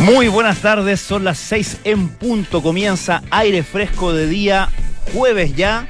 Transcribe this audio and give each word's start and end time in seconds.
Muy 0.00 0.28
buenas 0.28 0.60
tardes, 0.60 0.98
son 0.98 1.24
las 1.24 1.36
6 1.36 1.80
en 1.84 2.08
punto, 2.08 2.62
comienza 2.62 3.22
aire 3.30 3.62
fresco 3.62 4.14
de 4.14 4.26
día, 4.26 4.70
jueves 5.12 5.54
ya, 5.54 5.86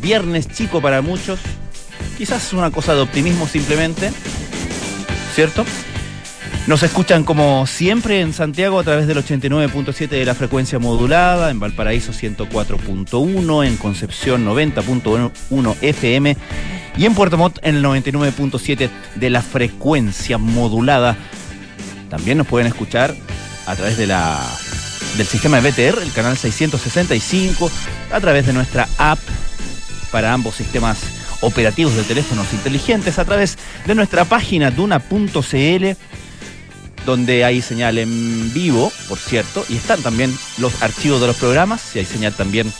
viernes 0.00 0.48
chico 0.48 0.80
para 0.80 1.02
muchos, 1.02 1.40
quizás 2.16 2.46
es 2.46 2.52
una 2.52 2.70
cosa 2.70 2.94
de 2.94 3.00
optimismo 3.00 3.48
simplemente, 3.48 4.12
¿cierto? 5.34 5.64
Nos 6.68 6.84
escuchan 6.84 7.24
como 7.24 7.66
siempre 7.66 8.20
en 8.20 8.32
Santiago 8.32 8.78
a 8.78 8.84
través 8.84 9.08
del 9.08 9.18
89.7 9.18 10.08
de 10.08 10.24
la 10.24 10.36
frecuencia 10.36 10.78
modulada, 10.78 11.50
en 11.50 11.58
Valparaíso 11.58 12.12
104.1, 12.12 13.66
en 13.66 13.76
Concepción 13.78 14.46
90.1 14.46 15.76
FM 15.80 16.36
y 16.96 17.04
en 17.04 17.14
Puerto 17.16 17.36
Montt 17.36 17.58
en 17.62 17.74
el 17.74 17.84
99.7 17.84 18.88
de 19.16 19.30
la 19.30 19.42
frecuencia 19.42 20.38
modulada. 20.38 21.16
También 22.10 22.36
nos 22.38 22.46
pueden 22.46 22.66
escuchar 22.66 23.14
a 23.66 23.76
través 23.76 23.96
de 23.96 24.06
la, 24.06 24.38
del 25.16 25.26
sistema 25.26 25.60
de 25.60 25.70
BTR, 25.70 26.02
el 26.02 26.12
canal 26.12 26.36
665, 26.36 27.70
a 28.12 28.20
través 28.20 28.46
de 28.46 28.52
nuestra 28.52 28.88
app 28.98 29.20
para 30.10 30.32
ambos 30.32 30.56
sistemas 30.56 30.98
operativos 31.40 31.94
de 31.94 32.02
teléfonos 32.02 32.52
inteligentes, 32.52 33.18
a 33.18 33.24
través 33.24 33.56
de 33.86 33.94
nuestra 33.94 34.24
página 34.24 34.70
duna.cl, 34.70 35.86
donde 37.06 37.44
hay 37.44 37.62
señal 37.62 37.96
en 37.98 38.52
vivo, 38.52 38.92
por 39.08 39.18
cierto, 39.18 39.64
y 39.68 39.76
están 39.76 40.02
también 40.02 40.36
los 40.58 40.82
archivos 40.82 41.20
de 41.20 41.28
los 41.28 41.36
programas, 41.36 41.94
y 41.94 42.00
hay 42.00 42.04
señal 42.04 42.34
también 42.34 42.70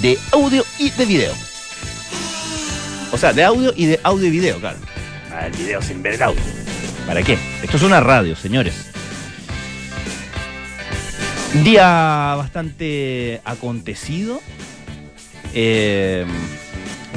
de 0.00 0.18
audio 0.32 0.64
y 0.78 0.90
de 0.90 1.04
video. 1.04 1.34
O 3.12 3.18
sea, 3.18 3.32
de 3.32 3.44
audio 3.44 3.72
y 3.76 3.86
de 3.86 4.00
audio 4.04 4.28
y 4.28 4.30
video, 4.30 4.60
claro. 4.60 4.78
Ah, 5.32 5.46
el 5.46 5.52
video 5.52 5.82
sin 5.82 6.02
ver 6.02 6.14
el 6.14 6.22
audio. 6.22 6.59
¿Para 7.06 7.22
qué? 7.22 7.38
Esto 7.62 7.76
es 7.76 7.82
una 7.82 8.00
radio, 8.00 8.36
señores. 8.36 8.90
Día 11.64 12.34
bastante 12.36 13.40
acontecido. 13.44 14.40
Eh, 15.52 16.24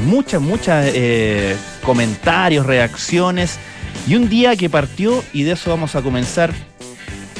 muchas, 0.06 0.42
muchas 0.42 0.88
eh, 0.94 1.56
comentarios, 1.84 2.66
reacciones. 2.66 3.60
Y 4.08 4.16
un 4.16 4.30
día 4.30 4.56
que 4.56 4.70
partió, 4.70 5.24
y 5.34 5.44
de 5.44 5.52
eso 5.52 5.70
vamos 5.70 5.96
a 5.96 6.02
comenzar 6.02 6.52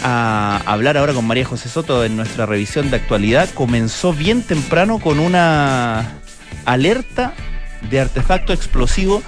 a 0.04 0.62
hablar 0.66 0.98
ahora 0.98 1.14
con 1.14 1.26
María 1.26 1.46
José 1.46 1.70
Soto 1.70 2.04
en 2.04 2.16
nuestra 2.16 2.46
revisión 2.46 2.90
de 2.90 2.98
actualidad, 2.98 3.50
comenzó 3.54 4.14
bien 4.14 4.44
temprano 4.44 5.00
con 5.00 5.20
una 5.20 6.20
alerta 6.66 7.34
de 7.90 8.02
artefacto 8.02 8.54
explosivo. 8.54 9.24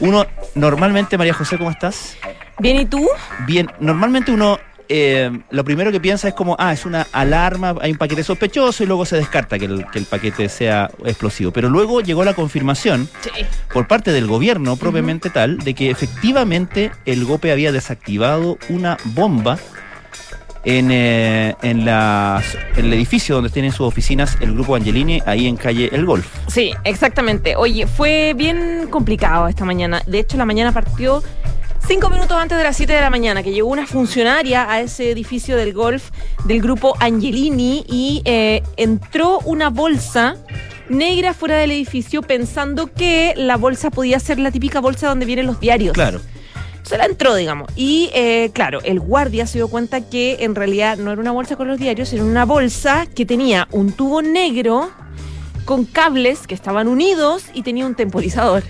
Uno, 0.00 0.26
normalmente, 0.58 1.16
María 1.16 1.34
José, 1.34 1.56
¿cómo 1.58 1.70
estás? 1.70 2.16
Bien, 2.58 2.76
¿y 2.80 2.86
tú? 2.86 3.08
Bien, 3.46 3.70
normalmente 3.80 4.32
uno 4.32 4.58
eh, 4.90 5.30
lo 5.50 5.64
primero 5.64 5.92
que 5.92 6.00
piensa 6.00 6.28
es 6.28 6.34
como, 6.34 6.56
ah, 6.58 6.72
es 6.72 6.86
una 6.86 7.06
alarma, 7.12 7.74
hay 7.80 7.92
un 7.92 7.98
paquete 7.98 8.24
sospechoso 8.24 8.82
y 8.82 8.86
luego 8.86 9.04
se 9.04 9.16
descarta 9.16 9.58
que 9.58 9.66
el, 9.66 9.84
que 9.92 9.98
el 9.98 10.06
paquete 10.06 10.48
sea 10.48 10.90
explosivo. 11.04 11.50
Pero 11.52 11.68
luego 11.68 12.00
llegó 12.00 12.24
la 12.24 12.32
confirmación 12.34 13.06
Sí. 13.20 13.30
por 13.72 13.86
parte 13.86 14.12
del 14.12 14.26
gobierno 14.26 14.76
propiamente 14.76 15.28
tal 15.28 15.58
de 15.58 15.74
que 15.74 15.90
efectivamente 15.90 16.90
el 17.04 17.24
GOPE 17.26 17.52
había 17.52 17.70
desactivado 17.70 18.56
una 18.70 18.96
bomba 19.04 19.58
en, 20.68 20.90
eh, 20.90 21.54
en, 21.62 21.84
las- 21.86 22.54
en 22.76 22.84
el 22.86 22.92
edificio 22.92 23.36
donde 23.36 23.48
tienen 23.50 23.72
sus 23.72 23.86
oficinas 23.86 24.36
el 24.40 24.52
grupo 24.52 24.74
Angelini, 24.76 25.22
ahí 25.24 25.46
en 25.46 25.56
calle 25.56 25.88
El 25.92 26.04
Golf. 26.04 26.26
Sí, 26.48 26.72
exactamente. 26.84 27.56
Oye, 27.56 27.86
fue 27.86 28.34
bien 28.36 28.86
complicado 28.90 29.48
esta 29.48 29.64
mañana. 29.64 30.02
De 30.06 30.18
hecho, 30.18 30.36
la 30.36 30.44
mañana 30.44 30.72
partió 30.72 31.22
cinco 31.86 32.10
minutos 32.10 32.36
antes 32.36 32.58
de 32.58 32.64
las 32.64 32.76
7 32.76 32.92
de 32.92 33.00
la 33.00 33.08
mañana, 33.08 33.42
que 33.42 33.50
llegó 33.52 33.68
una 33.70 33.86
funcionaria 33.86 34.70
a 34.70 34.80
ese 34.82 35.10
edificio 35.10 35.56
del 35.56 35.72
golf 35.72 36.10
del 36.44 36.60
grupo 36.60 36.94
Angelini 37.00 37.84
y 37.88 38.20
eh, 38.26 38.62
entró 38.76 39.38
una 39.46 39.70
bolsa 39.70 40.36
negra 40.90 41.32
fuera 41.34 41.56
del 41.58 41.70
edificio 41.70 42.20
pensando 42.22 42.92
que 42.92 43.32
la 43.36 43.56
bolsa 43.56 43.90
podía 43.90 44.20
ser 44.20 44.38
la 44.38 44.50
típica 44.50 44.80
bolsa 44.80 45.08
donde 45.08 45.24
vienen 45.24 45.46
los 45.46 45.60
diarios. 45.60 45.94
Claro. 45.94 46.20
Se 46.88 46.96
la 46.96 47.04
entró, 47.04 47.34
digamos. 47.34 47.68
Y 47.76 48.08
eh, 48.14 48.50
claro, 48.54 48.80
el 48.82 48.98
guardia 48.98 49.46
se 49.46 49.58
dio 49.58 49.68
cuenta 49.68 50.00
que 50.08 50.38
en 50.40 50.54
realidad 50.54 50.96
no 50.96 51.12
era 51.12 51.20
una 51.20 51.32
bolsa 51.32 51.54
con 51.56 51.68
los 51.68 51.78
diarios, 51.78 52.10
era 52.14 52.24
una 52.24 52.46
bolsa 52.46 53.04
que 53.14 53.26
tenía 53.26 53.68
un 53.72 53.92
tubo 53.92 54.22
negro 54.22 54.90
con 55.66 55.84
cables 55.84 56.46
que 56.46 56.54
estaban 56.54 56.88
unidos 56.88 57.44
y 57.52 57.62
tenía 57.62 57.84
un 57.84 57.94
temporizador. 57.94 58.62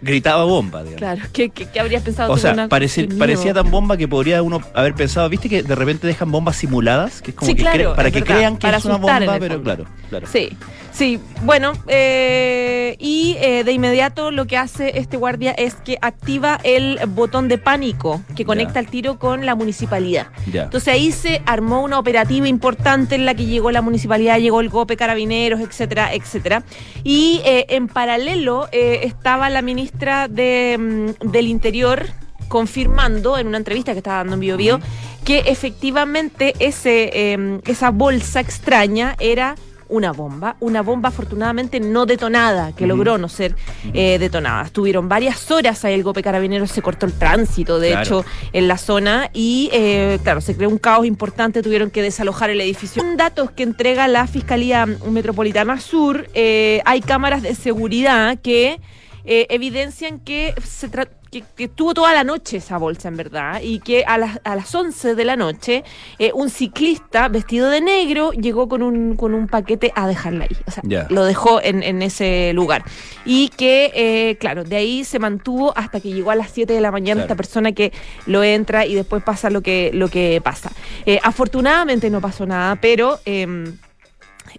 Gritaba 0.00 0.44
bomba, 0.44 0.78
digamos. 0.84 0.98
Claro, 0.98 1.22
¿qué, 1.32 1.50
qué- 1.50 1.66
qué 1.70 1.80
habrías 1.80 2.02
pensado 2.04 2.32
O 2.32 2.38
sea, 2.38 2.52
Una- 2.52 2.68
mío. 2.68 3.18
parecía 3.18 3.52
tan 3.52 3.68
bomba 3.70 3.96
que 3.96 4.06
podría 4.08 4.40
uno 4.42 4.62
haber 4.72 4.94
pensado, 4.94 5.28
viste 5.28 5.48
que 5.48 5.62
de 5.64 5.74
repente 5.74 6.06
dejan 6.06 6.30
bombas 6.30 6.56
simuladas, 6.56 7.20
que 7.20 7.32
es 7.32 7.36
como 7.36 7.50
Sí, 7.50 7.56
que 7.56 7.62
claro, 7.62 7.94
para 7.96 8.08
es 8.08 8.14
que 8.14 8.20
verdad, 8.20 8.34
crean 8.36 8.56
que 8.56 8.68
es 8.68 8.84
una 8.84 8.96
bomba, 8.96 9.18
pero 9.40 9.54
fondo. 9.56 9.62
claro, 9.62 9.84
claro. 10.08 10.26
Sí, 10.30 10.50
sí. 10.98 11.20
Bueno, 11.44 11.72
eh, 11.86 12.96
y 12.98 13.36
eh, 13.38 13.62
de 13.62 13.72
inmediato 13.72 14.32
lo 14.32 14.46
que 14.46 14.56
hace 14.56 14.98
este 14.98 15.16
guardia 15.16 15.52
es 15.52 15.76
que 15.76 15.96
activa 16.02 16.58
el 16.64 16.98
botón 17.08 17.46
de 17.46 17.58
pánico 17.58 18.20
que 18.34 18.44
conecta 18.44 18.80
el 18.80 18.88
tiro 18.88 19.18
con 19.18 19.46
la 19.46 19.54
municipalidad. 19.54 20.26
Entonces 20.52 20.92
ahí 20.92 21.12
se 21.12 21.40
armó 21.46 21.82
una 21.82 21.98
operativa 21.98 22.48
importante 22.48 23.14
en 23.14 23.24
la 23.24 23.34
que 23.34 23.46
llegó 23.46 23.70
la 23.70 23.82
municipalidad, 23.82 24.38
llegó 24.38 24.60
el 24.60 24.68
GOPE, 24.68 24.96
carabineros, 24.96 25.60
etcétera, 25.60 26.12
etcétera. 26.12 26.64
Y 27.04 27.40
eh, 27.44 27.66
en 27.68 27.86
paralelo 27.86 28.68
eh, 28.72 29.00
estaba 29.04 29.48
la 29.50 29.62
ministra 29.62 30.26
de, 30.26 30.76
mm, 31.22 31.30
del 31.30 31.46
Interior 31.46 32.06
confirmando 32.48 33.38
en 33.38 33.46
una 33.46 33.58
entrevista 33.58 33.92
que 33.92 33.98
estaba 33.98 34.18
dando 34.18 34.34
en 34.34 34.40
Bio 34.40 34.56
Bio 34.56 34.80
que 35.24 35.40
efectivamente 35.40 36.54
ese, 36.58 37.10
eh, 37.12 37.60
esa 37.66 37.90
bolsa 37.90 38.40
extraña 38.40 39.14
era 39.20 39.56
una 39.88 40.12
bomba, 40.12 40.56
una 40.60 40.82
bomba 40.82 41.08
afortunadamente 41.08 41.80
no 41.80 42.06
detonada, 42.06 42.72
que 42.72 42.86
logró 42.86 43.18
no 43.18 43.28
ser 43.28 43.54
eh, 43.94 44.18
detonada. 44.18 44.62
Estuvieron 44.64 45.08
varias 45.08 45.50
horas 45.50 45.84
ahí 45.84 45.94
el 45.94 46.02
Gope 46.02 46.22
Carabineros, 46.22 46.70
se 46.70 46.82
cortó 46.82 47.06
el 47.06 47.12
tránsito, 47.12 47.78
de 47.80 47.90
Claro. 47.90 48.02
hecho, 48.02 48.24
en 48.52 48.68
la 48.68 48.78
zona 48.78 49.30
y, 49.32 49.70
eh, 49.72 50.18
claro, 50.22 50.40
se 50.40 50.56
creó 50.56 50.68
un 50.68 50.78
caos 50.78 51.06
importante, 51.06 51.62
tuvieron 51.62 51.90
que 51.90 52.02
desalojar 52.02 52.50
el 52.50 52.60
edificio. 52.60 53.02
En 53.02 53.16
datos 53.16 53.50
que 53.50 53.62
entrega 53.62 54.08
la 54.08 54.26
Fiscalía 54.26 54.86
Metropolitana 54.86 55.80
Sur, 55.80 56.28
eh, 56.34 56.82
hay 56.84 57.00
cámaras 57.00 57.42
de 57.42 57.54
seguridad 57.54 58.38
que 58.42 58.80
eh, 59.24 59.46
evidencian 59.50 60.20
que 60.20 60.54
se 60.64 60.88
que, 61.30 61.42
que 61.56 61.64
estuvo 61.64 61.94
toda 61.94 62.12
la 62.12 62.24
noche 62.24 62.58
esa 62.58 62.78
bolsa, 62.78 63.08
en 63.08 63.16
verdad, 63.16 63.60
y 63.62 63.80
que 63.80 64.04
a 64.06 64.18
las, 64.18 64.40
a 64.44 64.56
las 64.56 64.74
11 64.74 65.14
de 65.14 65.24
la 65.24 65.36
noche 65.36 65.84
eh, 66.18 66.30
un 66.34 66.50
ciclista 66.50 67.28
vestido 67.28 67.68
de 67.70 67.80
negro 67.80 68.32
llegó 68.32 68.68
con 68.68 68.82
un, 68.82 69.16
con 69.16 69.34
un 69.34 69.46
paquete 69.46 69.92
a 69.94 70.06
dejarla 70.06 70.44
ahí. 70.44 70.56
O 70.66 70.70
sea, 70.70 70.82
lo 71.10 71.24
dejó 71.24 71.60
en, 71.62 71.82
en 71.82 72.02
ese 72.02 72.52
lugar. 72.54 72.84
Y 73.24 73.48
que, 73.50 73.90
eh, 73.94 74.36
claro, 74.38 74.64
de 74.64 74.76
ahí 74.76 75.04
se 75.04 75.18
mantuvo 75.18 75.72
hasta 75.76 76.00
que 76.00 76.10
llegó 76.12 76.30
a 76.30 76.34
las 76.36 76.50
7 76.50 76.72
de 76.72 76.80
la 76.80 76.90
mañana 76.90 77.08
Claro. 77.22 77.24
esta 77.24 77.36
persona 77.36 77.72
que 77.72 77.92
lo 78.26 78.44
entra 78.44 78.84
y 78.86 78.94
después 78.94 79.22
pasa 79.22 79.50
lo 79.50 79.62
que, 79.62 79.90
lo 79.94 80.08
que 80.08 80.40
pasa. 80.42 80.70
Eh, 81.06 81.18
afortunadamente 81.22 82.10
no 82.10 82.20
pasó 82.20 82.46
nada, 82.46 82.76
pero... 82.80 83.18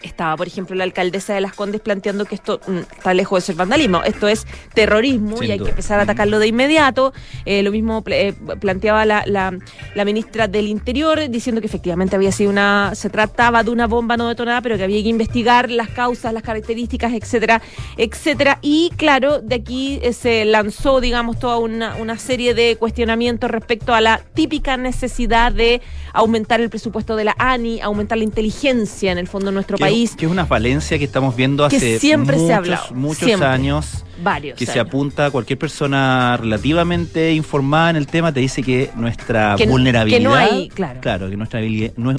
estaba, 0.02 0.36
por 0.38 0.48
ejemplo, 0.48 0.76
la 0.76 0.84
alcaldesa 0.84 1.34
de 1.34 1.42
Las 1.42 1.54
Condes 1.54 1.82
planteando 1.82 2.26
que 2.26 2.36
esto 2.36 2.60
mm, 2.68 2.78
está 2.96 3.14
lejos 3.14 3.42
de 3.42 3.46
ser 3.48 3.56
vandalismo, 3.56 4.04
esto 4.04 4.28
es 4.28 4.46
terrorismo 4.74 5.38
Sin 5.38 5.48
y 5.48 5.52
hay 5.52 5.58
duda. 5.58 5.66
que 5.68 5.72
empezar 5.72 6.00
a 6.00 6.04
atacarlo 6.04 6.40
de 6.40 6.48
inmediato. 6.48 7.14
Eh, 7.46 7.64
lo 7.64 7.72
mismo 7.72 8.04
eh, 8.08 8.34
planteaba 8.60 9.06
la, 9.06 9.24
la- 9.26 9.58
la 9.96 10.06
ministra 10.06 10.48
del 10.48 10.68
Interior 10.68 11.30
diciendo 11.30 11.62
que 11.62 11.68
efectivamente 11.68 12.16
había 12.16 12.32
sido 12.32 12.50
una, 12.52 12.92
se 12.96 13.10
trataba 13.10 13.64
de 13.64 13.72
una 13.72 13.88
bomba 13.88 14.18
no 14.18 14.28
detonada, 14.30 14.62
pero 14.62 14.78
que 14.78 14.84
había 14.84 15.02
que 15.02 15.10
investigar 15.10 15.70
las 15.72 15.90
causas, 15.90 16.34
las 16.34 16.44
características, 16.44 17.14
etcétera, 17.14 17.62
etcétera. 17.98 18.60
Y 18.62 18.92
claro, 18.98 19.40
de 19.42 19.56
aquí 19.56 20.00
eh, 20.04 20.14
se 20.14 20.46
lanzó, 20.46 21.02
digamos, 21.02 21.40
toda 21.40 21.58
una, 21.58 21.96
una 21.96 22.18
serie 22.18 22.54
de 22.54 22.76
cuestionamientos 22.78 23.50
respecto 23.50 23.94
a 23.94 24.02
la 24.02 24.22
típica 24.34 24.78
necesidad 24.78 25.52
de 25.52 25.82
aumentar 26.14 26.62
el 26.62 26.70
presupuesto 26.70 27.16
de 27.16 27.24
la 27.24 27.36
ANI, 27.40 27.82
aumentar 27.82 28.18
la 28.18 28.24
inteligencia 28.24 29.12
en 29.12 29.18
el 29.18 29.28
fondo 29.28 29.48
de 29.48 29.54
nuestro 29.54 29.78
Que- 29.80 29.84
país. 29.86 30.16
Que 30.16 30.26
es 30.28 30.32
una 30.32 30.46
falencia 30.46 30.98
que 31.00 31.06
estamos 31.06 31.36
viendo 31.36 31.68
Que 31.70 31.78
hace 31.78 32.00
se 32.00 32.16
muchos, 32.18 32.50
ha 32.52 32.58
hablado, 32.58 32.94
muchos 32.94 33.24
siempre. 33.26 33.48
años. 33.48 34.06
Varios. 34.22 34.58
Que 34.60 34.66
se 34.66 34.80
apunta 34.82 35.28
a 35.28 35.32
cualquier 35.32 35.58
persona 35.58 36.36
relativamente 36.38 37.34
informada 37.34 37.90
en 37.92 37.96
el 37.96 38.06
tema, 38.08 38.34
te 38.34 38.42
dice 38.42 38.62
que 38.62 38.92
nuestra 38.96 39.56
Que 39.58 39.66
vulnerabilidad. 39.66 40.18
que 40.20 40.24
no 40.24 40.36
hay, 40.36 40.68
claro. 40.70 41.30
que 41.30 41.38
nuestra 41.38 41.62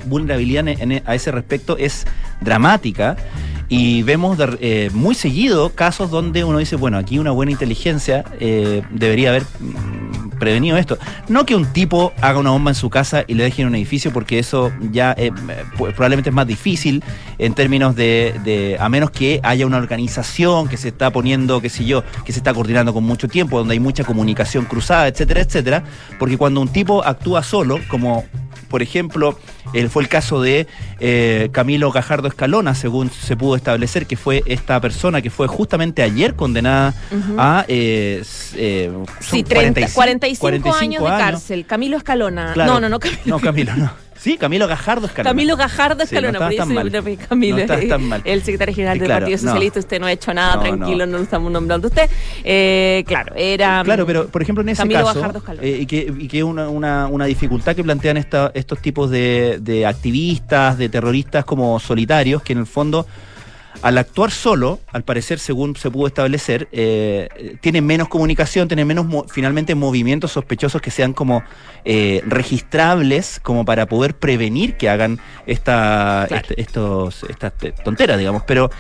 vulnerabilidad 0.07 0.67
en- 0.69 0.93
en- 0.93 1.03
a 1.07 1.15
ese 1.15 1.31
respecto 1.31 1.77
es 1.77 2.07
dramática. 2.41 3.17
Y 3.69 4.03
vemos 4.03 4.37
de- 4.39 4.56
eh, 4.61 4.91
muy 4.95 5.15
seguido 5.15 5.71
casos 5.75 6.11
donde 6.11 6.43
uno 6.43 6.59
dice, 6.59 6.75
bueno, 6.77 6.97
aquí 6.99 7.19
una 7.19 7.31
buena 7.31 7.53
inteligencia 7.53 8.25
eh, 8.41 8.83
debería 8.91 9.29
haber 9.29 9.43
mm, 9.61 10.30
prevenido 10.41 10.77
esto. 10.77 10.99
No 11.29 11.47
que 11.47 11.55
un 11.55 11.67
tipo 11.67 12.13
haga 12.21 12.41
una 12.41 12.51
bomba 12.51 12.73
en 12.73 12.75
su 12.75 12.91
casa 12.91 13.23
y 13.29 13.35
le 13.35 13.45
deje 13.45 13.63
en 13.63 13.69
un 13.69 13.77
edificio, 13.77 14.13
porque 14.13 14.41
eso 14.41 14.73
ya 14.91 15.15
eh, 15.17 15.31
probablemente 15.77 16.31
es 16.31 16.35
más 16.35 16.49
difícil 16.49 17.05
en 17.39 17.55
términos 17.55 17.95
de, 17.95 18.35
de, 18.43 18.77
a 18.81 18.89
menos 18.89 19.13
que 19.13 19.39
haya 19.45 19.65
una 19.65 19.77
organización 19.77 20.69
que 20.69 20.77
se 20.77 20.89
está 20.89 21.13
poniendo, 21.13 21.61
qué 21.61 21.69
sé 21.69 21.85
yo, 21.85 22.03
que 22.25 22.33
se 22.33 22.41
está 22.41 22.53
coordinando 22.53 22.93
con 22.93 23.05
mucho 23.05 23.29
tiempo, 23.29 23.59
donde 23.59 23.75
hay 23.75 23.81
mucha 23.81 24.03
comunicación 24.03 24.65
cruzada, 24.65 25.07
etcétera, 25.07 25.43
etcétera. 25.43 25.85
Porque 26.19 26.37
cuando 26.37 26.61
un 26.61 26.69
tipo 26.69 27.05
actúa 27.05 27.45
solo, 27.45 27.79
como 27.89 28.25
por 28.70 28.82
ejemplo, 28.82 29.38
fue 29.90 30.02
el 30.02 30.08
caso 30.08 30.40
de 30.40 30.67
eh, 31.00 31.50
Camilo 31.52 31.90
Gajardo 31.90 32.28
Escalona, 32.28 32.75
según 32.75 33.11
se 33.11 33.37
pudo 33.37 33.56
establecer, 33.56 34.06
que 34.06 34.17
fue 34.17 34.43
esta 34.46 34.81
persona 34.81 35.20
que 35.20 35.28
fue 35.28 35.49
justamente 35.49 36.02
ayer 36.02 36.34
condenada 36.37 36.94
a 37.37 37.64
eh, 37.69 38.22
eh, 38.55 38.93
sí, 39.19 39.44
45, 39.44 40.75
años 40.75 41.02
de 41.02 41.08
cárcel. 41.08 41.67
Camilo 41.67 41.96
Escalona. 41.96 42.55
no, 42.55 42.81
no, 42.81 42.88
no, 42.88 42.99
Camilo. 43.00 43.20
No, 43.26 43.40
Camilo, 43.40 43.76
no. 43.76 44.10
Sí, 44.20 44.37
Camilo 44.37 44.69
Gajardo 44.69 45.06
Escalona. 45.06 45.31
Camilo 45.31 45.56
Gajardo 45.56 46.02
Escalona, 46.02 46.38
sí, 46.38 46.44
no 46.44 46.56
tan 46.56 46.75
mal. 46.75 47.17
Camilo, 47.26 47.56
no 47.56 47.88
tan 47.88 48.05
mal. 48.06 48.20
el 48.26 48.43
secretario 48.43 48.75
general 48.75 48.99
del 48.99 49.08
Partido 49.08 49.38
Socialista, 49.38 49.81
usted 49.81 49.99
no 49.99 50.06
ha 50.06 50.12
hecho 50.12 50.34
nada, 50.34 50.61
tranquilo, 50.61 51.06
no. 51.06 51.17
lo 51.17 51.22
estamos 51.25 51.50
nombrando 51.50 51.88
usted. 51.88 52.11
Eh, 52.44 53.02
claro, 53.06 53.34
era. 53.34 53.81
Claro, 53.82 54.05
pero 54.05 54.28
por 54.28 54.43
ejemplo 54.43 54.61
en 54.61 54.69
ese 54.69 54.87
caso, 54.87 55.32
eh, 55.62 55.78
y 55.81 55.87
que, 55.87 56.12
y 56.19 56.28
que 56.28 56.44
una, 56.44 56.69
una, 56.69 57.06
una, 57.06 57.25
dificultad 57.25 57.75
que 57.75 57.82
plantean 57.82 58.19
esta, 58.19 58.50
estos 58.52 58.81
tipos 58.81 59.08
de, 59.08 59.58
de 59.62 59.87
activistas, 59.87 60.76
de 60.76 60.90
terroristas 60.90 61.46
como 61.46 61.81
solitarios, 61.81 62.43
que 62.43 62.52
en 62.52 62.58
el 62.58 62.67
fondo 62.67 63.06
al 63.82 63.99
actuar 63.99 64.31
solo, 64.31 64.81
al 64.93 65.05
parecer, 65.05 65.38
según 65.38 65.77
se 65.77 65.91
pudo 65.91 66.06
establecer, 66.06 66.69
eh, 66.73 67.56
tiene 67.61 67.81
menos 67.81 68.09
comunicación, 68.09 68.69
tiene 68.69 68.85
menos 68.85 69.06
finalmente 69.31 69.75
movimientos 69.75 70.32
sospechosos 70.32 70.82
que 70.82 70.91
sean 70.91 71.12
como 71.12 71.43
eh, 71.85 72.23
registrables, 72.27 73.41
como 73.43 73.65
para 73.65 73.87
poder 73.87 74.15
prevenir 74.15 74.77
que 74.77 74.88
hagan 74.88 75.19
esta, 75.47 76.29
estos, 76.56 77.25
estas 77.25 77.53
tonteras, 77.82 78.19
digamos. 78.19 78.43
Pero 78.47 78.71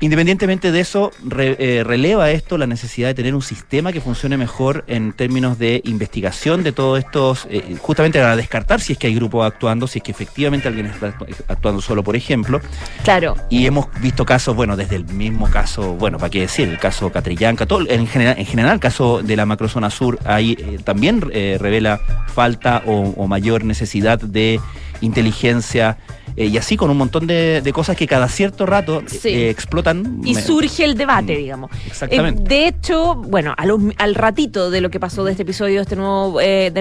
Independientemente 0.00 0.70
de 0.70 0.78
eso, 0.78 1.10
eh, 1.38 1.82
releva 1.84 2.30
esto 2.30 2.56
la 2.56 2.68
necesidad 2.68 3.08
de 3.08 3.14
tener 3.14 3.34
un 3.34 3.42
sistema 3.42 3.92
que 3.92 4.00
funcione 4.00 4.36
mejor 4.36 4.84
en 4.86 5.12
términos 5.12 5.58
de 5.58 5.80
investigación 5.84 6.62
de 6.62 6.70
todos 6.70 7.00
estos, 7.00 7.48
eh, 7.50 7.76
justamente 7.80 8.20
para 8.20 8.36
descartar 8.36 8.80
si 8.80 8.92
es 8.92 8.98
que 8.98 9.08
hay 9.08 9.16
grupos 9.16 9.44
actuando, 9.44 9.88
si 9.88 9.98
es 9.98 10.04
que 10.04 10.12
efectivamente 10.12 10.68
alguien 10.68 10.86
está 10.86 11.14
actuando 11.48 11.82
solo, 11.82 12.04
por 12.04 12.14
ejemplo. 12.14 12.60
Claro. 13.02 13.34
Y 13.50 13.66
hemos 13.66 13.88
visto 14.00 14.24
casos, 14.24 14.54
bueno, 14.54 14.76
desde 14.76 14.94
el 14.94 15.04
mismo 15.04 15.50
caso, 15.50 15.94
bueno, 15.94 16.18
para 16.18 16.30
qué 16.30 16.42
decir, 16.42 16.68
el 16.68 16.78
caso 16.78 17.10
Catrillanca, 17.10 17.66
todo, 17.66 17.80
en 17.88 18.06
general, 18.06 18.36
en 18.38 18.46
general 18.46 18.74
el 18.74 18.80
caso 18.80 19.20
de 19.20 19.34
la 19.34 19.46
macrozona 19.46 19.90
sur, 19.90 20.20
ahí 20.24 20.56
eh, 20.60 20.78
también 20.84 21.20
revela 21.20 22.00
falta 22.32 22.82
o 22.86 23.26
mayor 23.26 23.64
necesidad 23.64 24.20
de 24.20 24.60
inteligencia 25.00 25.98
eh, 26.38 26.46
y 26.46 26.56
así 26.56 26.76
con 26.76 26.88
un 26.88 26.96
montón 26.96 27.26
de, 27.26 27.68
cosas 27.74 27.96
que 27.96 28.06
cada 28.06 28.28
cierto 28.28 28.64
rato 28.64 29.02
eh, 29.24 29.50
explotan. 29.50 30.20
Y 30.24 30.36
surge 30.36 30.84
el 30.84 30.96
debate, 30.96 31.34
mm, 31.34 31.38
digamos. 31.38 31.70
Exactamente. 31.84 32.42
Eh, 32.42 32.46
de 32.48 32.68
hecho, 32.68 33.16
bueno, 33.16 33.54
al 33.56 34.14
ratito 34.14 34.70
de 34.70 34.80
lo 34.80 34.88
que 34.88 35.00
pasó 35.00 35.24
de 35.24 35.32
este 35.32 35.42
episodio, 35.42 35.76
de, 35.76 35.82
este 35.82 35.96
nuevo, 35.96 36.38
de, 36.38 36.72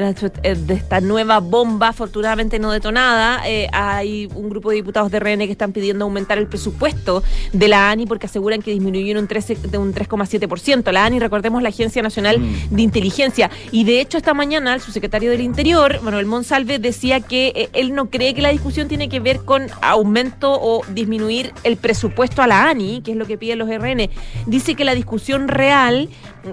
esta 0.70 1.02
nueva 1.02 1.40
bomba, 1.40 1.88
afortunadamente 1.88 2.60
no 2.60 2.72
detonada, 2.72 3.42
hay 3.72 4.30
un 4.36 4.50
grupo 4.50 4.70
de 4.70 4.76
diputados 4.76 5.10
de 5.10 5.20
RN 5.20 5.40
que 5.40 5.52
están 5.52 5.72
pidiendo 5.72 6.06
aumentar 6.06 6.38
el 6.38 6.46
presupuesto 6.46 7.24
de 7.52 7.68
la 7.68 7.90
ANI 7.90 8.06
porque 8.06 8.28
aseguran 8.28 8.62
que 8.62 8.70
disminuyó 8.72 9.12
en 9.12 9.18
un, 9.18 9.28
13, 9.28 9.56
de 9.56 9.78
un 9.80 9.92
3,7%. 9.92 10.92
La 10.92 11.06
ANI, 11.06 11.20
recordemos, 11.20 11.64
la 11.64 11.70
Agencia 11.70 12.04
Nacional 12.04 12.40
mm. 12.40 12.76
de 12.76 12.82
Inteligencia. 12.84 13.50
Y 13.72 13.86
de 13.86 14.02
hecho, 14.02 14.20
esta 14.20 14.36
mañana 14.36 14.76
el 14.76 14.82
subsecretario 14.82 15.32
del 15.32 15.42
Interior, 15.42 16.00
Manuel 16.04 16.28
Monsalve, 16.28 16.78
decía 16.78 17.22
que 17.22 17.70
él 17.74 17.96
no 17.96 18.07
cree 18.10 18.34
que 18.34 18.42
la 18.42 18.50
discusión 18.50 18.88
tiene 18.88 19.10
que 19.10 19.20
ver 19.20 19.40
con 19.46 19.68
aumento 19.82 20.52
o 20.52 20.82
disminuir 20.90 21.54
el 21.64 21.78
presupuesto 21.78 22.42
a 22.42 22.48
la 22.48 22.70
ANI, 22.70 23.02
que 23.02 23.12
es 23.12 23.18
lo 23.18 23.26
que 23.26 23.38
piden 23.38 23.60
los 23.60 23.70
RN. 23.70 24.10
Dice 24.46 24.76
que 24.76 24.86
la 24.86 24.96
discusión 24.96 25.48
real 25.48 26.10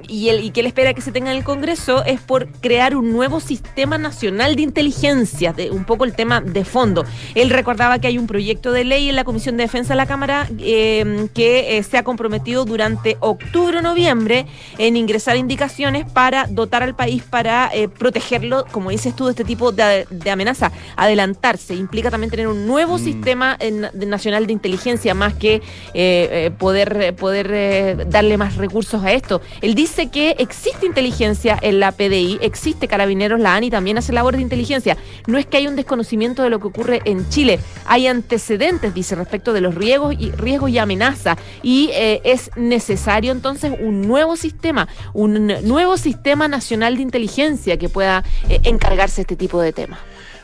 y, 0.09 0.29
el, 0.29 0.45
y 0.45 0.51
que 0.51 0.61
él 0.61 0.67
espera 0.67 0.95
que 0.95 1.01
se 1.01 1.13
tenga 1.13 1.31
en 1.31 1.37
el 1.37 1.45
Congreso 1.45 2.05
es 2.05 2.21
por 2.21 2.49
crear 2.49 2.97
un 2.97 3.13
nuevo 3.13 3.41
sistema 3.41 3.99
nacional 3.99 4.57
de 4.57 4.63
inteligencia, 4.63 5.53
de, 5.53 5.71
un 5.71 5.85
poco 5.85 6.05
el 6.05 6.15
tema 6.15 6.41
de 6.41 6.65
fondo. 6.65 7.05
Él 7.35 7.51
recordaba 7.51 7.99
que 7.99 8.07
hay 8.07 8.19
un 8.19 8.27
proyecto 8.27 8.73
de 8.73 8.85
ley 8.85 9.09
en 9.09 9.17
la 9.17 9.25
Comisión 9.25 9.57
de 9.57 9.65
Defensa 9.65 9.95
de 9.95 9.97
la 9.97 10.07
Cámara 10.07 10.49
em, 10.59 11.29
que 11.29 11.79
eh, 11.79 11.83
se 11.83 11.99
ha 11.99 12.05
comprometido 12.05 12.65
durante 12.65 13.17
octubre 13.21 13.79
o 13.79 13.83
noviembre 13.83 14.47
en 14.79 14.97
ingresar 14.97 15.37
indicaciones 15.37 16.11
para 16.11 16.47
dotar 16.49 16.83
al 16.83 16.97
país 16.97 17.23
para 17.23 17.71
eh, 17.73 17.89
protegerlo, 17.89 18.65
como 18.73 18.91
dices 18.91 19.15
tú, 19.15 19.27
de 19.27 19.31
este 19.33 19.45
tipo 19.45 19.73
de, 19.73 20.07
de 20.11 20.31
amenaza, 20.31 20.73
adelantarse. 20.97 21.75
Implica 21.75 22.11
también 22.11 22.31
tener 22.31 22.49
un 22.49 22.67
nuevo 22.67 22.99
Mm. 22.99 23.05
sistema 23.05 23.59
nacional 23.95 24.47
de 24.47 24.53
inteligencia 24.53 25.15
más 25.15 25.35
que 25.35 25.55
eh, 25.55 25.63
eh, 25.95 26.51
poder, 26.57 27.15
poder 27.17 27.51
eh, 27.53 27.97
darle 28.09 28.37
más 28.37 28.57
recursos 28.57 29.03
a 29.03 29.13
esto. 29.13 29.41
Él 29.61 29.75
dice 29.85 30.09
que 30.09 30.31
existe 30.39 30.87
inteligencia 30.87 31.59
en 31.61 31.79
la 31.79 31.93
PDI, 31.93 32.39
existe 32.41 32.89
Carabineros, 32.89 33.39
la 33.39 33.55
ANI 33.55 33.69
también 33.69 33.99
hace 33.99 34.15
labor 34.15 34.35
de 34.35 34.41
inteligencia. 34.41 34.97
No 35.27 35.37
es 35.37 35.45
que 35.45 35.59
haya 35.59 35.69
un 35.69 35.77
desconocimiento 35.77 36.43
de 36.43 36.49
lo 36.49 36.59
que 36.59 36.69
ocurre 36.69 37.03
en 37.05 37.29
Chile, 37.29 37.61
hay 37.85 38.07
antecedentes, 38.07 38.95
dice, 38.95 39.15
respecto 39.15 39.53
de 39.53 39.61
los 39.61 39.75
riesgos 39.75 40.15
y, 40.19 40.31
riesgos 40.31 40.71
y 40.71 40.79
amenazas. 40.79 41.37
Y 41.63 41.91
es 41.93 42.51
necesario 42.57 43.31
entonces 43.31 43.75
un 43.79 44.01
nuevo 44.09 44.39
sistema, 44.39 44.89
un 45.13 45.49
nuevo 45.49 45.99
sistema 45.99 46.49
nacional 46.49 46.97
de 46.97 47.03
inteligencia 47.03 47.77
que 47.77 47.91
pueda 47.91 48.25
encargarse 48.49 49.17
de 49.17 49.23
este 49.23 49.37
tipo 49.37 49.61
de 49.61 49.75
temas. 49.75 49.99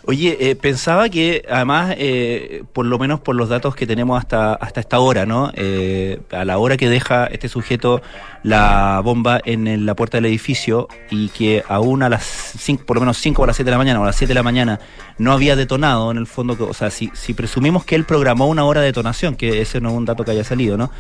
Oye, 0.07 0.37
eh, 0.41 0.57
pensaba 0.57 1.09
que 1.09 1.45
además, 1.49 1.95
eh, 1.99 2.65
por 2.73 2.87
lo 2.87 2.99
menos 2.99 3.21
por 3.21 3.37
los 3.37 3.49
datos 3.49 3.75
que 3.75 3.87
tenemos 3.87 4.19
hasta, 4.19 4.55
hasta 4.55 4.81
esta 4.81 4.99
hora, 4.99 5.27
¿no? 5.27 5.53
Eh, 5.55 6.21
a 6.31 6.45
la 6.45 6.59
hora 6.59 6.77
que 6.77 6.89
deja 6.89 7.27
este 7.27 7.49
sujeto 7.49 8.01
la 8.43 9.01
bomba 9.05 9.41
en 9.45 9.85
la 9.85 9.95
puerta 9.95 10.17
del 10.17 10.27
edificio 10.27 10.89
y 11.11 11.29
que 11.29 11.63
aún 11.69 12.03
a 12.03 12.09
las 12.09 12.25
5, 12.25 12.85
por 12.87 12.97
lo 12.97 13.01
menos 13.01 13.19
5 13.19 13.43
o 13.43 13.45
a 13.45 13.49
las 13.49 13.57
7 13.57 13.67
de 13.67 13.73
la 13.73 13.79
mañana 13.79 14.01
o 14.01 14.05
a 14.05 14.07
las 14.07 14.17
7 14.17 14.29
de 14.29 14.35
la 14.35 14.43
mañana 14.43 14.81
no 15.19 15.33
había 15.33 15.55
detonado, 15.55 16.11
en 16.11 16.17
el 16.17 16.27
fondo, 16.27 16.57
o 16.59 16.73
sea, 16.73 16.91
si, 16.91 17.11
si 17.13 17.35
presumimos 17.35 17.85
que 17.85 17.95
él 17.95 18.05
programó 18.05 18.49
una 18.49 18.65
hora 18.65 18.81
de 18.81 18.87
detonación, 18.87 19.37
que 19.37 19.61
ese 19.61 19.81
no 19.81 19.91
es 19.91 19.95
un 19.95 20.07
dato 20.07 20.25
que 20.25 20.31
haya 20.31 20.45
salido, 20.45 20.79
¿no? 20.79 20.91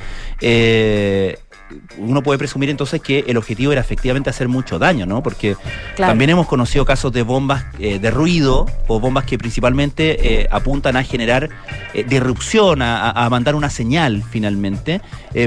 Eh, 0.43 1.38
uno 1.99 2.22
puede 2.22 2.38
presumir 2.38 2.70
entonces 2.70 3.00
que 3.00 3.25
el 3.26 3.37
objetivo 3.37 3.72
era 3.72 3.81
efectivamente 3.81 4.31
hacer 4.31 4.49
mucho 4.49 4.78
daño, 4.78 5.06
¿no? 5.06 5.22
Porque 5.22 5.56
también 5.96 6.31
hemos 6.31 6.46
conocido 6.46 6.84
casos 6.84 7.12
de 7.12 7.22
bombas 7.22 7.64
eh, 7.78 7.99
de 7.99 8.11
ruido 8.11 8.67
o 8.88 9.00
bombas 9.00 9.25
que 9.25 9.38
principalmente 9.38 10.43
eh, 10.43 10.49
apuntan 10.50 10.96
a 10.96 11.05
generar 11.05 11.49
eh, 11.94 12.05
disrupción, 12.05 12.82
a, 12.82 13.28
mandar 13.31 13.55
una 13.55 13.70
señal 13.70 14.25
finalmente, 14.28 15.00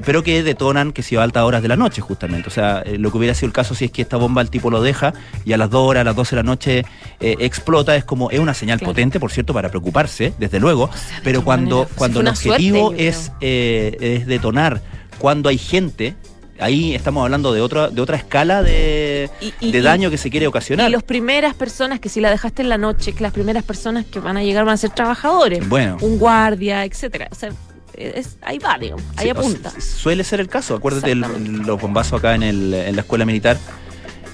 pero 0.06 0.24
que 0.24 0.42
detonan 0.42 0.94
que 0.94 1.04
se 1.04 1.18
va 1.18 1.24
a 1.24 1.26
altas 1.26 1.44
horas 1.44 1.62
de 1.62 1.68
la 1.68 1.76
noche 1.76 2.02
justamente. 2.02 2.48
O 2.48 2.52
sea, 2.52 2.84
lo 2.98 3.12
que 3.12 3.18
hubiera 3.18 3.34
sido 3.34 3.48
el 3.48 3.54
caso 3.54 3.76
si 3.76 3.86
es 3.86 3.92
que 3.92 4.02
esta 4.02 4.16
bomba 4.16 4.42
el 4.42 4.50
tipo 4.50 4.70
lo 4.70 4.82
deja 4.82 5.14
y 5.44 5.52
a 5.52 5.58
las 5.58 5.70
2 5.70 5.90
horas, 5.90 6.02
a 6.02 6.04
las 6.06 6.16
12 6.16 6.36
de 6.36 6.42
la 6.42 6.44
noche 6.44 6.86
explota, 7.20 7.96
es 7.96 8.06
como, 8.06 8.32
es 8.32 8.40
una 8.40 8.54
señal 8.54 8.80
potente, 8.80 9.20
por 9.20 9.32
cierto, 9.32 9.54
para 9.54 9.70
preocuparse, 9.70 10.34
desde 10.40 10.60
luego, 10.60 10.90
pero 11.24 11.44
cuando, 11.44 11.88
cuando 11.96 12.22
el 12.22 12.28
objetivo 12.28 12.94
es, 12.98 13.32
es 13.42 14.26
detonar 14.26 14.82
cuando 15.18 15.50
hay 15.50 15.58
gente, 15.58 16.16
ahí 16.60 16.94
estamos 16.94 17.24
hablando 17.24 17.54
de 17.54 17.62
otra, 17.62 17.90
de 17.90 18.02
otra 18.02 18.18
escala 18.18 18.64
de, 18.64 19.30
daño 19.62 20.10
que 20.10 20.18
se 20.18 20.30
quiere 20.30 20.48
ocasionar. 20.48 20.90
Y 20.90 20.92
las 20.92 21.04
primeras 21.04 21.54
personas 21.54 22.00
que 22.00 22.10
si 22.10 22.20
la 22.20 22.30
dejaste 22.30 22.62
en 22.62 22.70
la 22.70 22.78
noche, 22.78 23.14
que 23.14 23.24
las 23.24 23.34
primeras 23.34 23.64
personas 23.64 24.06
que 24.06 24.20
van 24.20 24.38
a 24.38 24.44
llegar 24.44 24.66
van 24.66 24.76
a 24.76 24.78
ser 24.78 24.92
trabajadores. 24.92 25.68
Bueno. 25.68 25.98
Un 26.02 26.18
guardia, 26.18 26.86
etcétera. 26.86 27.28
O 27.32 27.36
sea, 27.36 27.50
ahí 28.42 28.60
va, 28.60 28.78
ahí 29.18 29.30
apunta. 29.30 29.72
suele 29.80 30.24
ser 30.24 30.40
el 30.40 30.48
caso. 30.48 30.76
Acuérdate 30.76 31.16
los 31.16 31.80
bombazos 31.80 32.20
acá 32.20 32.36
en, 32.36 32.44
el, 32.44 32.74
en 32.74 32.96
la 32.96 33.02
escuela 33.02 33.26
militar 33.26 33.58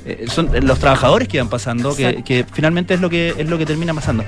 eh, 0.06 0.26
son 0.28 0.50
los 0.66 0.80
trabajadores 0.80 1.28
que 1.28 1.40
van 1.40 1.50
pasando, 1.50 1.96
que, 1.96 2.46
finalmente 2.52 2.94
es 2.94 3.02
lo 3.02 3.10
que 3.10 3.34
es 3.38 3.48
lo 3.50 3.58
que 3.58 3.66
termina 3.66 3.94
pasando. 3.94 4.24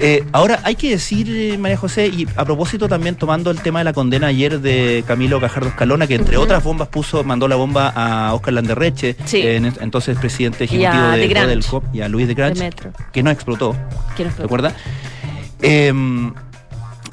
Eh, 0.00 0.24
ahora 0.32 0.60
hay 0.64 0.74
que 0.74 0.90
decir, 0.90 1.28
eh, 1.30 1.58
María 1.58 1.76
José, 1.76 2.08
y 2.08 2.26
a 2.36 2.44
propósito 2.44 2.88
también 2.88 3.14
tomando 3.14 3.50
el 3.50 3.60
tema 3.60 3.80
de 3.80 3.84
la 3.84 3.92
condena 3.92 4.28
ayer 4.28 4.60
de 4.60 5.04
Camilo 5.06 5.40
Cajardo 5.40 5.68
Escalona, 5.68 6.06
que 6.06 6.16
entre 6.16 6.36
otras 6.36 6.62
bombas 6.64 6.88
puso, 6.88 7.24
mandó 7.24 7.48
la 7.48 7.56
bomba 7.56 7.92
a 7.94 8.34
Oscar 8.34 8.54
Landerreche, 8.54 9.16
entonces 9.32 10.18
presidente 10.18 10.64
ejecutivo 10.64 11.10
de, 11.10 11.46
del 11.46 11.64
COP, 11.64 11.84
y 11.94 12.00
a 12.00 12.08
Luis 12.08 12.26
de 12.26 12.34
Granch, 12.34 12.60
que 13.12 13.22
no 13.22 13.30
explotó. 13.30 13.76
Em, 15.60 16.32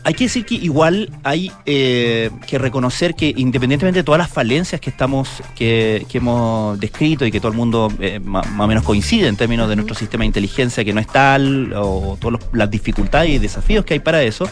hay 0.04 0.14
que 0.14 0.26
decir 0.26 0.46
que 0.46 0.56
igual 0.56 1.10
hay 1.24 1.52
eh, 1.66 2.30
que 2.48 2.58
reconocer 2.58 3.16
que 3.16 3.34
independientemente 3.36 4.00
de 4.00 4.04
todas 4.04 4.20
las 4.20 4.30
falencias 4.30 4.80
que 4.80 4.90
estamos 4.90 5.30
que, 5.56 6.06
que 6.10 6.20
hemos 6.20 6.80
descrito 6.80 7.26
y 7.26 7.32
que 7.32 7.40
todo 7.40 7.52
el 7.52 7.58
mundo 7.58 7.92
eh, 8.00 8.20
más, 8.20 8.48
o 8.48 8.68
menos 8.68 8.84
coincide 8.84 9.28
en 9.28 9.36
términos 9.36 9.68
de 9.68 9.76
nuestro 9.76 9.96
sistema 9.96 10.24
de 10.24 10.28
inteligencia 10.28 10.86
que 10.86 10.94
no 10.94 11.02
es 11.02 11.08
tal 11.08 11.74
o 11.74 12.18
todas 12.20 12.40
las 12.54 12.72
dificultades 12.72 13.30
y 13.32 13.40
desafíos 13.40 13.84
que 13.84 13.96
hay 13.96 14.00
para 14.00 14.24
eso 14.24 14.50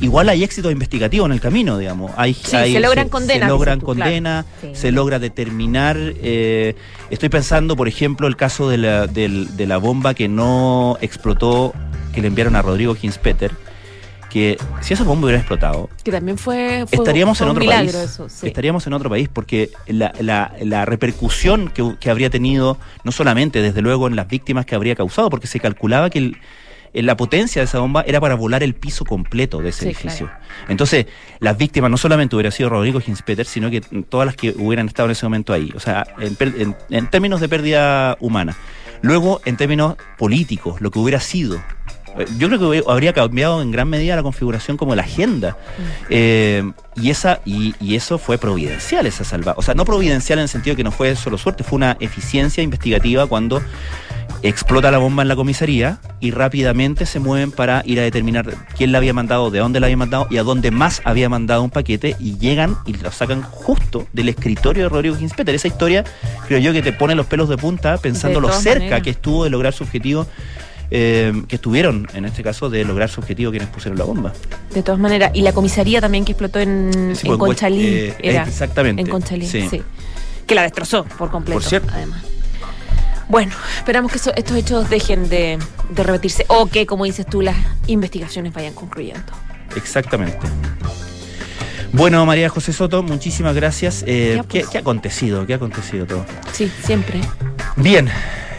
igual 0.00 0.28
hay 0.28 0.42
éxito 0.42 0.70
investigativo 0.70 1.26
en 1.26 1.32
el 1.32 1.40
camino 1.40 1.78
digamos. 1.78 2.12
Hay, 2.16 2.34
se 2.34 2.80
logran 2.80 3.08
condenas 3.08 3.48
se 3.48 3.52
logran 3.52 3.80
condenas 3.80 4.46
se 4.72 4.92
logra 4.92 5.18
determinar 5.18 5.96
eh, 5.98 6.74
estoy 7.10 7.28
pensando 7.28 7.76
por 7.76 7.88
ejemplo 7.88 8.26
el 8.28 8.36
caso 8.36 8.68
de 8.68 8.78
la, 8.78 9.06
de 9.06 9.66
la 9.66 9.76
bomba 9.76 10.14
que 10.14 10.28
no 10.28 10.96
explotó 11.00 11.74
que 12.14 12.22
le 12.22 12.28
enviaron 12.28 12.56
a 12.56 12.62
Rodrigo 12.62 12.94
Ginspeter 12.94 13.52
que 14.30 14.58
si 14.80 14.94
esa 14.94 15.04
bomba 15.04 15.26
hubiera 15.26 15.38
explotado, 15.38 15.88
que 16.04 16.10
también 16.10 16.38
fue, 16.38 16.84
estaríamos 16.90 17.40
en 17.40 17.48
otro 17.48 17.64
país. 17.64 18.20
Estaríamos 18.42 18.86
en 18.86 18.92
otro 18.92 19.10
país 19.10 19.28
porque 19.32 19.70
la, 19.86 20.12
la, 20.20 20.52
la 20.62 20.84
repercusión 20.84 21.68
que, 21.68 21.96
que, 21.98 22.10
habría 22.10 22.30
tenido, 22.30 22.78
no 23.04 23.12
solamente 23.12 23.62
desde 23.62 23.82
luego 23.82 24.06
en 24.06 24.16
las 24.16 24.28
víctimas 24.28 24.66
que 24.66 24.74
habría 24.74 24.94
causado, 24.94 25.30
porque 25.30 25.46
se 25.46 25.60
calculaba 25.60 26.10
que 26.10 26.18
el, 26.18 26.36
la 26.92 27.16
potencia 27.16 27.60
de 27.60 27.66
esa 27.66 27.78
bomba 27.78 28.02
era 28.06 28.20
para 28.20 28.34
volar 28.34 28.62
el 28.62 28.74
piso 28.74 29.04
completo 29.04 29.60
de 29.60 29.70
ese 29.70 29.86
edificio. 29.86 30.30
Entonces, 30.68 31.06
las 31.40 31.56
víctimas 31.58 31.90
no 31.90 31.96
solamente 31.96 32.36
hubiera 32.36 32.50
sido 32.50 32.70
Rodrigo 32.70 33.00
Ginspeter, 33.00 33.46
sino 33.46 33.70
que 33.70 33.80
todas 33.80 34.26
las 34.26 34.36
que 34.36 34.54
hubieran 34.56 34.86
estado 34.86 35.06
en 35.08 35.12
ese 35.12 35.26
momento 35.26 35.52
ahí. 35.52 35.72
O 35.74 35.80
sea, 35.80 36.06
en, 36.18 36.74
en 36.90 37.10
términos 37.10 37.40
de 37.40 37.48
pérdida 37.48 38.16
humana. 38.20 38.56
Luego, 39.02 39.42
en 39.44 39.56
términos 39.56 39.96
políticos, 40.16 40.80
lo 40.80 40.90
que 40.90 40.98
hubiera 40.98 41.20
sido 41.20 41.60
yo 42.38 42.48
creo 42.48 42.70
que 42.70 42.84
habría 42.86 43.12
cambiado 43.12 43.62
en 43.62 43.70
gran 43.70 43.88
medida 43.88 44.16
la 44.16 44.22
configuración 44.22 44.76
como 44.76 44.94
la 44.94 45.02
agenda. 45.02 45.56
Eh, 46.10 46.70
y 46.96 47.10
esa 47.10 47.40
y, 47.44 47.74
eso 47.94 48.18
fue 48.18 48.38
providencial, 48.38 49.06
esa 49.06 49.24
salva. 49.24 49.54
O 49.56 49.62
sea, 49.62 49.74
no 49.74 49.84
providencial 49.84 50.38
en 50.38 50.44
el 50.44 50.48
sentido 50.48 50.72
de 50.72 50.76
que 50.78 50.84
no 50.84 50.92
fue 50.92 51.14
solo 51.16 51.38
suerte, 51.38 51.64
fue 51.64 51.76
una 51.76 51.96
eficiencia 52.00 52.62
investigativa 52.62 53.26
cuando 53.26 53.62
explota 54.42 54.90
la 54.90 54.98
bomba 54.98 55.22
en 55.22 55.28
la 55.28 55.36
comisaría 55.36 55.98
y 56.20 56.30
rápidamente 56.30 57.06
se 57.06 57.20
mueven 57.20 57.50
para 57.50 57.82
ir 57.84 57.98
a 58.00 58.02
determinar 58.02 58.46
quién 58.76 58.92
la 58.92 58.98
había 58.98 59.12
mandado, 59.12 59.50
de 59.50 59.58
dónde 59.58 59.80
la 59.80 59.86
había 59.86 59.96
mandado 59.96 60.26
y 60.30 60.36
a 60.36 60.42
dónde 60.42 60.70
más 60.70 61.00
había 61.04 61.28
mandado 61.28 61.62
un 61.62 61.70
paquete 61.70 62.16
y 62.18 62.38
llegan 62.38 62.76
y 62.86 62.94
lo 62.94 63.10
sacan 63.10 63.42
justo 63.42 64.06
del 64.12 64.28
escritorio 64.28 64.84
de 64.84 64.88
Rodrigo 64.88 65.16
Ginspeter. 65.16 65.54
Esa 65.54 65.68
historia 65.68 66.04
creo 66.46 66.58
yo 66.58 66.72
que 66.72 66.82
te 66.82 66.92
pone 66.92 67.14
los 67.14 67.26
pelos 67.26 67.48
de 67.48 67.56
punta 67.56 67.98
pensando 67.98 68.40
lo 68.40 68.52
cerca 68.52 69.00
que 69.00 69.10
estuvo 69.10 69.44
de 69.44 69.50
lograr 69.50 69.72
su 69.72 69.84
objetivo 69.84 70.26
eh, 70.90 71.32
que 71.48 71.56
estuvieron, 71.56 72.06
en 72.14 72.24
este 72.24 72.42
caso, 72.42 72.70
de 72.70 72.84
lograr 72.84 73.08
su 73.08 73.20
objetivo 73.20 73.50
quienes 73.50 73.68
pusieron 73.68 73.98
la 73.98 74.04
bomba. 74.04 74.32
De 74.72 74.82
todas 74.82 75.00
maneras, 75.00 75.30
y 75.34 75.42
la 75.42 75.52
comisaría 75.52 76.00
también 76.00 76.24
que 76.24 76.32
explotó 76.32 76.60
en, 76.60 77.14
pues, 77.24 77.38
Conchalí. 77.38 77.86
Eh, 77.86 78.14
era, 78.20 78.44
exactamente. 78.44 79.02
En 79.02 79.08
Conchalí, 79.08 79.46
sí. 79.46 79.82
Que 80.46 80.54
la 80.54 80.62
destrozó 80.62 81.04
por 81.04 81.30
completo, 81.30 81.60
por 81.60 81.68
cierto. 81.68 81.90
además. 81.92 82.22
Bueno, 83.28 83.52
esperamos 83.78 84.12
que 84.12 84.18
estos 84.18 84.56
hechos 84.56 84.88
dejen 84.88 85.28
de, 85.28 85.58
repetirse 85.94 86.44
o 86.48 86.66
que, 86.66 86.86
como 86.86 87.04
dices 87.04 87.26
tú, 87.26 87.42
las 87.42 87.56
investigaciones 87.88 88.52
vayan 88.52 88.74
concluyendo. 88.74 89.32
Exactamente. 89.74 90.46
Bueno, 91.92 92.24
María 92.24 92.48
José 92.48 92.72
Soto, 92.72 93.02
muchísimas 93.02 93.54
gracias. 93.54 94.04
Eh, 94.06 94.40
¿qué, 94.48 94.60
pues. 94.60 94.70
¿qué, 94.70 94.78
ha 94.78 94.80
acontecido? 94.80 95.46
¿Qué 95.46 95.54
ha 95.54 95.56
acontecido 95.56 96.06
todo? 96.06 96.24
Sí, 96.52 96.70
siempre. 96.84 97.20
Bien, 97.76 98.08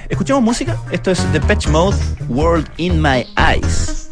¿Escuchamos 0.10 0.44
música? 0.44 0.78
Esto 0.92 1.12
es 1.12 1.20
The 1.34 1.42
Patch 1.42 1.68
Mode 1.68 1.98
World 2.30 2.70
in 2.78 3.02
My 3.02 3.26
Eyes. 3.38 4.07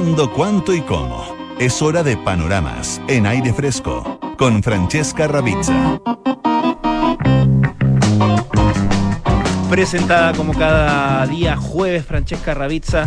Cuándo, 0.00 0.32
cuánto 0.32 0.72
y 0.72 0.80
cómo? 0.80 1.22
Es 1.58 1.82
hora 1.82 2.02
de 2.02 2.16
panoramas 2.16 3.02
en 3.06 3.26
aire 3.26 3.52
fresco 3.52 4.18
con 4.38 4.62
Francesca 4.62 5.28
Ravizza. 5.28 6.00
Presentada 9.68 10.32
como 10.32 10.54
cada 10.54 11.26
día 11.26 11.54
jueves 11.54 12.06
Francesca 12.06 12.54
Ravizza 12.54 13.04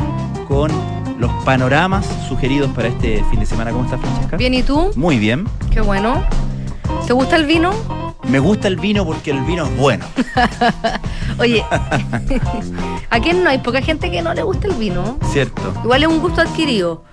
con 0.48 0.72
los 1.18 1.32
panoramas 1.44 2.06
sugeridos 2.28 2.70
para 2.74 2.90
este 2.90 3.24
fin 3.32 3.40
de 3.40 3.48
semana. 3.48 3.72
¿Cómo 3.72 3.86
estás, 3.86 4.00
Francesca? 4.00 4.38
Bien, 4.38 4.54
¿y 4.54 4.62
tú? 4.62 4.92
Muy 4.96 5.18
bien. 5.18 5.48
Qué 5.72 5.82
bueno. 5.82 6.24
¿Te 7.08 7.14
gusta 7.14 7.38
el 7.38 7.48
vino? 7.48 7.72
Me 8.30 8.38
gusta 8.38 8.68
el 8.68 8.76
vino 8.76 9.04
porque 9.04 9.32
el 9.32 9.42
vino 9.42 9.66
es 9.66 9.78
bueno. 9.78 10.06
Oye, 11.40 11.66
¿a 13.14 13.20
quién 13.20 13.44
no 13.44 13.50
hay 13.50 13.60
poca 13.60 13.82
gente 13.82 14.10
que 14.10 14.22
no 14.22 14.34
le 14.34 14.42
gusta 14.44 14.68
el 14.68 14.74
vino? 14.74 15.18
Cierto. 15.32 15.62
Igual 15.84 16.04
es 16.04 16.10
un 16.10 16.20
gusto 16.20 16.42
adquirido. 16.42 17.04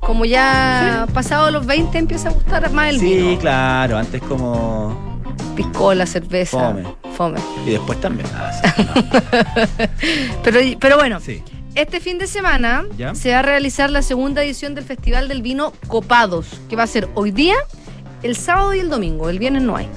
Como 0.00 0.24
ya 0.24 1.06
pasado 1.14 1.50
los 1.50 1.64
20 1.66 1.96
empieza 1.98 2.28
a 2.28 2.32
gustar 2.32 2.70
más 2.72 2.90
el 2.90 3.00
sí, 3.00 3.06
vino. 3.16 3.30
Sí, 3.30 3.36
claro. 3.38 3.96
Antes 3.98 4.20
como... 4.22 5.10
Piscola, 5.56 6.06
cerveza. 6.06 6.58
Fome. 6.58 6.84
Fome. 7.16 7.40
Y 7.66 7.70
después 7.70 8.00
también. 8.00 8.26
Ah, 8.34 8.50
sí, 8.76 8.82
no. 8.84 10.38
pero, 10.42 10.60
pero 10.80 10.96
bueno, 10.98 11.20
Sí. 11.20 11.42
este 11.74 12.00
fin 12.00 12.18
de 12.18 12.26
semana 12.26 12.84
¿Ya? 12.96 13.14
se 13.14 13.32
va 13.32 13.40
a 13.40 13.42
realizar 13.42 13.90
la 13.90 14.02
segunda 14.02 14.42
edición 14.42 14.74
del 14.74 14.84
Festival 14.84 15.28
del 15.28 15.42
Vino 15.42 15.72
Copados, 15.88 16.46
que 16.68 16.76
va 16.76 16.84
a 16.84 16.86
ser 16.86 17.08
hoy 17.14 17.30
día, 17.32 17.56
el 18.22 18.34
sábado 18.36 18.74
y 18.74 18.80
el 18.80 18.88
domingo. 18.88 19.28
El 19.28 19.38
viernes 19.38 19.62
no 19.62 19.76
hay. 19.76 19.88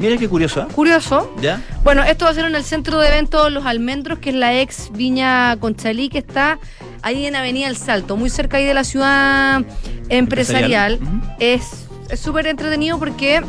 Mira 0.00 0.16
qué 0.16 0.28
curioso, 0.28 0.62
¿eh? 0.62 0.66
Curioso. 0.74 1.32
¿Ya? 1.40 1.62
Bueno, 1.84 2.02
esto 2.02 2.24
va 2.24 2.30
a 2.32 2.34
ser 2.34 2.46
en 2.46 2.54
el 2.54 2.64
centro 2.64 2.98
de 2.98 3.08
eventos 3.08 3.52
Los 3.52 3.66
Almendros, 3.66 4.18
que 4.18 4.30
es 4.30 4.34
la 4.36 4.58
ex 4.58 4.90
Viña 4.92 5.56
Conchalí, 5.58 6.08
que 6.08 6.18
está 6.18 6.58
ahí 7.02 7.26
en 7.26 7.36
Avenida 7.36 7.68
El 7.68 7.76
Salto, 7.76 8.16
muy 8.16 8.30
cerca 8.30 8.56
ahí 8.56 8.64
de 8.64 8.74
la 8.74 8.82
ciudad 8.84 9.62
empresarial. 10.08 10.98
Es 11.38 11.86
es 12.08 12.18
súper 12.18 12.46
entretenido 12.48 12.98
porque, 12.98 13.40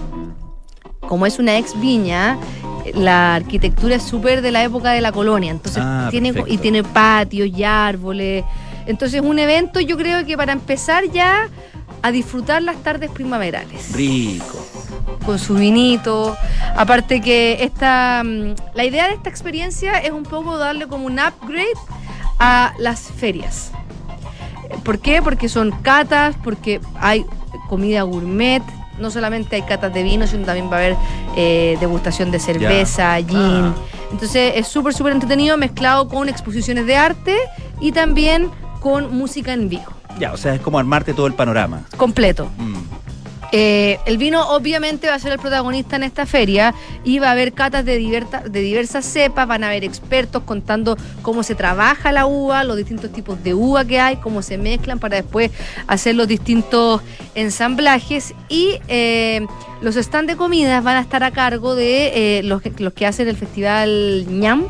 como 0.99 1.25
es 1.25 1.39
una 1.39 1.57
ex 1.57 1.79
viña, 1.79 2.37
la 2.93 3.35
arquitectura 3.35 3.95
es 3.95 4.03
súper 4.03 4.41
de 4.43 4.51
la 4.51 4.63
época 4.63 4.91
de 4.91 5.01
la 5.01 5.11
colonia. 5.11 5.49
Entonces, 5.51 5.81
Ah, 5.83 6.09
tiene, 6.11 6.31
perfecto. 6.33 6.53
y 6.53 6.57
tiene 6.57 6.83
patios 6.83 7.47
y 7.47 7.63
árboles. 7.63 8.43
Entonces, 8.85 9.21
un 9.21 9.39
evento, 9.39 9.79
yo 9.79 9.97
creo 9.97 10.25
que 10.25 10.37
para 10.37 10.53
empezar 10.53 11.05
ya 11.11 11.49
a 12.03 12.11
disfrutar 12.11 12.61
las 12.63 12.77
tardes 12.83 13.09
primaverales 13.11 13.93
Rico. 13.93 14.60
Con 15.25 15.39
su 15.39 15.55
vinito. 15.55 16.35
Aparte 16.75 17.21
que 17.21 17.63
esta, 17.63 18.23
mm, 18.23 18.55
la 18.73 18.85
idea 18.85 19.07
de 19.07 19.13
esta 19.13 19.29
experiencia 19.29 19.97
es 19.99 20.11
un 20.11 20.23
poco 20.23 20.57
darle 20.57 20.87
como 20.87 21.05
un 21.05 21.19
upgrade 21.19 21.77
a 22.39 22.73
las 22.77 23.01
ferias. 23.01 23.71
¿Por 24.83 24.99
qué? 24.99 25.21
Porque 25.21 25.49
son 25.49 25.71
catas, 25.81 26.35
porque 26.43 26.81
hay 26.99 27.25
comida 27.69 28.01
gourmet. 28.03 28.63
No 28.99 29.09
solamente 29.09 29.55
hay 29.55 29.61
catas 29.63 29.93
de 29.93 30.03
vino, 30.03 30.27
sino 30.27 30.45
también 30.45 30.69
va 30.69 30.75
a 30.75 30.79
haber 30.79 30.95
eh, 31.35 31.77
degustación 31.79 32.31
de 32.31 32.39
cerveza, 32.39 33.15
gin. 33.17 33.37
Ah. 33.37 33.73
Entonces 34.11 34.53
es 34.55 34.67
súper, 34.67 34.93
súper 34.93 35.13
entretenido 35.13 35.57
mezclado 35.57 36.07
con 36.07 36.29
exposiciones 36.29 36.85
de 36.85 36.97
arte 36.97 37.37
y 37.79 37.91
también 37.91 38.49
con 38.79 39.15
música 39.15 39.53
en 39.53 39.69
vivo. 39.69 39.85
Ya, 40.19 40.33
o 40.33 40.37
sea, 40.37 40.53
es 40.53 40.61
como 40.61 40.77
armarte 40.77 41.13
todo 41.13 41.27
el 41.27 41.33
panorama. 41.33 41.83
Completo. 41.97 42.49
Mm. 42.57 42.75
Eh, 43.53 43.99
el 44.05 44.17
vino 44.17 44.41
obviamente 44.51 45.07
va 45.07 45.15
a 45.15 45.19
ser 45.19 45.33
el 45.33 45.39
protagonista 45.39 45.97
en 45.97 46.03
esta 46.03 46.25
feria 46.25 46.73
y 47.03 47.19
va 47.19 47.27
a 47.27 47.31
haber 47.31 47.51
catas 47.51 47.83
de, 47.83 47.97
diverta- 47.97 48.43
de 48.43 48.61
diversas 48.61 49.03
cepas, 49.05 49.47
van 49.47 49.63
a 49.63 49.67
haber 49.67 49.83
expertos 49.83 50.43
contando 50.43 50.97
cómo 51.21 51.43
se 51.43 51.53
trabaja 51.55 52.11
la 52.11 52.25
uva, 52.25 52.63
los 52.63 52.77
distintos 52.77 53.11
tipos 53.11 53.43
de 53.43 53.53
uva 53.53 53.83
que 53.83 53.99
hay, 53.99 54.15
cómo 54.17 54.41
se 54.41 54.57
mezclan 54.57 54.99
para 54.99 55.17
después 55.17 55.51
hacer 55.87 56.15
los 56.15 56.27
distintos 56.27 57.01
ensamblajes 57.35 58.33
y 58.47 58.79
eh, 58.87 59.45
los 59.81 59.95
stands 59.95 60.31
de 60.31 60.37
comidas 60.37 60.83
van 60.83 60.97
a 60.97 61.01
estar 61.01 61.23
a 61.23 61.31
cargo 61.31 61.75
de 61.75 62.37
eh, 62.39 62.43
los, 62.43 62.61
que, 62.61 62.71
los 62.77 62.93
que 62.93 63.05
hacen 63.05 63.27
el 63.27 63.35
festival 63.35 64.25
ñam. 64.29 64.65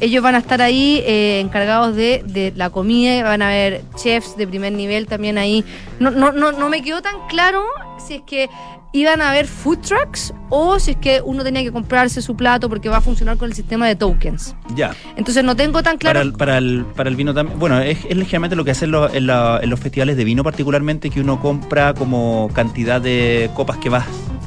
Ellos 0.00 0.22
van 0.22 0.34
a 0.34 0.38
estar 0.38 0.60
ahí 0.60 1.02
eh, 1.06 1.40
encargados 1.40 1.96
de, 1.96 2.22
de 2.26 2.52
la 2.54 2.70
comida, 2.70 3.22
van 3.22 3.42
a 3.42 3.48
haber 3.48 3.82
chefs 3.96 4.36
de 4.36 4.46
primer 4.46 4.72
nivel 4.72 5.06
también 5.06 5.38
ahí. 5.38 5.64
No, 6.00 6.10
no, 6.10 6.32
no, 6.32 6.52
no 6.52 6.68
me 6.68 6.82
quedó 6.82 7.00
tan 7.02 7.14
claro 7.28 7.62
si 8.06 8.14
es 8.14 8.22
que 8.26 8.48
iban 8.92 9.20
a 9.20 9.30
haber 9.30 9.46
food 9.46 9.78
trucks 9.78 10.32
o 10.48 10.78
si 10.78 10.92
es 10.92 10.96
que 10.98 11.20
uno 11.22 11.42
tenía 11.44 11.62
que 11.62 11.72
comprarse 11.72 12.22
su 12.22 12.34
plato 12.36 12.68
porque 12.68 12.88
va 12.88 12.98
a 12.98 13.00
funcionar 13.00 13.36
con 13.36 13.48
el 13.48 13.54
sistema 13.54 13.86
de 13.88 13.96
tokens. 13.96 14.54
Ya. 14.74 14.94
Entonces 15.16 15.42
no 15.44 15.54
tengo 15.56 15.82
tan 15.82 15.98
claro. 15.98 16.18
Para, 16.20 16.24
el, 16.24 16.32
para, 16.32 16.58
el, 16.58 16.84
para 16.94 17.08
el 17.10 17.16
vino 17.16 17.34
también. 17.34 17.58
Bueno, 17.58 17.78
es, 17.80 17.98
es 18.08 18.16
ligeramente 18.16 18.54
lo 18.56 18.64
que 18.64 18.70
hacen 18.72 18.90
los- 18.90 19.12
en, 19.14 19.26
la- 19.26 19.60
en 19.62 19.68
los 19.70 19.80
festivales 19.80 20.16
de 20.16 20.24
vino, 20.24 20.42
particularmente, 20.44 21.10
que 21.10 21.20
uno 21.20 21.40
compra 21.40 21.92
como 21.94 22.48
cantidad 22.54 23.00
de 23.00 23.50
copas 23.54 23.78
que 23.78 23.88
vas. 23.88 24.06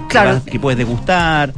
que 0.10 0.18
vas- 0.18 0.44
Que, 0.44 0.60
puedes 0.60 0.78
degustar. 0.78 1.54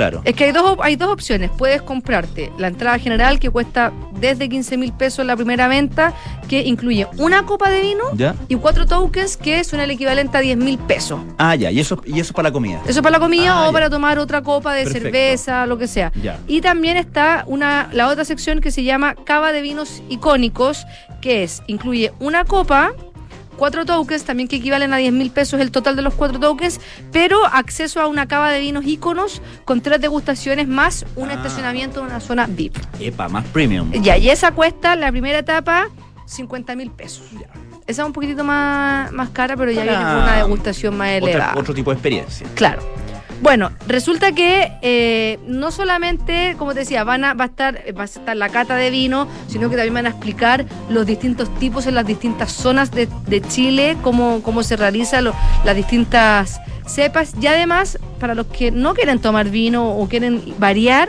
Claro. 0.00 0.22
Es 0.24 0.34
que 0.34 0.44
hay 0.44 0.52
dos, 0.52 0.78
hay 0.80 0.96
dos 0.96 1.10
opciones. 1.10 1.50
Puedes 1.58 1.82
comprarte 1.82 2.50
la 2.56 2.68
entrada 2.68 2.98
general 2.98 3.38
que 3.38 3.50
cuesta 3.50 3.92
desde 4.12 4.48
15 4.48 4.78
mil 4.78 4.92
pesos 4.94 5.26
la 5.26 5.36
primera 5.36 5.68
venta, 5.68 6.14
que 6.48 6.60
incluye 6.62 7.06
una 7.18 7.44
copa 7.44 7.68
de 7.68 7.82
vino 7.82 8.04
¿Ya? 8.14 8.34
y 8.48 8.54
cuatro 8.54 8.86
tokens 8.86 9.36
que 9.36 9.62
son 9.62 9.78
el 9.80 9.90
equivalente 9.90 10.38
a 10.38 10.40
10 10.40 10.56
mil 10.56 10.78
pesos. 10.78 11.20
Ah, 11.36 11.54
ya. 11.54 11.70
Y 11.70 11.80
eso, 11.80 12.00
y 12.06 12.18
eso 12.18 12.32
para 12.32 12.48
la 12.48 12.52
comida. 12.52 12.80
Eso 12.86 13.02
para 13.02 13.18
la 13.18 13.20
comida 13.20 13.52
Ah, 13.52 13.62
o 13.64 13.66
ya. 13.66 13.72
para 13.72 13.90
tomar 13.90 14.18
otra 14.18 14.40
copa 14.40 14.72
de 14.72 14.84
Perfecto. 14.84 15.04
cerveza, 15.08 15.66
lo 15.66 15.76
que 15.76 15.86
sea. 15.86 16.12
Ya. 16.22 16.38
Y 16.46 16.62
también 16.62 16.96
está 16.96 17.44
una, 17.46 17.90
la 17.92 18.08
otra 18.08 18.24
sección 18.24 18.60
que 18.62 18.70
se 18.70 18.82
llama 18.84 19.14
Cava 19.14 19.52
de 19.52 19.60
Vinos 19.60 20.02
Icónicos, 20.08 20.86
que 21.20 21.42
es, 21.42 21.62
incluye 21.66 22.12
una 22.20 22.44
copa, 22.44 22.92
cuatro 23.60 23.84
tokens, 23.84 24.24
también 24.24 24.48
que 24.48 24.56
equivalen 24.56 24.92
a 24.92 24.96
10 24.96 25.12
mil 25.12 25.30
pesos 25.30 25.60
el 25.60 25.70
total 25.70 25.94
de 25.94 26.02
los 26.02 26.14
cuatro 26.14 26.40
tokens, 26.40 26.80
pero 27.12 27.44
acceso 27.46 28.00
a 28.00 28.06
una 28.08 28.26
cava 28.26 28.50
de 28.50 28.58
vinos 28.58 28.84
íconos 28.86 29.42
con 29.66 29.82
tres 29.82 30.00
degustaciones 30.00 30.66
más 30.66 31.04
un 31.14 31.28
Ah. 31.30 31.34
estacionamiento 31.34 32.00
en 32.00 32.06
una 32.06 32.20
zona 32.20 32.46
VIP. 32.48 32.78
Epa, 32.98 33.28
más 33.28 33.44
premium. 33.48 33.92
Ya, 33.92 34.16
y 34.16 34.30
esa 34.30 34.50
cuesta, 34.52 34.96
la 34.96 35.10
primera 35.12 35.38
etapa, 35.38 35.88
50 36.26 36.74
mil 36.74 36.90
pesos. 36.90 37.22
Esa 37.86 38.02
es 38.02 38.06
un 38.06 38.12
poquitito 38.12 38.44
más, 38.44 39.12
más 39.12 39.28
cara, 39.30 39.56
pero 39.56 39.70
ya 39.72 39.80
Para 39.84 39.90
viene 39.98 40.04
con 40.14 40.22
una 40.22 40.36
degustación 40.36 40.96
más 40.96 41.08
elevada. 41.10 41.50
Otra- 41.50 41.60
otro 41.60 41.74
tipo 41.74 41.90
de 41.90 41.94
experiencia. 41.96 42.46
Claro. 42.54 42.82
Bueno, 43.40 43.70
resulta 43.86 44.32
que 44.32 44.70
eh, 44.82 45.38
no 45.46 45.70
solamente, 45.70 46.56
como 46.58 46.74
te 46.74 46.80
decía, 46.80 47.04
van 47.04 47.24
a, 47.24 47.32
va, 47.32 47.44
a 47.44 47.46
estar, 47.46 47.82
va 47.96 48.02
a 48.02 48.04
estar 48.04 48.36
la 48.36 48.50
cata 48.50 48.76
de 48.76 48.90
vino, 48.90 49.28
sino 49.48 49.70
que 49.70 49.76
también 49.76 49.94
van 49.94 50.06
a 50.06 50.10
explicar 50.10 50.66
los 50.90 51.06
distintos 51.06 51.52
tipos 51.58 51.86
en 51.86 51.94
las 51.94 52.06
distintas 52.06 52.52
zonas 52.52 52.90
de, 52.90 53.08
Chile, 53.48 53.96
cómo, 54.02 54.42
cómo 54.42 54.62
se 54.62 54.76
realizan 54.76 55.24
las 55.64 55.76
distintas 55.76 56.60
cepas. 56.86 57.32
Y 57.40 57.46
además, 57.46 57.98
para 58.18 58.34
los 58.34 58.46
que 58.46 58.70
no 58.70 58.92
quieren 58.92 59.18
tomar 59.18 59.48
vino 59.48 59.88
o 59.88 60.06
quieren 60.06 60.54
variar, 60.58 61.08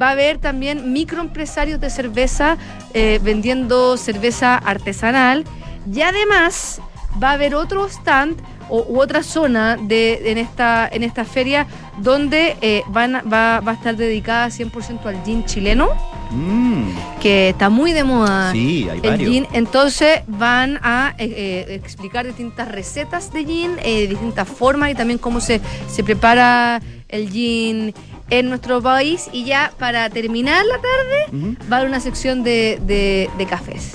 va 0.00 0.08
a 0.08 0.12
haber 0.12 0.38
también 0.38 0.94
microempresarios 0.94 1.80
de 1.80 1.90
cerveza 1.90 2.56
eh, 2.94 3.20
vendiendo 3.22 3.98
cerveza 3.98 4.56
artesanal. 4.56 5.44
Y 5.92 6.00
además 6.00 6.80
va 7.22 7.30
a 7.30 7.32
haber 7.34 7.54
otro 7.54 7.86
stand 7.88 8.40
o, 8.68 8.84
u 8.88 9.00
otra 9.00 9.22
zona 9.22 9.76
de, 9.76 10.30
en, 10.30 10.38
esta, 10.38 10.88
en 10.90 11.02
esta 11.02 11.24
feria 11.24 11.66
donde 11.98 12.56
eh, 12.60 12.82
van 12.88 13.16
a- 13.16 13.22
va, 13.22 13.60
va 13.60 13.72
a 13.72 13.74
estar 13.74 13.96
dedicada 13.96 14.48
100% 14.48 15.04
al 15.06 15.22
gin 15.24 15.44
chileno, 15.44 15.88
Mm, 16.30 16.90
que 17.22 17.48
está 17.48 17.70
muy 17.70 17.94
de 17.94 18.04
moda. 18.04 18.52
sí, 18.52 18.86
hay 18.90 18.98
El 19.02 19.10
varios. 19.10 19.30
gin, 19.30 19.46
entonces 19.54 20.20
van 20.26 20.78
a 20.82 21.14
eh, 21.16 21.64
eh, 21.68 21.74
explicar 21.74 22.26
distintas 22.26 22.68
recetas 22.70 23.32
de 23.32 23.46
gin, 23.46 23.70
eh, 23.82 24.06
distintas 24.08 24.46
formas 24.46 24.90
y 24.90 24.94
también 24.94 25.18
cómo 25.18 25.40
se, 25.40 25.60
se 25.88 26.04
prepara 26.04 26.82
el 27.08 27.30
gin 27.30 27.94
en 28.28 28.48
nuestro 28.50 28.82
país. 28.82 29.30
Y 29.32 29.44
ya 29.44 29.72
para 29.78 30.10
terminar 30.10 30.66
la 30.66 30.76
tarde 30.76 31.48
va 31.72 31.76
a 31.76 31.78
haber 31.78 31.88
una 31.88 32.00
sección 32.00 32.42
de, 32.42 32.78
de- 32.82 33.30
de 33.38 33.46
cafés. 33.46 33.92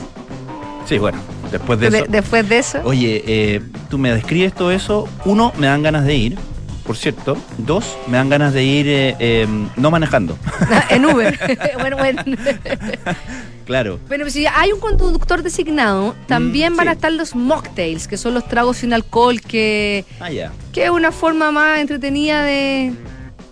Sí, 0.87 0.97
bueno, 0.97 1.19
después 1.53 1.79
de 1.79 1.89
De- 1.89 1.97
eso. 1.99 2.05
después 2.09 2.49
de 2.49 2.57
eso. 2.57 2.81
Oye, 2.83 3.23
eh, 3.25 3.61
tú 3.89 3.97
me 3.97 4.13
describes 4.13 4.53
todo 4.53 4.71
eso. 4.71 5.07
Uno, 5.25 5.53
me 5.57 5.67
dan 5.67 5.81
ganas 5.83 6.03
de 6.05 6.15
ir, 6.15 6.37
por 6.85 6.97
cierto. 6.97 7.37
Dos, 7.57 7.97
me 8.07 8.17
dan 8.17 8.29
ganas 8.29 8.53
de 8.53 8.63
ir 8.63 8.87
eh, 8.89 9.15
eh, 9.19 9.47
no 9.77 9.89
manejando. 9.91 10.37
en 10.89 11.05
Uber. 11.05 11.39
bueno, 11.79 11.97
bueno. 11.97 12.23
claro. 13.65 13.99
Bueno, 14.07 14.23
pues 14.25 14.33
si 14.33 14.45
hay 14.45 14.71
un 14.71 14.79
conductor 14.79 15.43
designado, 15.43 16.15
también 16.27 16.73
Mm, 16.73 16.77
van 16.77 16.87
a 16.89 16.91
estar 16.93 17.11
los 17.11 17.35
mocktails, 17.35 18.07
que 18.07 18.17
son 18.17 18.33
los 18.33 18.47
tragos 18.47 18.77
sin 18.77 18.93
alcohol, 18.93 19.39
que, 19.41 20.05
Ah, 20.19 20.29
ya. 20.29 20.51
que 20.71 20.85
es 20.85 20.89
una 20.89 21.11
forma 21.11 21.51
más 21.51 21.79
entretenida 21.79 22.43
de 22.43 22.93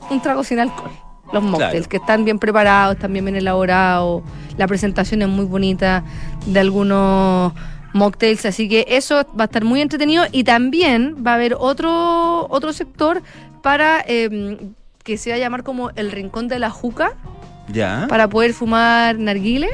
un 0.10 0.22
trago 0.22 0.44
sin 0.44 0.60
alcohol. 0.60 0.92
Los 1.34 1.44
mocktails, 1.44 1.88
Claro. 1.88 1.90
que 1.90 1.98
están 1.98 2.26
bien 2.26 2.40
preparados, 2.40 2.96
están 2.96 3.14
bien 3.14 3.28
elaborados. 3.36 4.22
La 4.58 4.68
presentación 4.68 5.22
es 5.22 5.30
muy 5.30 5.46
bonita 5.46 6.04
de 6.46 6.60
algunos 6.60 7.54
mocktails, 7.93 8.45
así 8.45 8.67
que 8.69 8.86
eso 8.88 9.15
va 9.38 9.43
a 9.43 9.45
estar 9.45 9.63
muy 9.63 9.82
entretenido. 9.82 10.23
Y 10.32 10.43
también 10.43 11.23
va 11.25 11.32
a 11.32 11.36
haber 11.36 11.56
otro, 11.58 12.47
otro 12.49 12.73
sector 12.73 13.21
para 13.62 14.04
eh, 14.08 14.58
que 15.04 15.17
se 15.17 15.30
va 15.32 15.36
a 15.36 15.39
llamar 15.39 15.63
como 15.63 15.89
el 15.95 16.12
rincón 16.12 16.47
de 16.47 16.60
la 16.60 16.69
juca 16.69 17.13
Ya. 17.71 18.06
para 18.10 18.27
poder 18.27 18.54
fumar 18.54 19.17
narguile, 19.17 19.69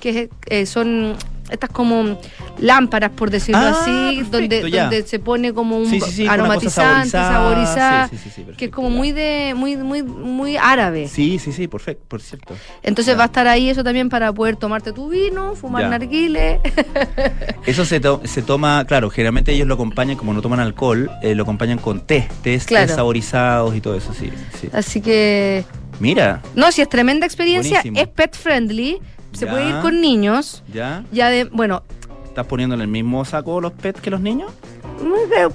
que 0.00 0.28
eh, 0.46 0.66
son 0.66 1.16
estas 1.50 1.70
como 1.70 2.18
lámparas, 2.58 3.10
por 3.10 3.30
decirlo 3.30 3.60
Ah, 3.60 3.70
así, 3.82 3.90
perfecto, 4.16 4.38
donde, 4.38 4.70
ya. 4.70 4.82
donde 4.82 5.02
se 5.06 5.18
pone 5.18 5.52
como 5.52 5.78
un 5.78 5.86
Sí, 5.86 6.00
sí, 6.00 6.10
sí, 6.10 6.26
aromatizante, 6.26 7.10
saborizada, 7.10 8.08
Sí, 8.08 8.16
sí, 8.16 8.30
sí, 8.30 8.42
sí, 8.46 8.52
que 8.56 8.64
es 8.66 8.70
como 8.70 8.88
ya. 8.88 8.96
muy 8.96 9.12
de 9.12 9.54
muy 9.56 9.76
muy 9.76 10.02
muy 10.02 10.56
árabe. 10.56 11.08
Sí, 11.08 11.38
sí, 11.38 11.52
sí, 11.52 11.68
perfecto, 11.68 12.04
por 12.08 12.22
cierto. 12.22 12.54
Entonces 12.82 13.14
Ya. 13.14 13.18
va 13.18 13.24
a 13.24 13.26
estar 13.26 13.46
ahí 13.46 13.68
eso 13.68 13.84
también 13.84 14.08
para 14.08 14.32
poder 14.32 14.56
tomarte 14.56 14.92
tu 14.92 15.08
vino, 15.08 15.54
fumar 15.54 15.88
narguile. 15.90 16.60
Eso 17.66 17.84
se, 17.84 17.98
to- 18.00 18.20
se 18.24 18.42
toma, 18.42 18.84
claro, 18.86 19.08
generalmente 19.10 19.52
ellos 19.52 19.66
lo 19.66 19.74
acompañan, 19.74 20.16
como 20.16 20.32
no 20.34 20.42
toman 20.42 20.60
alcohol, 20.60 21.10
eh, 21.22 21.34
lo 21.34 21.42
acompañan 21.44 21.78
con 21.78 22.00
té, 22.00 22.28
tés, 22.42 22.64
Claro. 22.66 22.86
tés 22.86 22.96
saborizados 22.96 23.74
y 23.74 23.80
todo 23.80 23.96
eso, 23.96 24.12
sí. 24.12 24.30
sí. 24.60 24.68
Así 24.72 25.00
que 25.00 25.64
Mira, 26.00 26.42
no, 26.56 26.72
si 26.72 26.82
es 26.82 26.88
tremenda 26.88 27.24
experiencia, 27.24 27.78
Buenísimo. 27.82 28.00
es 28.00 28.08
pet 28.08 28.36
friendly, 28.36 28.98
se 29.34 29.44
Ya. 29.46 29.50
puede 29.50 29.68
ir 29.68 29.76
con 29.80 30.00
niños. 30.00 30.62
¿ya? 30.72 31.04
Ya 31.12 31.28
de, 31.30 31.44
bueno, 31.44 31.82
¿Estás 32.24 32.46
poniendo 32.46 32.74
en 32.74 32.80
el 32.80 32.88
mismo 32.88 33.24
saco 33.24 33.60
los 33.60 33.72
pets 33.72 34.00
que 34.00 34.10
los 34.10 34.20
niños? 34.20 34.50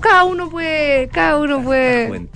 cada 0.02 0.24
uno 0.26 0.50
puede, 0.50 1.08
cada 1.10 1.38
uno 1.38 1.62
puede, 1.62 2.30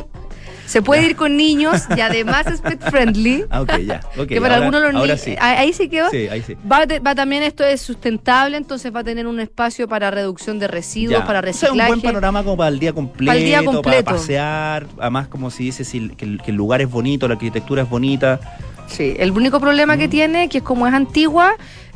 se 0.66 0.80
puede 0.80 1.04
ir 1.04 1.16
con 1.16 1.36
niños 1.36 1.82
y 1.94 2.00
además 2.00 2.46
es 2.46 2.60
pet 2.62 2.80
friendly. 2.90 3.44
Ah, 3.50 3.60
ok, 3.62 3.78
ya. 3.80 4.00
ok, 4.16 4.26
que 4.26 4.40
para 4.40 4.54
ahora- 4.54 4.66
algunos 4.68 4.92
los 4.92 5.02
niños, 5.02 5.20
sí. 5.20 5.34
ahí 5.38 5.72
sí 5.74 5.88
quedó. 5.90 6.08
Sí, 6.10 6.28
ahí 6.28 6.40
sí. 6.42 6.56
Va, 6.70 6.86
de- 6.86 7.00
va 7.00 7.14
también 7.14 7.42
esto 7.42 7.64
es 7.64 7.82
sustentable, 7.82 8.56
entonces 8.56 8.94
va 8.94 9.00
a 9.00 9.04
tener 9.04 9.26
un 9.26 9.40
espacio 9.40 9.86
para 9.88 10.10
reducción 10.10 10.58
de 10.58 10.68
residuos, 10.68 11.18
Ya. 11.20 11.26
para 11.26 11.40
O 11.40 11.42
sea, 11.42 11.52
reciclaje. 11.52 11.80
un 11.80 11.86
buen 11.88 12.00
panorama 12.00 12.42
como 12.42 12.56
para 12.56 12.68
el 12.70 12.78
día 12.78 12.92
completo, 12.94 13.26
Para 13.26 13.38
el 13.38 13.44
día 13.44 13.62
completo. 13.64 14.04
para 14.04 14.16
pasear. 14.16 14.86
Además, 14.98 15.28
como 15.28 15.50
si 15.50 15.64
dice, 15.64 15.84
si 15.84 16.08
que, 16.10 16.38
que 16.38 16.50
el 16.50 16.56
lugar 16.56 16.80
es 16.80 16.90
bonito, 16.90 17.28
la 17.28 17.34
arquitectura 17.34 17.82
es 17.82 17.90
bonita. 17.90 18.40
Sí, 18.86 19.14
el 19.18 19.30
único 19.32 19.60
problema 19.60 19.96
Mm. 19.96 19.98
que 19.98 20.08
tiene, 20.08 20.48
que 20.48 20.58
es 20.58 20.64
como 20.64 20.86
es 20.86 20.94
antigua, 20.94 21.54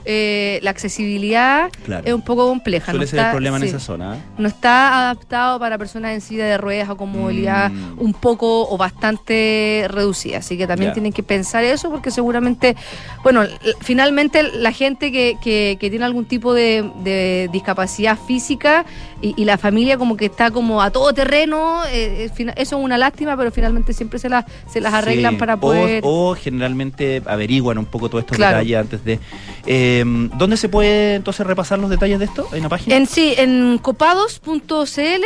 eh, 0.08 0.60
la 0.62 0.70
accesibilidad 0.70 1.68
Claro. 1.84 2.06
es 2.06 2.14
un 2.14 2.22
poco 2.22 2.46
compleja. 2.46 2.92
Suele 2.92 3.00
no 3.00 3.06
ser 3.10 3.18
está- 3.18 3.28
el 3.30 3.32
problema 3.34 3.58
sí, 3.58 3.64
en 3.64 3.68
esa 3.70 3.80
zona. 3.80 4.16
¿eh? 4.16 4.18
No 4.38 4.46
está 4.46 5.00
adaptado 5.00 5.58
para 5.58 5.78
personas 5.78 6.12
en 6.14 6.20
silla 6.20 6.46
de 6.46 6.56
ruedas 6.58 6.88
o 6.90 6.96
con 6.96 7.10
movilidad 7.10 7.70
Mm. 7.72 7.98
un 7.98 8.12
poco 8.14 8.68
o 8.70 8.76
bastante 8.78 9.86
reducida. 9.88 10.38
Así 10.38 10.56
que 10.56 10.68
también 10.68 10.92
tienen 10.92 11.12
que 11.12 11.24
pensar 11.24 11.64
eso 11.64 11.90
porque 11.90 12.12
seguramente, 12.12 12.76
bueno, 13.24 13.42
finalmente 13.80 14.44
la 14.44 14.70
gente 14.70 15.10
que, 15.10 15.38
que- 15.42 15.76
que 15.80 15.90
tiene 15.90 16.04
algún 16.04 16.24
tipo 16.26 16.54
de, 16.54 16.88
de 17.02 17.48
discapacidad 17.52 18.16
física 18.16 18.84
y, 19.26 19.34
y 19.36 19.44
la 19.44 19.58
familia 19.58 19.98
como 19.98 20.16
que 20.16 20.26
está 20.26 20.50
como 20.50 20.80
a 20.82 20.90
todo 20.90 21.12
terreno, 21.12 21.84
eh, 21.86 22.30
eh, 22.38 22.52
eso 22.56 22.76
es 22.78 22.84
una 22.84 22.96
lástima, 22.98 23.36
pero 23.36 23.50
finalmente 23.50 23.92
siempre 23.92 24.18
se 24.18 24.28
las, 24.28 24.44
se 24.70 24.80
las 24.80 24.94
arreglan 24.94 25.34
Sí. 25.34 25.38
para 25.38 25.56
poder... 25.56 26.02
O, 26.04 26.34
generalmente 26.34 27.22
averiguan 27.26 27.78
un 27.78 27.86
poco 27.86 28.08
todos 28.08 28.22
estos 28.22 28.36
Claro. 28.36 28.58
detalles 28.58 28.78
antes 28.78 29.04
de. 29.04 29.18
Eh, 29.66 30.04
¿Dónde 30.36 30.56
se 30.56 30.68
puede 30.68 31.14
entonces 31.16 31.46
repasar 31.46 31.78
los 31.78 31.90
detalles 31.90 32.18
de 32.18 32.26
esto? 32.26 32.46
¿Hay 32.52 32.60
una 32.60 32.68
página? 32.68 32.96
En 32.96 33.06
sí, 33.06 33.34
en 33.36 33.78
copados.cl, 33.78 35.24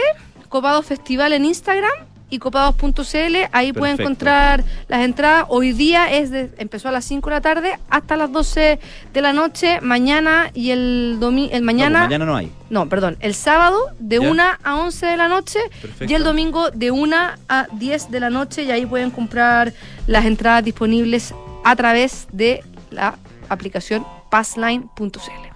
Copados 0.49 0.87
Festival 0.87 1.33
en 1.33 1.45
Instagram 1.45 1.91
y 2.31 2.39
copados.cl, 2.39 3.37
ahí 3.53 3.73
pueden 3.73 4.01
encontrar 4.01 4.65
las 4.89 5.05
entradas. 5.05 5.47
Hoy 5.49 5.73
día 5.73 6.11
es 6.13 6.31
de, 6.31 6.51
empezó 6.59 6.89
a 6.89 6.93
las 6.93 7.05
5 7.05 7.29
de 7.29 7.37
la 7.37 7.41
tarde 7.41 7.79
hasta 7.91 8.17
las 8.17 8.31
12 8.33 8.79
de 9.13 9.21
la 9.21 9.33
noche, 9.33 9.81
mañana 9.81 10.51
y 10.55 10.71
el 10.71 11.19
domingo, 11.21 11.51
el 11.53 11.61
No, 11.63 11.67
pues 11.67 11.75
mañana, 11.75 12.01
mañana 12.01 12.25
no 12.25 12.37
hay. 12.37 12.53
no, 12.71 12.89
perdón, 12.89 13.17
el 13.21 13.35
sábado 13.35 13.79
de 13.99 14.21
Ya. 14.21 14.31
1 14.31 14.43
a 14.63 14.77
11 14.77 15.07
de 15.07 15.17
la 15.17 15.29
noche 15.29 15.59
Perfecto. 15.83 16.13
y 16.13 16.15
el 16.15 16.25
domingo 16.25 16.71
de 16.71 16.91
1 16.91 17.17
a 17.49 17.67
10 17.73 18.11
de 18.11 18.21
la 18.21 18.31
noche 18.31 18.63
y 18.63 18.71
ahí 18.71 18.87
pueden 18.87 19.11
comprar 19.11 19.73
las 20.07 20.25
entradas 20.25 20.65
disponibles 20.65 21.35
a 21.65 21.77
través 21.77 22.27
de 22.33 22.63
la 22.91 23.17
aplicación 23.49 24.07
passline.cl. 24.31 25.51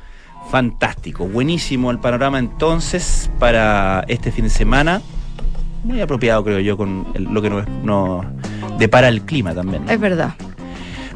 Fantástico, 0.51 1.27
buenísimo 1.27 1.91
el 1.91 1.99
panorama 2.01 2.39
entonces 2.39 3.31
para 3.39 4.05
este 4.09 4.31
fin 4.31 4.45
de 4.45 4.51
semana. 4.51 5.01
Muy 5.85 6.01
apropiado, 6.01 6.43
creo 6.43 6.61
yo, 6.61 6.77
con 6.77 7.07
el- 7.15 7.25
lo 7.25 7.41
que 7.43 7.51
nos, 7.51 7.69
nos 7.85 8.25
depara 8.79 9.09
el 9.09 9.23
clima 9.23 9.55
también. 9.55 9.85
¿no? 9.85 9.91
Es 9.93 10.01
verdad. 10.01 10.35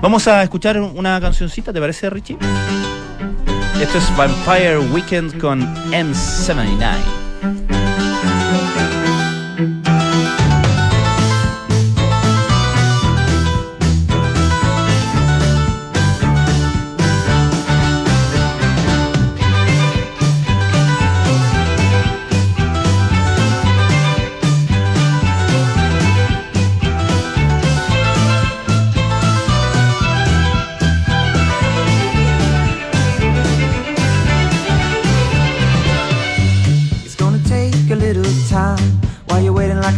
Vamos 0.00 0.28
a 0.28 0.42
escuchar 0.42 0.80
una 0.80 1.20
cancioncita, 1.20 1.72
¿te 1.72 1.80
parece, 1.80 2.08
Richie? 2.10 2.36
Esto 3.80 3.98
es 3.98 4.16
Vampire 4.16 4.78
Weekend 4.78 5.38
con 5.40 5.60
M79. 5.92 7.17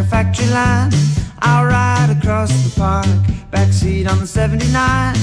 A 0.00 0.04
factory 0.04 0.46
line. 0.46 0.90
I'll 1.42 1.66
ride 1.66 2.16
across 2.16 2.50
the 2.64 2.80
park, 2.80 3.06
backseat 3.50 4.08
on 4.10 4.18
the 4.18 4.26
79. 4.26 5.14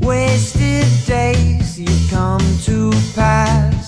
Wasted 0.00 0.88
days 1.06 1.78
you 1.78 1.88
come 2.10 2.40
to 2.64 2.90
pass. 3.14 3.87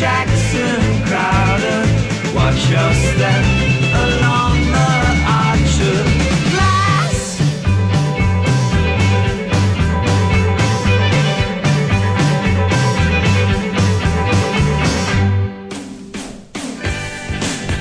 Jackson 0.00 0.80
Crowder. 1.04 1.84
Watch 2.34 2.70
your 2.70 2.90
step 2.94 3.44
along 3.92 4.56
the 4.72 4.88
arch 5.28 5.80
of. 5.82 6.20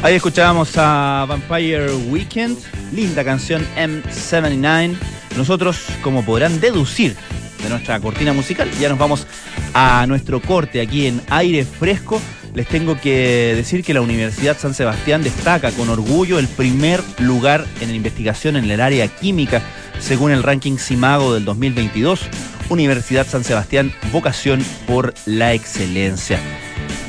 Ahí 0.04 0.16
escuchábamos 0.16 0.78
a 0.78 1.26
Vampire 1.26 1.94
Weekend, 2.10 2.58
linda 2.92 3.24
canción 3.24 3.66
M79. 3.78 4.98
Nosotros, 5.38 5.86
como 6.02 6.26
podrán 6.26 6.60
deducir 6.60 7.16
de 7.64 7.70
nuestra 7.70 8.00
cortina 8.02 8.34
musical, 8.34 8.70
ya 8.80 8.90
nos 8.90 8.98
vamos 8.98 9.26
a 9.74 10.06
nuestro 10.08 10.42
corte 10.42 10.82
aquí 10.82 11.08
en 11.08 11.22
aire 11.30 11.66
fresco. 11.66 12.22
Les 12.54 12.68
tengo 12.68 13.00
que 13.00 13.54
decir 13.56 13.84
que 13.84 13.94
la 13.94 14.02
Universidad 14.02 14.58
San 14.58 14.74
Sebastián 14.74 15.24
destaca 15.24 15.72
con 15.72 15.90
orgullo 15.90 16.40
el 16.40 16.48
primer 16.48 17.02
lugar 17.20 17.66
en 17.80 17.94
investigación 17.94 18.56
en 18.56 18.70
el 18.70 18.82
área 18.82 19.08
química, 19.08 19.62
según 20.00 20.32
el 20.32 20.44
ranking 20.44 20.78
CIMAGO 20.78 21.34
del 21.34 21.46
2022. 21.46 22.22
Universidad 22.70 23.28
San 23.28 23.44
Sebastián, 23.44 23.94
vocación 24.12 24.64
por 24.88 25.14
la 25.26 25.54
excelencia. 25.54 26.40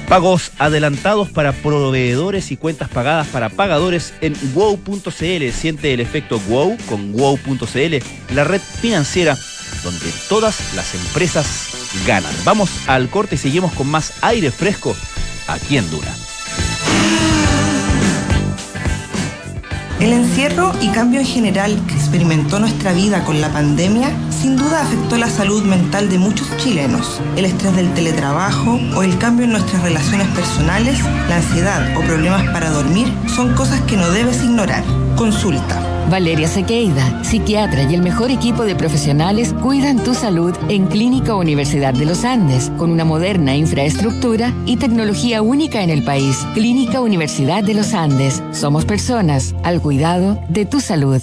Pagos 0.08 0.50
adelantados 0.58 1.30
para 1.30 1.52
proveedores 1.52 2.50
y 2.50 2.56
cuentas 2.56 2.88
pagadas 2.88 3.28
para 3.28 3.48
pagadores 3.48 4.12
en 4.20 4.34
wow.cl. 4.54 5.50
Siente 5.52 5.94
el 5.94 6.00
efecto 6.00 6.40
wow 6.48 6.76
con 6.88 7.12
wow.cl, 7.12 8.34
la 8.34 8.44
red 8.44 8.60
financiera 8.60 9.36
donde 9.82 10.12
todas 10.28 10.58
las 10.74 10.94
empresas 10.94 11.46
ganan. 12.06 12.34
Vamos 12.44 12.70
al 12.86 13.08
corte 13.08 13.34
y 13.34 13.38
seguimos 13.38 13.72
con 13.72 13.88
más 13.88 14.12
aire 14.22 14.50
fresco 14.50 14.96
aquí 15.46 15.76
en 15.76 15.90
Duna. 15.90 16.14
El 20.00 20.12
encierro 20.14 20.72
y 20.80 20.88
cambio 20.88 21.20
en 21.20 21.26
general 21.26 21.78
que 21.86 21.94
experimentó 21.94 22.58
nuestra 22.58 22.94
vida 22.94 23.22
con 23.24 23.42
la 23.42 23.52
pandemia 23.52 24.10
sin 24.40 24.56
duda 24.56 24.80
afectó 24.80 25.18
la 25.18 25.28
salud 25.28 25.62
mental 25.64 26.08
de 26.08 26.18
muchos 26.18 26.56
chilenos. 26.56 27.20
El 27.36 27.44
estrés 27.44 27.76
del 27.76 27.92
teletrabajo 27.92 28.80
o 28.96 29.02
el 29.02 29.18
cambio 29.18 29.44
en 29.44 29.52
nuestras 29.52 29.82
relaciones 29.82 30.28
personales, 30.28 30.98
la 31.28 31.36
ansiedad 31.36 31.96
o 31.96 32.00
problemas 32.00 32.48
para 32.50 32.70
dormir 32.70 33.12
son 33.28 33.54
cosas 33.54 33.80
que 33.82 33.96
no 33.96 34.10
debes 34.10 34.42
ignorar. 34.42 34.82
Consulta. 35.16 35.86
Valeria 36.10 36.48
Sequeida, 36.48 37.22
psiquiatra 37.22 37.84
y 37.84 37.94
el 37.94 38.02
mejor 38.02 38.30
equipo 38.30 38.64
de 38.64 38.74
profesionales 38.74 39.54
cuidan 39.62 40.02
tu 40.02 40.14
salud 40.14 40.56
en 40.68 40.86
Clínica 40.86 41.34
Universidad 41.34 41.92
de 41.92 42.06
los 42.06 42.24
Andes, 42.24 42.72
con 42.78 42.90
una 42.90 43.04
moderna 43.04 43.54
infraestructura 43.54 44.52
y 44.66 44.76
tecnología 44.76 45.42
única 45.42 45.82
en 45.82 45.90
el 45.90 46.02
país. 46.02 46.36
Clínica 46.54 47.00
Universidad 47.00 47.62
de 47.62 47.74
los 47.74 47.92
Andes. 47.94 48.42
Somos 48.52 48.86
personas 48.86 49.54
al 49.62 49.80
cuidado 49.80 50.40
de 50.48 50.64
tu 50.64 50.80
salud. 50.80 51.22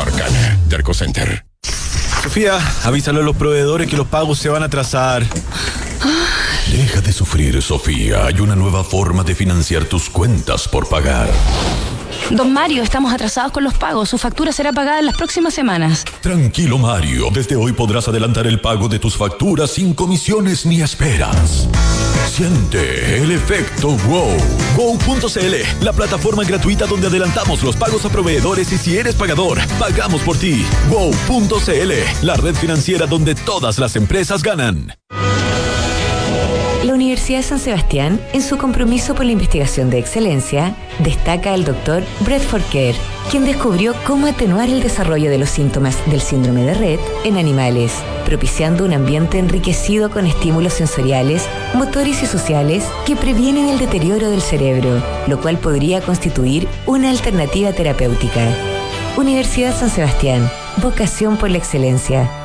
Arcana. 0.00 0.58
Derco 0.68 0.94
Center. 0.94 1.44
Sofía, 2.22 2.58
avísale 2.84 3.20
a 3.20 3.22
los 3.22 3.36
proveedores 3.36 3.88
que 3.88 3.96
los 3.96 4.06
pagos 4.06 4.38
se 4.38 4.48
van 4.48 4.62
a 4.62 4.66
atrasar. 4.66 5.24
Deja 6.70 7.00
de 7.00 7.12
sufrir, 7.12 7.60
Sofía. 7.60 8.26
Hay 8.26 8.40
una 8.40 8.54
nueva 8.54 8.84
forma 8.84 9.24
de 9.24 9.34
financiar 9.34 9.84
tus 9.84 10.08
cuentas 10.08 10.68
por 10.68 10.88
pagar. 10.88 11.28
Don 12.32 12.50
Mario, 12.50 12.82
estamos 12.82 13.12
atrasados 13.12 13.52
con 13.52 13.62
los 13.62 13.74
pagos. 13.74 14.08
Su 14.08 14.16
factura 14.16 14.52
será 14.52 14.72
pagada 14.72 14.98
en 14.98 15.06
las 15.06 15.16
próximas 15.16 15.52
semanas. 15.52 16.02
Tranquilo, 16.22 16.78
Mario. 16.78 17.28
Desde 17.30 17.56
hoy 17.56 17.72
podrás 17.72 18.08
adelantar 18.08 18.46
el 18.46 18.58
pago 18.58 18.88
de 18.88 18.98
tus 18.98 19.16
facturas 19.18 19.72
sin 19.72 19.92
comisiones 19.92 20.64
ni 20.64 20.80
esperas. 20.80 21.68
Siente 22.26 23.18
el 23.18 23.32
efecto 23.32 23.88
wow. 24.08 24.34
Wow.cl, 24.76 25.84
la 25.84 25.92
plataforma 25.92 26.44
gratuita 26.44 26.86
donde 26.86 27.08
adelantamos 27.08 27.62
los 27.62 27.76
pagos 27.76 28.06
a 28.06 28.08
proveedores 28.08 28.72
y 28.72 28.78
si 28.78 28.96
eres 28.96 29.14
pagador, 29.14 29.58
pagamos 29.78 30.22
por 30.22 30.38
ti. 30.38 30.64
Wow.cl, 30.88 31.92
la 32.26 32.34
red 32.36 32.54
financiera 32.54 33.06
donde 33.06 33.34
todas 33.34 33.78
las 33.78 33.94
empresas 33.96 34.42
ganan. 34.42 34.94
La 36.82 36.94
Universidad 36.94 37.38
de 37.38 37.44
San 37.44 37.60
Sebastián, 37.60 38.20
en 38.32 38.42
su 38.42 38.58
compromiso 38.58 39.14
por 39.14 39.24
la 39.24 39.30
investigación 39.30 39.88
de 39.88 39.98
excelencia, 40.00 40.74
destaca 40.98 41.54
al 41.54 41.64
doctor 41.64 42.02
Bradford 42.20 42.64
Kerr, 42.72 42.96
quien 43.30 43.44
descubrió 43.44 43.94
cómo 44.04 44.26
atenuar 44.26 44.68
el 44.68 44.82
desarrollo 44.82 45.30
de 45.30 45.38
los 45.38 45.48
síntomas 45.48 45.96
del 46.10 46.20
síndrome 46.20 46.64
de 46.64 46.74
Rett 46.74 47.00
en 47.22 47.36
animales, 47.36 47.92
propiciando 48.26 48.84
un 48.84 48.94
ambiente 48.94 49.38
enriquecido 49.38 50.10
con 50.10 50.26
estímulos 50.26 50.72
sensoriales, 50.72 51.46
motores 51.74 52.20
y 52.20 52.26
sociales 52.26 52.84
que 53.06 53.14
previenen 53.14 53.68
el 53.68 53.78
deterioro 53.78 54.28
del 54.28 54.42
cerebro, 54.42 55.00
lo 55.28 55.40
cual 55.40 55.58
podría 55.58 56.00
constituir 56.00 56.66
una 56.86 57.10
alternativa 57.10 57.72
terapéutica. 57.72 58.40
Universidad 59.16 59.78
San 59.78 59.88
Sebastián, 59.88 60.50
vocación 60.82 61.36
por 61.36 61.48
la 61.48 61.58
excelencia. 61.58 62.41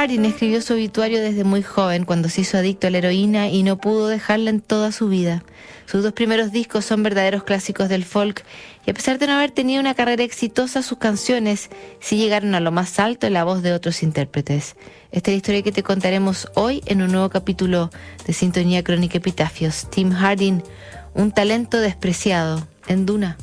Tim 0.00 0.04
Hardin 0.06 0.24
escribió 0.24 0.62
su 0.62 0.72
obituario 0.72 1.20
desde 1.20 1.44
muy 1.44 1.62
joven, 1.62 2.06
cuando 2.06 2.30
se 2.30 2.40
hizo 2.40 2.56
adicto 2.56 2.86
a 2.86 2.90
la 2.90 2.96
heroína 2.96 3.48
y 3.48 3.62
no 3.62 3.76
pudo 3.76 4.08
dejarla 4.08 4.48
en 4.48 4.62
toda 4.62 4.92
su 4.92 5.08
vida. 5.10 5.44
Sus 5.84 6.02
dos 6.02 6.14
primeros 6.14 6.52
discos 6.52 6.86
son 6.86 7.02
verdaderos 7.02 7.44
clásicos 7.44 7.90
del 7.90 8.06
folk 8.06 8.42
y 8.86 8.90
a 8.90 8.94
pesar 8.94 9.18
de 9.18 9.26
no 9.26 9.34
haber 9.34 9.50
tenido 9.50 9.78
una 9.78 9.92
carrera 9.92 10.22
exitosa, 10.22 10.82
sus 10.82 10.96
canciones 10.96 11.68
sí 12.00 12.16
llegaron 12.16 12.54
a 12.54 12.60
lo 12.60 12.72
más 12.72 12.98
alto 12.98 13.26
en 13.26 13.34
la 13.34 13.44
voz 13.44 13.62
de 13.62 13.74
otros 13.74 14.02
intérpretes. 14.02 14.74
Esta 15.12 15.30
es 15.30 15.34
la 15.34 15.36
historia 15.36 15.62
que 15.62 15.72
te 15.72 15.82
contaremos 15.82 16.48
hoy 16.54 16.82
en 16.86 17.02
un 17.02 17.12
nuevo 17.12 17.28
capítulo 17.28 17.90
de 18.26 18.32
Sintonía 18.32 18.82
Crónica 18.82 19.18
Epitafios. 19.18 19.90
Tim 19.90 20.12
Hardin, 20.12 20.62
un 21.12 21.30
talento 21.30 21.76
despreciado 21.76 22.66
en 22.88 23.04
Duna, 23.04 23.36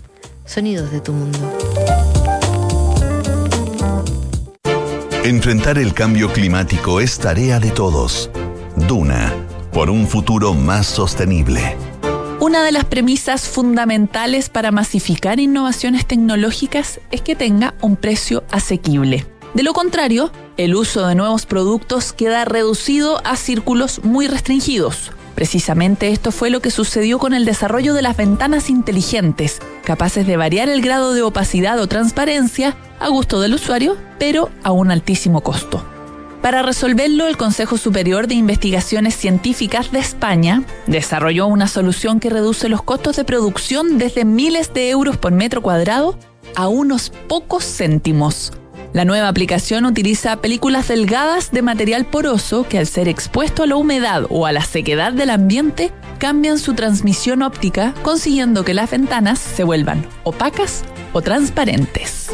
sonidos 0.47 0.89
de 0.89 1.01
tu 1.01 1.13
mundo. 1.13 2.06
Enfrentar 5.23 5.77
el 5.77 5.93
cambio 5.93 6.31
climático 6.31 7.01
es 7.01 7.19
tarea 7.19 7.59
de 7.59 7.71
todos. 7.71 8.29
Duna, 8.87 9.33
por 9.73 9.89
un 9.89 10.07
futuro 10.07 10.53
más 10.53 10.87
sostenible. 10.87 11.75
Una 12.39 12.63
de 12.63 12.71
las 12.71 12.85
premisas 12.85 13.49
fundamentales 13.49 14.47
para 14.47 14.71
masificar 14.71 15.39
innovaciones 15.39 16.05
tecnológicas 16.05 17.01
es 17.11 17.21
que 17.21 17.35
tenga 17.35 17.73
un 17.81 17.97
precio 17.97 18.45
asequible. 18.51 19.25
De 19.53 19.63
lo 19.63 19.73
contrario, 19.73 20.31
el 20.55 20.75
uso 20.75 21.07
de 21.07 21.15
nuevos 21.15 21.45
productos 21.45 22.13
queda 22.13 22.45
reducido 22.45 23.19
a 23.25 23.35
círculos 23.35 24.03
muy 24.03 24.27
restringidos. 24.27 25.11
Precisamente 25.37 26.09
esto 26.09 26.31
fue 26.31 26.49
lo 26.49 26.61
que 26.61 26.71
sucedió 26.71 27.19
con 27.19 27.35
el 27.35 27.45
desarrollo 27.45 27.93
de 27.93 28.01
las 28.01 28.17
ventanas 28.17 28.71
inteligentes, 28.71 29.61
capaces 29.83 30.25
de 30.25 30.35
variar 30.35 30.67
el 30.67 30.81
grado 30.81 31.13
de 31.13 31.21
opacidad 31.21 31.79
o 31.79 31.85
transparencia 31.85 32.75
a 32.99 33.09
gusto 33.09 33.39
del 33.39 33.53
usuario, 33.53 33.97
pero 34.17 34.49
a 34.63 34.71
un 34.71 34.89
altísimo 34.89 35.41
costo. 35.41 35.85
Para 36.41 36.63
resolverlo, 36.63 37.27
el 37.27 37.37
Consejo 37.37 37.77
Superior 37.77 38.25
de 38.25 38.33
Investigaciones 38.33 39.15
Científicas 39.15 39.91
de 39.91 39.99
España 39.99 40.63
desarrolló 40.87 41.45
una 41.45 41.67
solución 41.67 42.19
que 42.19 42.31
reduce 42.31 42.67
los 42.67 42.81
costos 42.81 43.15
de 43.15 43.23
producción 43.23 43.99
desde 43.99 44.25
miles 44.25 44.73
de 44.73 44.89
euros 44.89 45.17
por 45.17 45.33
metro 45.33 45.61
cuadrado 45.61 46.17
a 46.55 46.67
unos 46.67 47.11
pocos 47.27 47.63
céntimos. 47.63 48.53
La 48.97 49.05
nueva 49.05 49.27
aplicación 49.27 49.85
utiliza 49.85 50.37
películas 50.37 50.87
delgadas 50.87 51.51
de 51.51 51.61
material 51.61 52.07
poroso 52.07 52.67
que 52.67 52.79
al 52.79 52.87
ser 52.87 53.07
expuesto 53.07 53.61
a 53.61 53.67
la 53.67 53.75
humedad 53.75 54.23
o 54.31 54.47
a 54.47 54.51
la 54.51 54.61
sequedad 54.61 55.13
del 55.13 55.29
ambiente 55.29 55.91
cambian 56.17 56.57
su 56.57 56.73
transmisión 56.73 57.43
óptica, 57.43 57.93
consiguiendo 58.01 58.65
que 58.65 58.73
las 58.73 58.89
ventanas 58.89 59.37
se 59.37 59.63
vuelvan 59.63 60.03
opacas 60.23 60.83
o 61.13 61.21
transparentes. 61.21 62.31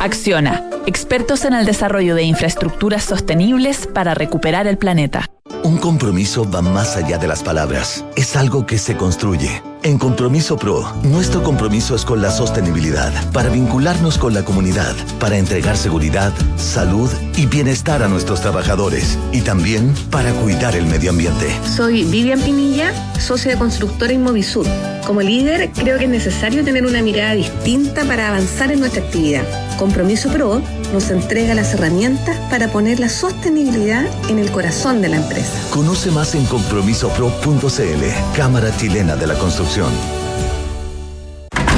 Acciona, 0.00 0.68
expertos 0.86 1.44
en 1.44 1.54
el 1.54 1.66
desarrollo 1.66 2.16
de 2.16 2.24
infraestructuras 2.24 3.04
sostenibles 3.04 3.86
para 3.86 4.12
recuperar 4.12 4.66
el 4.66 4.78
planeta. 4.78 5.31
Un 5.62 5.78
compromiso 5.78 6.48
va 6.48 6.62
más 6.62 6.96
allá 6.96 7.18
de 7.18 7.28
las 7.28 7.42
palabras. 7.42 8.04
Es 8.16 8.36
algo 8.36 8.66
que 8.66 8.78
se 8.78 8.96
construye. 8.96 9.62
En 9.84 9.98
Compromiso 9.98 10.56
Pro, 10.56 10.92
nuestro 11.02 11.42
compromiso 11.42 11.96
es 11.96 12.04
con 12.04 12.22
la 12.22 12.30
sostenibilidad, 12.30 13.12
para 13.32 13.48
vincularnos 13.48 14.16
con 14.16 14.32
la 14.32 14.44
comunidad, 14.44 14.94
para 15.18 15.36
entregar 15.38 15.76
seguridad, 15.76 16.32
salud 16.56 17.10
y 17.36 17.46
bienestar 17.46 18.02
a 18.02 18.08
nuestros 18.08 18.40
trabajadores 18.40 19.18
y 19.32 19.40
también 19.40 19.92
para 20.10 20.32
cuidar 20.34 20.76
el 20.76 20.86
medio 20.86 21.10
ambiente. 21.10 21.48
Soy 21.64 22.04
Vivian 22.04 22.40
Pinilla, 22.40 22.92
socia 23.20 23.52
de 23.52 23.58
constructora 23.58 24.12
Inmovisur. 24.12 24.66
Como 25.04 25.20
líder, 25.20 25.72
creo 25.72 25.98
que 25.98 26.04
es 26.04 26.10
necesario 26.10 26.64
tener 26.64 26.86
una 26.86 27.02
mirada 27.02 27.34
distinta 27.34 28.04
para 28.04 28.28
avanzar 28.28 28.70
en 28.70 28.78
nuestra 28.78 29.02
actividad. 29.02 29.44
Compromiso 29.78 30.28
Pro 30.30 30.62
nos 30.92 31.10
entrega 31.10 31.54
las 31.54 31.74
herramientas 31.74 32.36
para 32.50 32.68
poner 32.68 33.00
la 33.00 33.08
sostenibilidad 33.08 34.06
en 34.28 34.38
el 34.38 34.50
corazón 34.50 35.00
de 35.00 35.08
la 35.08 35.16
empresa. 35.16 35.52
Conoce 35.70 36.10
más 36.10 36.34
en 36.34 36.44
compromisopro.cl, 36.46 38.36
Cámara 38.36 38.76
Chilena 38.76 39.16
de 39.16 39.26
la 39.26 39.34
Construcción. 39.34 40.21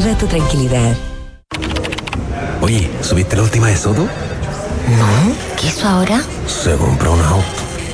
tu 0.00 0.26
tranquilidad. 0.26 0.96
Oye, 2.62 2.90
¿subiste 3.02 3.36
la 3.36 3.42
última 3.42 3.68
de 3.68 3.76
Soto? 3.76 4.02
¿No? 4.02 5.34
¿Qué 5.60 5.66
hizo 5.66 5.86
ahora? 5.86 6.22
Se 6.46 6.74
compró 6.76 7.12
un 7.12 7.20
auto. 7.20 7.44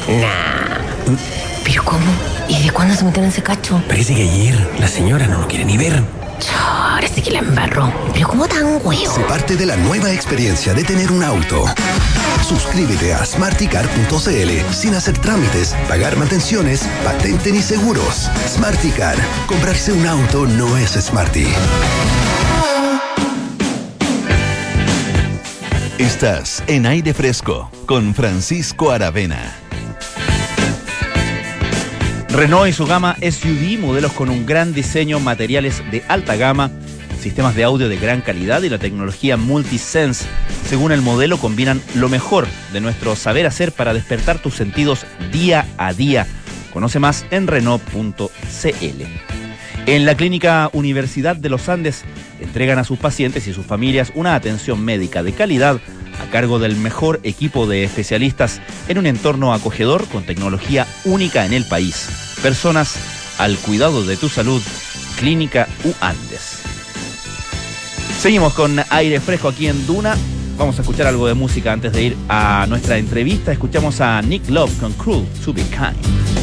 Nah. 0.08 1.16
¿Pero 1.64 1.82
cómo? 1.84 2.06
¿Y 2.48 2.62
de 2.62 2.70
cuándo 2.70 2.94
se 2.94 3.04
metieron 3.04 3.24
en 3.24 3.32
ese 3.32 3.42
cacho? 3.42 3.82
Parece 3.88 4.14
que 4.14 4.22
ayer 4.22 4.70
la 4.78 4.86
señora 4.86 5.26
no 5.26 5.40
lo 5.40 5.48
quiere 5.48 5.64
ni 5.64 5.76
ver. 5.76 6.00
Ahora 6.58 7.08
sí 7.08 7.22
que 7.22 7.30
la 7.30 7.40
embarró. 7.40 7.92
¿Pero 8.12 8.28
cómo 8.28 8.46
tan 8.46 8.80
huevo? 8.82 9.14
Se 9.14 9.20
parte 9.22 9.56
de 9.56 9.66
la 9.66 9.76
nueva 9.76 10.12
experiencia 10.12 10.74
de 10.74 10.84
tener 10.84 11.10
un 11.12 11.22
auto. 11.22 11.64
Suscríbete 12.46 13.12
a 13.12 13.24
smarticar.cl 13.24 14.72
sin 14.72 14.94
hacer 14.94 15.18
trámites, 15.18 15.74
pagar 15.88 16.16
mantenciones, 16.16 16.82
patente 17.04 17.52
ni 17.52 17.60
seguros. 17.60 18.30
Smarticar. 18.48 19.16
Comprarse 19.46 19.92
un 19.92 20.06
auto 20.06 20.46
no 20.46 20.76
es 20.76 20.92
smarty. 20.92 21.46
Estás 25.98 26.62
en 26.66 26.86
aire 26.86 27.14
fresco 27.14 27.70
con 27.86 28.14
Francisco 28.14 28.90
Aravena. 28.90 29.65
Renault 32.36 32.68
y 32.68 32.72
su 32.74 32.84
gama 32.84 33.16
SUV, 33.16 33.78
modelos 33.78 34.12
con 34.12 34.28
un 34.28 34.44
gran 34.44 34.74
diseño, 34.74 35.20
materiales 35.20 35.82
de 35.90 36.02
alta 36.06 36.36
gama, 36.36 36.70
sistemas 37.18 37.54
de 37.54 37.64
audio 37.64 37.88
de 37.88 37.96
gran 37.96 38.20
calidad 38.20 38.62
y 38.62 38.68
la 38.68 38.76
tecnología 38.76 39.38
Multisense. 39.38 40.26
Según 40.68 40.92
el 40.92 41.00
modelo, 41.00 41.38
combinan 41.38 41.80
lo 41.94 42.10
mejor 42.10 42.46
de 42.74 42.82
nuestro 42.82 43.16
saber 43.16 43.46
hacer 43.46 43.72
para 43.72 43.94
despertar 43.94 44.38
tus 44.42 44.52
sentidos 44.52 45.06
día 45.32 45.66
a 45.78 45.94
día. 45.94 46.26
Conoce 46.74 46.98
más 46.98 47.24
en 47.30 47.46
Renault.cl. 47.46 49.02
En 49.86 50.04
la 50.04 50.14
Clínica 50.14 50.68
Universidad 50.74 51.36
de 51.36 51.48
los 51.48 51.70
Andes 51.70 52.04
entregan 52.38 52.78
a 52.78 52.84
sus 52.84 52.98
pacientes 52.98 53.46
y 53.46 53.54
sus 53.54 53.64
familias 53.64 54.12
una 54.14 54.34
atención 54.34 54.84
médica 54.84 55.22
de 55.22 55.32
calidad 55.32 55.80
a 56.20 56.30
cargo 56.30 56.58
del 56.58 56.76
mejor 56.76 57.18
equipo 57.22 57.66
de 57.66 57.84
especialistas 57.84 58.60
en 58.88 58.98
un 58.98 59.06
entorno 59.06 59.54
acogedor 59.54 60.06
con 60.08 60.24
tecnología 60.24 60.86
única 61.06 61.46
en 61.46 61.54
el 61.54 61.64
país. 61.64 62.25
Personas 62.46 62.94
al 63.38 63.56
cuidado 63.56 64.04
de 64.04 64.16
tu 64.16 64.28
salud, 64.28 64.62
Clínica 65.18 65.66
U 65.82 65.92
Andes. 66.00 66.60
Seguimos 68.20 68.54
con 68.54 68.80
aire 68.88 69.18
fresco 69.18 69.48
aquí 69.48 69.66
en 69.66 69.84
Duna. 69.84 70.16
Vamos 70.56 70.78
a 70.78 70.82
escuchar 70.82 71.08
algo 71.08 71.26
de 71.26 71.34
música 71.34 71.72
antes 71.72 71.92
de 71.92 72.04
ir 72.04 72.16
a 72.28 72.66
nuestra 72.68 72.98
entrevista. 72.98 73.50
Escuchamos 73.50 74.00
a 74.00 74.22
Nick 74.22 74.48
Love 74.48 74.78
con 74.78 74.92
Cruel 74.92 75.26
to 75.44 75.52
Be 75.52 75.64
Kind. 75.64 76.35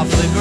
Off 0.00 0.08
the 0.12 0.26
ground. 0.28 0.39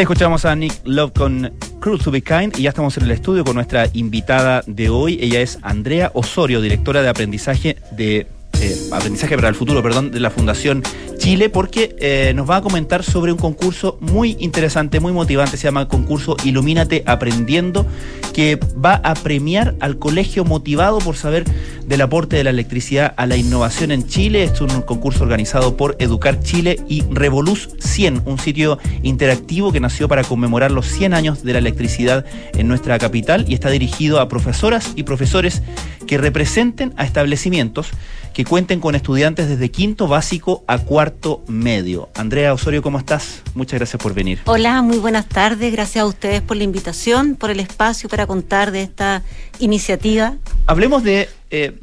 Escuchamos 0.00 0.46
a 0.46 0.56
Nick 0.56 0.80
Love 0.84 1.12
con 1.12 1.52
Cruise 1.78 2.02
to 2.02 2.10
Be 2.10 2.22
Kind 2.22 2.58
y 2.58 2.62
ya 2.62 2.70
estamos 2.70 2.96
en 2.96 3.04
el 3.04 3.10
estudio 3.10 3.44
con 3.44 3.54
nuestra 3.54 3.86
invitada 3.92 4.62
de 4.66 4.88
hoy. 4.88 5.18
Ella 5.20 5.42
es 5.42 5.58
Andrea 5.60 6.10
Osorio, 6.14 6.62
directora 6.62 7.02
de 7.02 7.10
aprendizaje 7.10 7.76
de 7.90 8.26
eh, 8.62 8.76
aprendizaje 8.92 9.36
para 9.36 9.48
el 9.48 9.54
futuro, 9.54 9.82
perdón, 9.82 10.10
de 10.10 10.20
la 10.20 10.30
Fundación 10.30 10.82
Chile, 11.20 11.50
porque 11.50 11.94
eh, 12.00 12.32
nos 12.34 12.48
va 12.48 12.56
a 12.56 12.62
comentar 12.62 13.04
sobre 13.04 13.30
un 13.30 13.36
concurso 13.36 13.98
muy 14.00 14.38
interesante, 14.40 15.00
muy 15.00 15.12
motivante, 15.12 15.58
se 15.58 15.64
llama 15.64 15.86
concurso 15.86 16.34
Ilumínate 16.44 17.02
Aprendiendo, 17.04 17.86
que 18.32 18.58
va 18.82 18.94
a 19.04 19.12
premiar 19.12 19.74
al 19.80 19.98
colegio 19.98 20.46
motivado 20.46 20.98
por 20.98 21.16
saber 21.16 21.44
del 21.84 22.00
aporte 22.00 22.36
de 22.36 22.44
la 22.44 22.50
electricidad 22.50 23.12
a 23.18 23.26
la 23.26 23.36
innovación 23.36 23.90
en 23.90 24.06
Chile. 24.06 24.44
Es 24.44 24.62
un 24.62 24.80
concurso 24.80 25.22
organizado 25.22 25.76
por 25.76 25.94
Educar 25.98 26.40
Chile 26.40 26.80
y 26.88 27.02
Revoluz 27.10 27.68
100, 27.80 28.22
un 28.24 28.38
sitio 28.38 28.78
interactivo 29.02 29.72
que 29.72 29.80
nació 29.80 30.08
para 30.08 30.24
conmemorar 30.24 30.70
los 30.70 30.86
100 30.86 31.12
años 31.12 31.42
de 31.42 31.52
la 31.52 31.58
electricidad 31.58 32.24
en 32.54 32.66
nuestra 32.66 32.98
capital 32.98 33.44
y 33.46 33.52
está 33.52 33.68
dirigido 33.68 34.20
a 34.20 34.28
profesoras 34.28 34.92
y 34.96 35.02
profesores 35.02 35.60
que 36.06 36.16
representen 36.16 36.94
a 36.96 37.04
establecimientos 37.04 37.90
que 38.32 38.44
cuenten 38.44 38.80
con 38.80 38.94
estudiantes 38.94 39.48
desde 39.48 39.70
quinto 39.70 40.06
básico 40.08 40.64
a 40.66 40.78
cuarto 40.78 41.09
medio. 41.46 42.08
Andrea 42.14 42.52
Osorio, 42.52 42.82
¿cómo 42.82 42.98
estás? 42.98 43.42
Muchas 43.54 43.78
gracias 43.78 44.02
por 44.02 44.14
venir. 44.14 44.40
Hola, 44.44 44.82
muy 44.82 44.98
buenas 44.98 45.26
tardes. 45.26 45.72
Gracias 45.72 46.02
a 46.02 46.06
ustedes 46.06 46.42
por 46.42 46.56
la 46.56 46.64
invitación, 46.64 47.36
por 47.36 47.50
el 47.50 47.60
espacio 47.60 48.08
para 48.08 48.26
contar 48.26 48.70
de 48.70 48.82
esta 48.82 49.22
iniciativa. 49.58 50.36
Hablemos 50.66 51.02
de, 51.02 51.28
eh, 51.50 51.78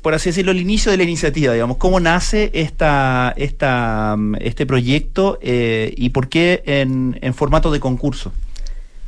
por 0.00 0.14
así 0.14 0.30
decirlo, 0.30 0.52
el 0.52 0.60
inicio 0.60 0.90
de 0.90 0.96
la 0.96 1.04
iniciativa, 1.04 1.52
digamos, 1.52 1.76
cómo 1.76 2.00
nace 2.00 2.50
esta, 2.54 3.32
esta, 3.36 4.16
este 4.40 4.66
proyecto 4.66 5.38
eh, 5.42 5.94
y 5.96 6.10
por 6.10 6.28
qué 6.28 6.62
en, 6.66 7.18
en 7.22 7.34
formato 7.34 7.70
de 7.70 7.80
concurso. 7.80 8.32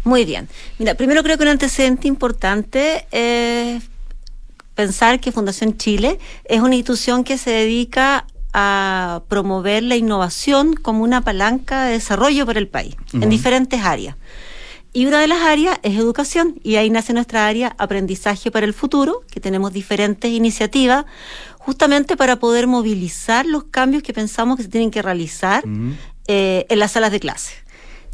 Muy 0.04 0.24
bien. 0.24 0.48
Mira, 0.78 0.94
primero 0.94 1.22
creo 1.22 1.36
que 1.38 1.44
un 1.44 1.48
antecedente 1.48 2.08
importante 2.08 3.06
es 3.10 3.82
pensar 4.74 5.20
que 5.20 5.32
Fundación 5.32 5.76
Chile 5.78 6.18
es 6.44 6.60
una 6.60 6.74
institución 6.74 7.24
que 7.24 7.38
se 7.38 7.50
dedica 7.50 8.26
a 8.54 9.22
promover 9.28 9.82
la 9.82 9.96
innovación 9.96 10.74
como 10.74 11.02
una 11.02 11.22
palanca 11.22 11.84
de 11.84 11.92
desarrollo 11.92 12.46
para 12.46 12.60
el 12.60 12.68
país, 12.68 12.94
en 13.12 13.28
diferentes 13.28 13.82
áreas. 13.82 14.16
Y 14.92 15.06
una 15.06 15.20
de 15.20 15.26
las 15.26 15.42
áreas 15.42 15.80
es 15.82 15.98
educación, 15.98 16.60
y 16.62 16.76
ahí 16.76 16.88
nace 16.88 17.12
nuestra 17.12 17.48
área 17.48 17.74
aprendizaje 17.78 18.52
para 18.52 18.64
el 18.64 18.72
futuro, 18.72 19.22
que 19.28 19.40
tenemos 19.40 19.72
diferentes 19.72 20.30
iniciativas 20.30 21.04
justamente 21.58 22.16
para 22.16 22.38
poder 22.38 22.68
movilizar 22.68 23.44
los 23.44 23.64
cambios 23.64 24.04
que 24.04 24.12
pensamos 24.12 24.56
que 24.56 24.62
se 24.62 24.68
tienen 24.68 24.92
que 24.92 25.02
realizar 25.02 25.64
eh, 26.28 26.64
en 26.68 26.78
las 26.78 26.92
salas 26.92 27.10
de 27.10 27.18
clase. 27.18 27.54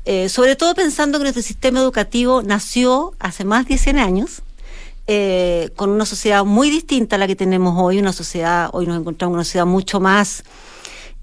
Eh, 0.06 0.30
sobre 0.30 0.56
todo 0.56 0.74
pensando 0.74 1.18
que 1.18 1.24
nuestro 1.24 1.42
sistema 1.42 1.80
educativo 1.80 2.42
nació 2.42 3.12
hace 3.18 3.44
más 3.44 3.66
de 3.66 3.76
100 3.76 3.98
años, 3.98 4.40
eh, 5.12 5.70
con 5.74 5.90
una 5.90 6.06
sociedad 6.06 6.44
muy 6.44 6.70
distinta 6.70 7.16
a 7.16 7.18
la 7.18 7.26
que 7.26 7.34
tenemos 7.34 7.74
hoy, 7.76 7.98
una 7.98 8.12
sociedad, 8.12 8.70
hoy 8.72 8.86
nos 8.86 8.96
encontramos 8.96 9.32
en 9.32 9.34
una 9.38 9.44
sociedad 9.44 9.66
mucho 9.66 9.98
más 9.98 10.44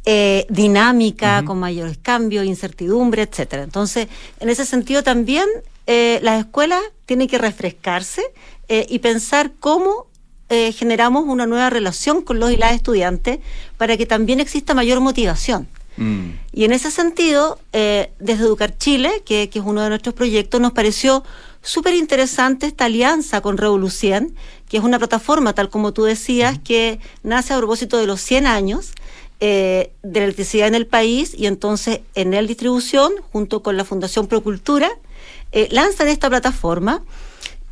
eh, 0.04 0.46
dinámica, 0.50 1.46
con 1.46 1.58
mayores 1.58 1.98
cambios, 1.98 2.46
incertidumbre, 2.46 3.22
etcétera. 3.22 3.64
Entonces, 3.64 4.10
en 4.42 4.50
ese 4.50 4.66
sentido 4.66 5.04
también 5.04 5.46
eh, 5.86 6.20
las 6.22 6.38
escuelas 6.42 6.82
tienen 7.06 7.30
que 7.30 7.38
refrescarse 7.38 8.24
y 8.68 9.00
pensar 9.00 9.54
cómo 9.58 10.08
generamos 10.50 11.24
una 11.24 11.46
nueva 11.46 11.70
relación 11.70 12.22
con 12.24 12.42
los 12.42 12.52
y 12.52 12.58
las 12.58 12.74
estudiantes 12.74 13.40
para 13.78 13.96
que 13.96 14.06
también 14.06 14.42
exista 14.42 14.74
mayor 14.74 15.00
motivación. 15.00 15.70
Mm. 15.96 16.32
Y 16.52 16.66
en 16.66 16.74
ese 16.74 16.92
sentido, 16.92 17.58
desde 17.72 18.44
Educar 18.44 18.78
Chile, 18.78 19.24
que, 19.26 19.50
que, 19.50 19.60
es 19.60 19.66
uno 19.66 19.82
de 19.82 19.88
nuestros 19.88 20.14
proyectos, 20.14 20.60
nos 20.60 20.74
pareció 20.74 21.24
súper 21.68 21.96
interesante 21.96 22.66
esta 22.66 22.86
alianza 22.86 23.42
con 23.42 23.58
Revolución, 23.58 24.34
que 24.70 24.78
es 24.78 24.84
una 24.84 24.98
plataforma, 25.00 25.54
tal 25.54 25.70
como 25.70 25.92
tú 25.92 26.04
decías, 26.04 26.58
que 26.60 27.00
nace 27.24 27.54
a 27.54 27.58
propósito 27.58 27.98
de 27.98 28.08
los 28.08 28.22
100 28.22 28.48
años 28.48 28.94
eh, 29.42 29.92
de 30.02 30.24
electricidad 30.24 30.70
en 30.70 30.76
el 30.76 30.88
país 30.88 31.34
y 31.38 31.46
entonces 31.46 32.00
en 32.16 32.34
el 32.34 32.48
distribución, 32.48 33.12
junto 33.34 33.64
con 33.64 33.76
la 33.76 33.84
Fundación 33.84 34.28
Procultura, 34.28 34.90
eh, 35.52 35.68
lanzan 35.70 36.08
esta 36.08 36.30
plataforma, 36.30 37.04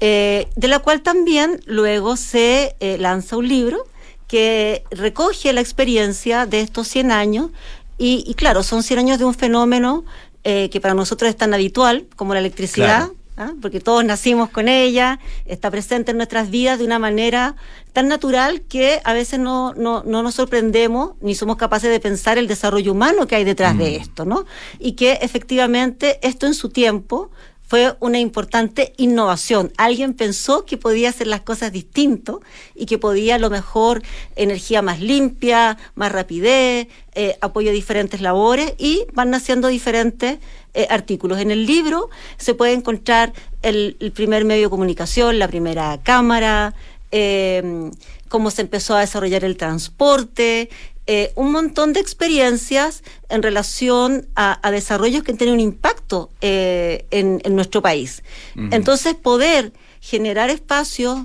eh, 0.02 0.50
de 0.58 0.68
la 0.68 0.80
cual 0.80 1.02
también 1.02 1.62
luego 1.66 2.18
se 2.18 2.76
lanza 3.00 3.38
un 3.38 3.48
libro 3.48 3.88
que 4.28 4.84
recoge 4.91 5.54
la 5.54 5.62
experiencia 5.62 6.46
de 6.46 6.60
estos 6.60 6.89
100 6.89 7.12
años 7.12 7.52
y, 7.98 8.34
claro, 8.34 8.62
son 8.62 8.84
100 8.84 9.00
años 9.00 9.20
de 9.20 9.26
un 9.26 9.34
fenómeno 9.34 10.04
que 10.43 10.80
para 10.82 10.93
nosotros 10.93 11.30
es 11.30 11.38
tan 11.38 11.54
habitual 11.54 12.06
como 12.16 12.34
la 12.34 12.39
electricidad, 12.39 13.10
¿ah? 13.38 13.54
porque 13.62 13.80
todos 13.80 14.04
nacimos 14.04 14.50
con 14.50 14.68
ella, 14.68 15.20
está 15.46 15.72
presente 15.72 16.12
en 16.12 16.18
nuestras 16.18 16.50
vidas 16.50 16.80
de 16.80 16.86
una 16.86 17.00
manera 17.00 17.56
tan 17.94 18.08
natural 18.08 18.62
que 18.62 19.00
a 19.04 19.14
veces 19.14 19.40
no, 19.40 19.74
no, 19.74 20.04
no 20.04 20.24
nos 20.24 20.36
sorprendemos 20.36 21.14
ni 21.22 21.36
somos 21.36 21.58
capaces 21.58 21.90
de 21.90 22.00
pensar 22.00 22.38
el 22.38 22.48
desarrollo 22.48 22.92
humano 22.92 23.28
que 23.28 23.36
hay 23.36 23.44
detrás 23.44 23.78
de 23.78 23.92
mm. 23.92 24.02
esto, 24.02 24.26
¿no? 24.26 24.46
Y 24.80 24.94
que 24.94 25.14
efectivamente 25.22 26.20
esto 26.22 26.46
en 26.46 26.54
su 26.54 26.70
tiempo 26.70 27.32
fue 27.68 27.95
una 27.99 28.20
importante 28.20 28.93
innovación. 28.97 29.72
Alguien 29.78 30.13
pensó 30.13 30.66
que 30.66 30.78
podía 30.78 31.09
hacer 31.09 31.28
las 31.28 31.41
cosas 31.41 31.72
distinto 31.72 32.41
y 32.76 32.86
que 32.86 32.97
podía 32.97 33.36
a 33.36 33.39
lo 33.39 33.49
mejor 33.49 34.03
energía 34.36 34.82
más 34.82 34.99
limpia, 34.99 35.78
más 35.95 36.11
rapidez, 36.11 36.88
eh, 37.16 37.38
apoyo 37.41 37.72
a 37.72 37.74
diferentes 37.74 38.22
labores 38.22 38.74
y 38.78 39.05
van 39.13 39.32
naciendo 39.32 39.68
diferentes 39.68 40.38
eh, 40.74 40.88
artículos. 40.89 41.39
En 41.39 41.51
el 41.51 41.66
libro 41.66 42.09
se 42.38 42.53
puede 42.53 42.74
encontrar 42.74 43.34
el, 43.61 43.97
primer 44.13 44.45
medio 44.45 44.63
de 44.63 44.70
comunicación, 44.70 45.39
la 45.39 45.47
primera 45.47 45.99
cámara, 46.03 46.76
eh, 47.11 47.89
cómo 48.28 48.51
se 48.51 48.61
empezó 48.61 48.95
a 48.95 48.99
desarrollar 48.99 49.43
el 49.43 49.57
transporte, 49.57 50.70
eh, 51.08 51.32
un 51.36 51.51
montón 51.51 51.93
de 51.93 51.99
experiencias 51.99 53.03
en 53.30 53.43
relación 53.43 54.28
a, 54.36 54.60
desarrollos 54.72 55.24
que 55.24 55.34
tienen 55.34 55.53
un 55.53 55.60
impacto 55.60 56.32
eh, 56.41 57.06
en, 57.12 57.41
nuestro 57.56 57.82
país. 57.82 58.24
Entonces, 58.72 59.14
poder 59.14 59.72
generar 60.01 60.49
espacios 60.49 61.20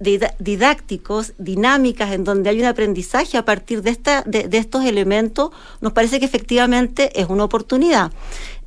didácticos, 0.00 1.34
dinámicas, 1.36 2.12
en 2.12 2.24
donde 2.24 2.50
hay 2.50 2.60
un 2.60 2.66
aprendizaje 2.66 3.36
a 3.36 3.44
partir 3.44 3.82
de, 3.82 3.90
esta, 3.90 4.22
de, 4.22 4.48
estos 4.56 4.84
elementos, 4.84 5.50
nos 5.80 5.92
parece 5.92 6.18
que 6.18 6.24
efectivamente 6.24 7.20
es 7.20 7.28
una 7.28 7.44
oportunidad. 7.44 8.10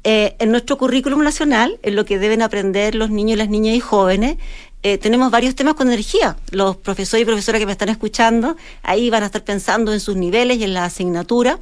Eh, 0.03 0.35
en 0.39 0.51
nuestro 0.51 0.77
currículum 0.77 1.23
nacional, 1.23 1.79
en 1.81 1.95
lo 1.95 2.05
que 2.05 2.19
deben 2.19 2.41
aprender 2.41 2.93
los 2.93 3.09
niños, 3.09 3.37
las 3.37 3.49
niñas 3.49 3.75
y 3.75 3.79
jóvenes, 3.79 4.37
eh, 4.83 4.97
tenemos 4.97 5.31
varios 5.31 5.55
temas 5.55 5.75
con 5.75 5.87
energía. 5.87 6.35
Los 6.51 6.75
profesores 6.75 7.23
y 7.23 7.25
profesoras 7.25 7.59
que 7.59 7.65
me 7.65 7.71
están 7.71 7.89
escuchando, 7.89 8.57
ahí 8.81 9.09
van 9.09 9.23
a 9.23 9.27
estar 9.27 9.43
pensando 9.43 9.93
en 9.93 9.99
sus 9.99 10.15
niveles 10.17 10.57
y 10.57 10.65
en 10.65 10.73
la 10.73 10.85
asignatura 10.85 11.59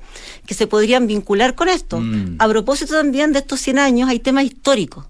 que 0.47 0.55
se 0.55 0.67
podrían 0.67 1.07
vincular 1.07 1.55
con 1.55 1.69
esto. 1.69 1.99
Mm. 1.99 2.37
A 2.39 2.47
propósito 2.47 2.95
también 2.95 3.31
de 3.31 3.39
estos 3.39 3.61
100 3.61 3.79
años, 3.79 4.09
hay 4.09 4.19
temas 4.19 4.45
históricos. 4.45 5.05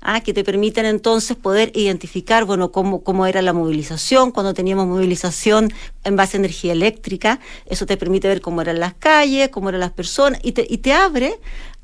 ¿ah? 0.00 0.20
que 0.20 0.32
te 0.32 0.44
permiten 0.44 0.86
entonces 0.86 1.36
poder 1.36 1.72
identificar, 1.74 2.44
bueno, 2.44 2.70
cómo, 2.70 3.02
cómo 3.02 3.26
era 3.26 3.42
la 3.42 3.52
movilización, 3.52 4.30
cuando 4.30 4.54
teníamos 4.54 4.86
movilización 4.86 5.72
en 6.04 6.16
base 6.16 6.36
a 6.36 6.38
energía 6.38 6.72
eléctrica, 6.72 7.40
eso 7.66 7.86
te 7.86 7.96
permite 7.96 8.28
ver 8.28 8.40
cómo 8.40 8.62
eran 8.62 8.78
las 8.78 8.94
calles, 8.94 9.48
cómo 9.48 9.68
eran 9.68 9.80
las 9.80 9.92
personas, 9.92 10.40
y 10.42 10.52
te, 10.52 10.66
y 10.68 10.78
te 10.78 10.92
abre 10.92 11.38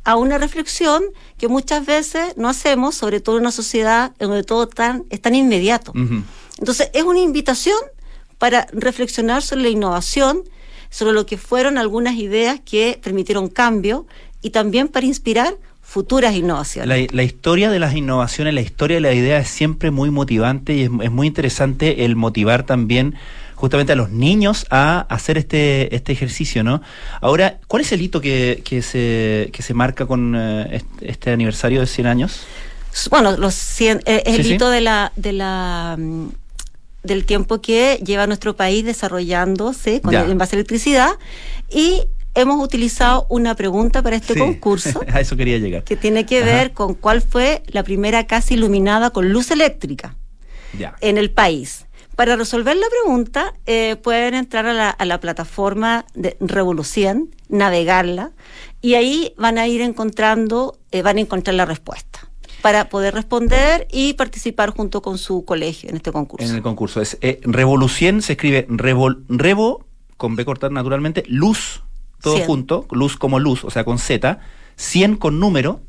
a 0.05 0.16
una 0.16 0.38
reflexión 0.38 1.02
que 1.38 1.48
muchas 1.48 1.84
veces 1.84 2.36
no 2.36 2.48
hacemos, 2.48 2.94
sobre 2.94 3.20
todo 3.20 3.36
en 3.36 3.42
una 3.42 3.52
sociedad 3.52 4.12
en 4.18 4.28
donde 4.28 4.44
todo 4.44 4.68
tan, 4.68 5.05
es 5.11 5.20
tan 5.20 5.34
inmediato. 5.34 5.92
Entonces, 6.59 6.90
es 6.92 7.02
una 7.02 7.20
invitación 7.20 7.76
para 8.38 8.66
reflexionar 8.72 9.42
sobre 9.42 9.62
la 9.62 9.68
innovación, 9.70 10.42
sobre 10.90 11.14
lo 11.14 11.26
que 11.26 11.38
fueron 11.38 11.78
algunas 11.78 12.16
ideas 12.16 12.61
que 12.64 13.00
permitieron 13.02 13.48
cambio 13.48 14.07
y 14.42 14.50
también 14.50 14.88
para 14.88 15.07
inspirar 15.07 15.57
futuras 15.95 16.34
innovaciones. 16.34 17.12
La, 17.12 17.22
historia 17.22 17.70
de 17.70 17.78
las 17.78 17.95
innovaciones, 17.95 18.53
la 18.53 18.62
historia 18.62 18.97
de 18.97 19.01
la 19.01 19.12
idea 19.12 19.38
es 19.38 19.47
siempre 19.47 19.92
muy 19.92 20.11
motivante 20.11 20.74
y 20.74 20.82
es, 20.82 20.90
es 21.01 21.11
muy 21.12 21.28
interesante 21.28 22.05
el 22.05 22.16
motivar 22.16 22.64
también 22.64 23.14
justamente 23.55 23.92
a 23.92 23.95
los 23.95 24.11
niños 24.11 24.66
a 24.70 25.07
hacer 25.09 25.38
este, 25.38 25.95
este 25.95 26.11
ejercicio, 26.11 26.64
¿no? 26.64 26.82
Ahora, 27.20 27.61
¿cuál 27.68 27.82
es 27.82 27.92
el 27.92 28.03
hito 28.03 28.20
que, 28.20 28.62
que, 28.64 28.82
se, 28.82 29.51
que 29.53 29.62
se 29.62 29.72
marca 29.72 30.05
con 30.05 30.34
eh, 30.36 30.82
este 31.01 31.30
aniversario 31.30 31.78
de 31.78 31.86
100 31.86 32.09
años? 32.09 32.40
Bueno, 33.09 33.36
los 33.36 33.55
100, 33.55 34.03
eh, 34.05 34.24
es 34.26 34.40
el 34.40 34.47
hito 34.51 34.70
de 34.70 34.80
la... 34.80 35.12
De 35.14 35.32
la 35.32 35.97
del 37.05 37.26
tiempo 37.26 37.61
que 37.61 38.01
lleva 38.03 38.26
nuestro 38.26 38.57
país 38.57 38.82
desarrollándose 38.82 40.01
con 40.01 40.14
en 40.14 40.38
base 40.38 40.57
a 40.57 40.59
electricidad 40.59 41.11
y 41.70 42.01
hemos 42.35 42.62
utilizado 42.62 43.26
una 43.28 43.55
pregunta 43.55 44.03
para 44.03 44.16
este 44.16 44.39
concurso. 44.39 45.01
a 45.12 45.20
eso 45.20 45.37
quería 45.37 45.59
llegar. 45.59 45.85
Que 45.85 45.97
tiene 45.97 46.26
que 46.26 46.43
ver 46.43 46.72
con 46.72 46.95
cuál 46.95 47.22
fue 47.22 47.62
la 47.66 47.82
primera 47.82 48.26
casa 48.26 48.55
iluminada 48.55 49.11
con 49.11 49.32
luz 49.32 49.51
eléctrica 49.51 50.16
en 51.01 51.18
el 51.18 51.30
país. 51.30 51.87
Para 52.16 52.37
resolver 52.37 52.76
la 52.76 52.87
pregunta, 52.89 53.55
eh, 53.66 53.97
pueden 53.97 54.35
entrar 54.35 54.66
a 54.66 54.72
la, 54.72 54.91
a 54.91 55.05
la 55.05 55.18
plataforma 55.18 56.05
de 56.14 56.37
Revolución, 56.41 57.30
navegarla, 57.49 58.30
y 58.80 58.95
ahí 58.95 59.35
van 59.37 59.59
a 59.59 59.66
ir 59.66 59.80
encontrando, 59.80 60.78
eh, 60.93 61.03
van 61.03 61.16
a 61.18 61.20
encontrar 61.20 61.55
la 61.55 61.64
respuesta 61.64 62.28
para 62.62 62.89
poder 62.89 63.14
responder 63.14 63.87
y 63.91 64.14
participar 64.14 64.70
junto 64.70 65.03
con 65.03 65.18
su 65.18 65.45
colegio 65.45 65.91
en 65.91 65.97
este 65.97 66.12
concurso. 66.12 66.49
En 66.49 66.55
el 66.55 66.62
concurso. 66.62 67.01
Es 67.01 67.18
eh, 67.20 67.41
Revolución, 67.43 68.22
se 68.22 68.32
escribe 68.32 68.64
revol, 68.70 69.24
Revo, 69.28 69.85
con 70.16 70.35
B 70.35 70.45
cortar 70.45 70.72
naturalmente, 70.72 71.24
luz, 71.26 71.82
todo 72.25 72.35
Cien. 72.37 72.47
junto, 72.49 72.87
luz 72.91 73.16
como 73.16 73.39
luz, 73.39 73.62
o 73.64 73.70
sea, 73.70 73.85
con 73.85 73.99
Z, 74.01 74.41
100 74.77 75.14
con 75.16 75.39
número, 75.39 75.81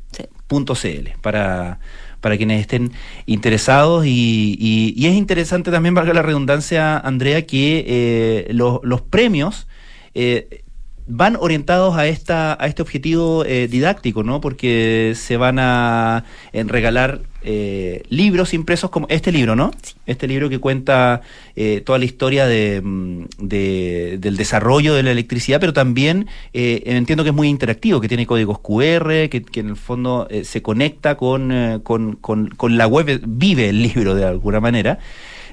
punto 0.46 0.74
CL, 0.76 1.16
para, 1.20 1.80
para 2.20 2.36
quienes 2.36 2.60
estén 2.60 2.92
interesados. 3.26 4.06
Y, 4.06 4.56
y- 4.60 4.94
y 4.96 5.06
es 5.06 5.14
interesante 5.16 5.72
también, 5.72 5.94
valga 5.96 6.14
la 6.14 6.22
redundancia, 6.22 6.96
Andrea, 6.98 7.44
que 7.46 7.84
eh, 7.88 8.52
los, 8.52 8.78
los 8.84 9.00
premios 9.02 9.66
eh, 10.14 10.62
van 11.08 11.36
orientados 11.40 11.96
a 11.96 12.06
esta 12.08 12.56
a 12.60 12.66
este 12.66 12.82
objetivo 12.82 13.44
eh, 13.44 13.68
didáctico, 13.68 14.22
¿no? 14.24 14.40
Porque 14.40 15.12
se 15.16 15.36
van 15.36 15.58
a 15.58 16.24
eh, 16.52 16.64
regalar 16.64 17.22
eh, 17.46 18.02
libros 18.10 18.52
impresos 18.52 18.90
como 18.90 19.06
este 19.08 19.30
libro, 19.32 19.54
¿no? 19.56 19.70
Este 20.04 20.26
libro 20.28 20.48
que 20.50 20.58
cuenta 20.58 21.22
eh, 21.54 21.80
toda 21.86 21.98
la 21.98 22.04
historia 22.04 22.46
de, 22.46 22.80
mm, 22.82 23.24
de- 23.38 24.18
del 24.20 24.36
desarrollo 24.36 24.94
de 24.94 25.02
la 25.04 25.12
electricidad, 25.12 25.60
pero 25.60 25.72
también 25.72 26.26
eh, 26.52 26.82
entiendo 26.86 27.22
que 27.24 27.30
es 27.30 27.36
muy 27.36 27.48
interactivo, 27.48 28.00
que 28.00 28.08
tiene 28.08 28.26
códigos 28.26 28.58
QR, 28.58 29.28
que, 29.30 29.42
que 29.42 29.60
en 29.60 29.68
el 29.68 29.76
fondo 29.76 30.26
eh, 30.28 30.44
se 30.44 30.60
conecta 30.60 31.16
con, 31.16 31.52
eh, 31.52 31.78
con, 31.82 32.16
con- 32.16 32.48
con 32.48 32.76
la 32.76 32.86
web, 32.86 33.20
vive 33.26 33.68
el 33.70 33.80
libro 33.82 34.14
de 34.14 34.24
alguna 34.24 34.60
manera. 34.60 34.98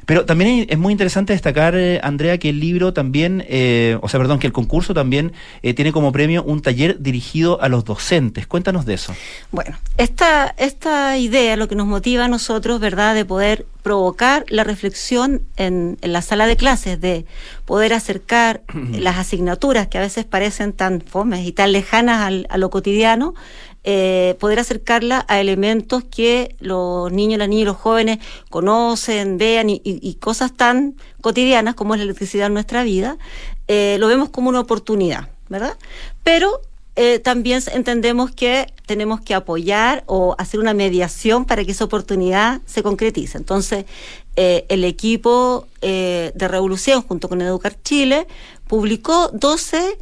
Pero 0.06 0.26
también 0.26 0.66
es 0.70 0.78
muy 0.78 0.92
interesante 0.92 1.34
destacar, 1.34 1.76
eh, 1.76 2.00
Andrea, 2.04 2.38
que 2.38 2.50
el 2.50 2.60
libro 2.60 2.94
también, 2.94 3.44
eh, 3.48 3.98
o 4.02 4.10
sea, 4.10 4.20
perdón, 4.20 4.40
que 4.40 4.48
el 4.48 4.54
concurso 4.54 4.94
también 4.94 5.32
eh, 5.62 5.74
tiene 5.74 5.92
como 5.92 6.12
premio 6.12 6.44
un 6.44 6.62
taller 6.62 7.00
dirigido 7.00 7.62
a 7.62 7.70
los 7.70 7.86
docentes. 7.86 8.46
Cuéntanos 8.48 8.86
de 8.86 8.96
eso. 8.96 9.16
Bueno, 9.52 9.78
esta, 9.98 10.54
esta 10.58 11.18
idea, 11.18 11.56
lo 11.56 11.68
que 11.68 11.76
nos 11.76 11.88
motiva 11.88 12.26
a 12.26 12.28
nosotros, 12.28 12.80
¿verdad?, 12.80 13.16
de 13.16 13.26
poder 13.26 13.66
provocar 13.82 14.46
la 14.48 14.64
reflexión 14.64 15.42
en, 15.58 15.98
en 16.02 16.14
la 16.14 16.22
sala 16.22 16.48
de 16.48 16.56
clases, 16.56 17.00
de 17.02 17.26
poder 17.66 17.94
acercar 17.94 18.62
las 18.94 19.18
asignaturas 19.18 19.88
que 19.88 19.98
a 19.98 20.02
veces 20.02 20.26
parecen 20.26 20.74
tan 20.74 21.02
fomes 21.02 21.46
y 21.46 21.52
tan 21.52 21.72
lejanas 21.72 22.22
al- 22.22 22.48
a 22.50 22.58
lo 22.58 22.70
cotidiano, 22.70 23.34
eh, 23.86 24.38
poder 24.40 24.60
acercarla 24.60 25.26
a 25.28 25.42
elementos 25.42 26.06
que 26.06 26.56
los 26.60 27.12
niños, 27.12 27.38
las 27.38 27.50
niñas 27.50 27.64
y 27.64 27.66
los 27.66 27.76
jóvenes 27.76 28.20
conocen, 28.50 29.38
vean 29.38 29.70
y, 29.70 30.18
cosas 30.22 30.54
tan 30.54 30.96
cotidianas 31.20 31.76
como 31.76 31.94
es 31.94 32.00
la 32.00 32.06
electricidad 32.06 32.48
en 32.48 32.54
nuestra 32.54 32.84
vida, 32.84 33.18
eh, 33.68 33.98
lo 34.00 34.08
vemos 34.08 34.30
como 34.30 34.48
una 34.48 34.62
oportunidad, 34.62 35.28
¿verdad? 35.50 35.78
Pero 36.24 36.62
eh, 36.96 37.20
también 37.20 37.62
entendemos 37.74 38.32
que 38.32 38.72
tenemos 38.86 39.20
que 39.20 39.34
apoyar 39.34 40.06
o 40.06 40.34
hacer 40.38 40.62
una 40.62 40.74
mediación 40.74 41.44
para 41.44 41.66
que 41.66 41.72
esa 41.72 41.84
oportunidad 41.84 42.62
se 42.66 42.84
concretice. 42.84 43.38
Entonces, 43.38 43.84
el 44.36 44.84
equipo 44.84 45.68
de 45.82 46.48
Revolución, 46.48 47.04
junto 47.04 47.30
con 47.30 47.40
Educar 47.42 47.76
Chile, 47.84 48.26
publicó 48.68 49.30
12 49.32 49.98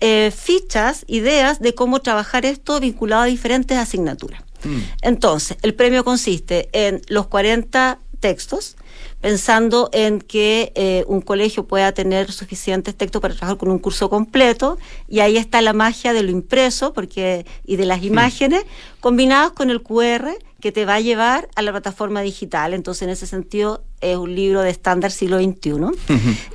eh, 0.00 0.32
fichas, 0.34 1.04
ideas 1.06 1.60
de 1.60 1.74
cómo 1.74 2.00
trabajar 2.00 2.44
esto 2.44 2.80
vinculado 2.80 3.22
a 3.22 3.26
diferentes 3.26 3.76
asignaturas. 3.78 4.42
Entonces, 5.02 5.58
el 5.60 5.74
premio 5.74 6.04
consiste 6.04 6.70
en 6.72 7.02
los 7.08 7.26
40 7.26 7.98
textos, 8.20 8.76
pensando 9.20 9.90
en 9.92 10.20
que 10.20 10.72
eh, 10.74 11.04
un 11.06 11.20
colegio 11.20 11.66
pueda 11.66 11.92
tener 11.92 12.32
suficientes 12.32 12.94
textos 12.94 13.20
para 13.20 13.34
trabajar 13.34 13.58
con 13.58 13.70
un 13.70 13.78
curso 13.78 14.08
completo, 14.08 14.78
y 15.06 15.20
ahí 15.20 15.36
está 15.36 15.60
la 15.60 15.74
magia 15.74 16.14
de 16.14 16.22
lo 16.22 16.30
impreso 16.30 16.94
porque 16.94 17.44
y 17.66 17.76
de 17.76 17.84
las 17.84 18.02
imágenes 18.02 18.64
combinadas 19.00 19.52
con 19.52 19.68
el 19.70 19.82
QR 19.82 20.30
que 20.60 20.72
te 20.72 20.86
va 20.86 20.94
a 20.94 21.00
llevar 21.00 21.50
a 21.56 21.60
la 21.60 21.72
plataforma 21.72 22.22
digital. 22.22 22.72
Entonces, 22.72 23.02
en 23.02 23.10
ese 23.10 23.26
sentido, 23.26 23.84
es 24.00 24.16
un 24.16 24.34
libro 24.34 24.62
de 24.62 24.70
estándar 24.70 25.10
siglo 25.10 25.38
XXI. 25.38 25.72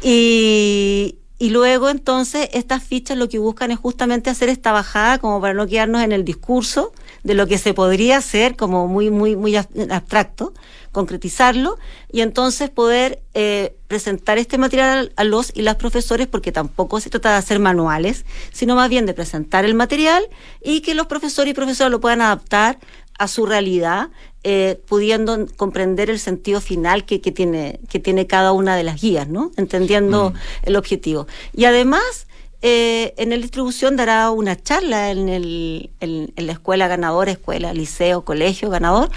Y, 0.01 1.19
y 1.39 1.49
luego 1.51 1.89
entonces 1.89 2.49
estas 2.53 2.83
fichas 2.83 3.17
lo 3.17 3.29
que 3.29 3.39
buscan 3.39 3.71
es 3.71 3.79
justamente 3.79 4.29
hacer 4.29 4.49
esta 4.49 4.71
bajada 4.73 5.17
como 5.19 5.39
para 5.41 5.53
no 5.53 5.65
quedarnos 5.67 6.03
en 6.03 6.11
el 6.11 6.25
discurso 6.25 6.91
de 7.23 7.33
lo 7.33 7.47
que 7.47 7.57
se 7.57 7.73
podría 7.73 8.17
hacer 8.17 8.55
como 8.57 8.87
muy, 8.87 9.09
muy, 9.09 9.35
muy 9.35 9.53
ab- 9.53 9.91
abstracto, 9.91 10.53
concretizarlo 10.91 11.77
y 12.11 12.21
entonces 12.21 12.69
poder 12.69 13.21
eh, 13.33 13.75
presentar 13.87 14.37
este 14.37 14.57
material 14.57 15.13
a 15.15 15.23
los 15.23 15.51
y 15.55 15.61
las 15.61 15.75
profesores 15.75 16.27
porque 16.27 16.51
tampoco 16.51 16.99
se 16.99 17.09
trata 17.09 17.31
de 17.31 17.37
hacer 17.37 17.59
manuales, 17.59 18.25
sino 18.51 18.75
más 18.75 18.89
bien 18.89 19.05
de 19.05 19.13
presentar 19.13 19.63
el 19.65 19.75
material 19.75 20.23
y 20.61 20.81
que 20.81 20.93
los 20.93 21.07
profesores 21.07 21.51
y 21.51 21.55
profesoras 21.55 21.91
lo 21.91 22.01
puedan 22.01 22.21
adaptar 22.21 22.79
a 23.19 23.27
su 23.27 23.45
realidad, 23.45 24.09
eh, 24.43 24.81
pudiendo 24.87 25.45
comprender 25.57 26.09
el 26.09 26.17
sentido 26.17 26.61
final 26.61 27.05
que, 27.05 27.21
que 27.21 27.31
tiene, 27.31 27.79
que 27.89 27.99
tiene 27.99 28.25
cada 28.25 28.53
una 28.53 28.75
de 28.75 28.83
las 28.83 29.01
guías, 29.01 29.27
¿no? 29.27 29.51
Entendiendo 29.57 30.33
el 30.63 30.77
objetivo. 30.77 31.27
Y 31.53 31.65
además, 31.65 32.27
eh, 32.61 33.13
en 33.17 33.33
el 33.33 33.41
distribución 33.41 33.97
dará 33.97 34.31
una 34.31 34.55
charla 34.55 35.11
en, 35.11 35.27
el, 35.29 35.91
en, 35.99 36.31
en 36.35 36.47
la 36.47 36.53
escuela 36.53 36.87
ganadora, 36.87 37.31
escuela, 37.31 37.73
liceo, 37.73 38.23
colegio 38.23 38.69
ganador, 38.69 39.09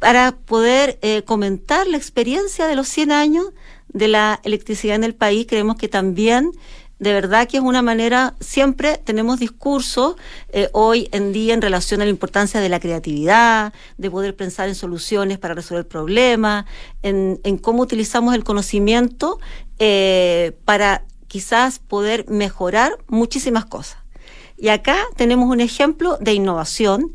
para 0.00 0.32
poder 0.32 0.98
eh, 1.02 1.22
comentar 1.22 1.86
la 1.86 1.96
experiencia 1.96 2.66
de 2.66 2.74
los 2.74 2.88
100 2.88 3.12
años 3.12 3.46
de 3.88 4.08
la 4.08 4.40
electricidad 4.42 4.96
en 4.96 5.04
el 5.04 5.14
país. 5.14 5.46
Creemos 5.48 5.76
que 5.76 5.88
también 5.88 6.50
de 7.04 7.12
verdad 7.12 7.46
que 7.46 7.58
es 7.58 7.62
una 7.62 7.82
manera, 7.82 8.34
siempre 8.40 8.96
tenemos 8.96 9.38
discursos 9.38 10.16
eh, 10.48 10.70
hoy 10.72 11.10
en 11.12 11.34
día 11.34 11.52
en 11.52 11.60
relación 11.60 12.00
a 12.00 12.04
la 12.04 12.10
importancia 12.10 12.60
de 12.60 12.70
la 12.70 12.80
creatividad, 12.80 13.74
de 13.98 14.10
poder 14.10 14.34
pensar 14.34 14.68
en 14.68 14.74
soluciones 14.74 15.36
para 15.36 15.52
resolver 15.52 15.86
problemas, 15.86 16.64
en, 17.02 17.38
cómo 17.58 17.82
utilizamos 17.82 18.34
el 18.34 18.42
conocimiento 18.42 19.38
eh, 19.78 20.56
para 20.64 21.04
quizás 21.28 21.78
poder 21.78 22.24
mejorar 22.26 22.96
muchísimas 23.06 23.66
cosas. 23.66 23.98
Y 24.56 24.68
acá 24.68 24.96
tenemos 25.14 25.50
un 25.50 25.60
ejemplo 25.60 26.16
de 26.22 26.32
innovación 26.32 27.12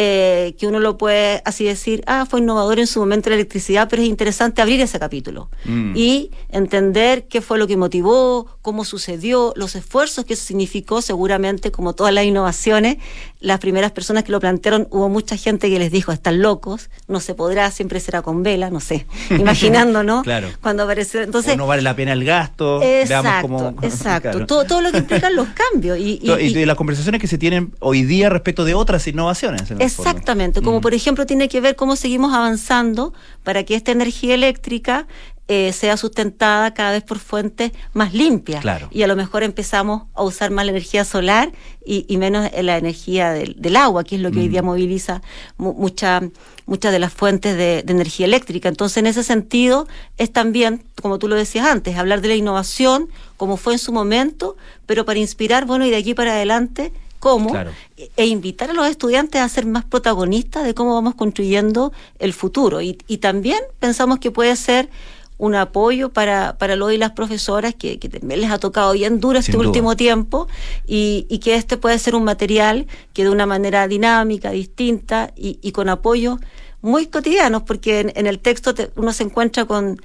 eh, 0.00 0.54
que 0.60 0.68
uno 0.68 0.78
lo 0.78 0.96
puede 0.96 1.42
así 1.44 1.64
decir, 1.64 2.04
ah, 2.06 2.24
fue 2.30 2.38
innovador 2.38 2.78
en 2.78 2.86
su 2.86 3.00
momento 3.00 3.30
la 3.30 3.34
electricidad, 3.34 3.88
pero 3.90 4.00
es 4.00 4.08
interesante 4.08 4.62
abrir 4.62 4.80
ese 4.80 5.00
capítulo 5.00 5.50
Mm. 5.64 5.96
y 5.96 6.30
entender 6.50 7.26
qué 7.26 7.40
fue 7.40 7.58
lo 7.58 7.66
que 7.66 7.76
motivó, 7.76 8.46
cómo 8.62 8.84
sucedió, 8.84 9.52
los 9.56 9.74
esfuerzos 9.74 10.24
que 10.24 10.34
eso 10.34 10.44
significó, 10.44 11.02
seguramente 11.02 11.72
como 11.72 11.94
todas 11.94 12.14
las 12.14 12.24
innovaciones, 12.24 12.98
las 13.40 13.58
primeras 13.58 13.90
personas 13.90 14.22
que 14.22 14.30
lo 14.30 14.38
plantearon, 14.38 14.86
hubo 14.90 15.08
mucha 15.08 15.36
gente 15.36 15.68
que 15.68 15.80
les 15.80 15.90
dijo, 15.90 16.12
están 16.12 16.42
locos, 16.42 16.90
no 17.08 17.18
se 17.18 17.34
podrá, 17.34 17.68
siempre 17.72 17.98
será 17.98 18.22
con 18.22 18.44
vela, 18.44 18.70
no 18.70 18.78
sé, 18.78 19.04
imaginando, 19.30 20.04
¿no? 20.04 20.22
Claro. 20.22 20.48
Cuando 20.60 20.84
apareció, 20.84 21.22
entonces... 21.22 21.54
O 21.54 21.56
no 21.56 21.66
vale 21.66 21.82
la 21.82 21.96
pena 21.96 22.12
el 22.12 22.24
gasto. 22.24 22.78
veamos 22.78 23.10
Exacto, 23.10 23.42
cómo. 23.48 23.74
exacto. 23.82 24.30
Claro. 24.30 24.46
Todo, 24.46 24.64
todo 24.64 24.80
lo 24.80 24.92
que 24.92 24.98
implican 24.98 25.34
los 25.34 25.48
cambios. 25.48 25.98
Y, 25.98 26.20
y- 26.22 26.30
y 26.58 26.64
las 26.64 26.76
conversaciones 26.76 27.20
que 27.20 27.26
se 27.26 27.36
tienen 27.38 27.72
hoy 27.80 28.02
día 28.04 28.28
respecto 28.28 28.64
de 28.64 28.74
otras 28.74 29.06
innovaciones. 29.08 29.62
Exactamente, 29.88 30.62
como 30.62 30.80
por 30.80 30.94
ejemplo 30.94 31.26
tiene 31.26 31.48
que 31.48 31.60
ver 31.60 31.76
cómo 31.76 31.96
seguimos 31.96 32.32
avanzando 32.34 33.12
para 33.42 33.64
que 33.64 33.74
esta 33.74 33.92
energía 33.92 34.34
eléctrica 34.34 35.06
eh, 35.50 35.72
sea 35.72 35.96
sustentada 35.96 36.74
cada 36.74 36.92
vez 36.92 37.02
por 37.02 37.18
fuentes 37.18 37.72
más 37.94 38.12
limpias. 38.12 38.60
Claro. 38.60 38.88
Y 38.90 39.02
a 39.02 39.06
lo 39.06 39.16
mejor 39.16 39.42
empezamos 39.42 40.02
a 40.14 40.22
usar 40.22 40.50
más 40.50 40.66
la 40.66 40.72
energía 40.72 41.06
solar 41.06 41.52
y, 41.86 42.04
y 42.06 42.18
menos 42.18 42.50
la 42.60 42.76
energía 42.76 43.30
del, 43.32 43.56
del 43.58 43.76
agua, 43.76 44.04
que 44.04 44.16
es 44.16 44.20
lo 44.20 44.30
que 44.30 44.40
hoy 44.40 44.48
Mm. 44.48 44.50
día 44.50 44.62
moviliza 44.62 45.22
mu- 45.56 45.72
mucha- 45.72 46.20
muchas 46.66 46.92
de 46.92 46.98
las 46.98 47.14
fuentes 47.14 47.56
de, 47.56 47.82
de 47.82 47.92
energía 47.94 48.26
eléctrica. 48.26 48.68
Entonces, 48.68 48.98
en 48.98 49.06
ese 49.06 49.22
sentido, 49.22 49.88
es 50.18 50.30
también, 50.30 50.82
como 51.00 51.18
tú 51.18 51.28
lo 51.28 51.34
decías 51.36 51.66
antes, 51.66 51.96
hablar 51.96 52.20
de 52.20 52.28
la 52.28 52.34
innovación, 52.34 53.08
como 53.38 53.56
fue 53.56 53.72
en 53.72 53.78
su 53.78 53.90
momento, 53.90 54.54
pero 54.84 55.06
para 55.06 55.18
inspirar, 55.18 55.64
bueno, 55.64 55.86
y 55.86 55.90
de 55.90 55.96
aquí 55.96 56.12
para 56.12 56.32
adelante, 56.32 56.92
cómo 57.18 57.50
Claro. 57.50 57.70
e 58.16 58.26
invitar 58.26 58.70
a 58.70 58.72
los 58.72 58.86
estudiantes 58.88 59.40
a 59.40 59.48
ser 59.48 59.66
más 59.66 59.84
protagonistas 59.84 60.64
de 60.64 60.74
cómo 60.74 60.94
vamos 60.94 61.14
construyendo 61.14 61.92
el 62.18 62.32
futuro. 62.32 62.80
Y, 62.80 62.98
y 63.06 63.18
también 63.18 63.58
pensamos 63.78 64.18
que 64.18 64.30
puede 64.30 64.54
ser 64.56 64.88
un 65.36 65.54
apoyo 65.54 66.08
para, 66.12 66.58
para 66.58 66.74
los 66.74 66.92
y 66.92 66.96
las 66.98 67.12
profesoras 67.12 67.72
que, 67.72 68.00
que 68.00 68.08
también 68.08 68.40
les 68.40 68.50
ha 68.50 68.58
tocado 68.58 68.92
bien 68.92 69.20
duro 69.20 69.38
este 69.38 69.52
Sin 69.52 69.58
duda. 69.60 69.68
último 69.68 69.94
tiempo 69.96 70.48
y, 70.86 71.26
y 71.28 71.38
que 71.38 71.54
este 71.54 71.76
puede 71.76 71.98
ser 72.00 72.16
un 72.16 72.24
material 72.24 72.86
que 73.12 73.22
de 73.22 73.30
una 73.30 73.46
manera 73.46 73.86
dinámica, 73.86 74.50
distinta 74.50 75.32
y, 75.36 75.58
y 75.62 75.70
con 75.70 75.88
apoyos 75.88 76.40
muy 76.82 77.06
cotidianos, 77.06 77.62
porque 77.62 78.00
en, 78.00 78.12
en 78.16 78.26
el 78.26 78.40
texto 78.40 78.74
te- 78.74 78.90
uno 78.96 79.12
se 79.12 79.22
encuentra 79.24 79.64
con 79.64 80.00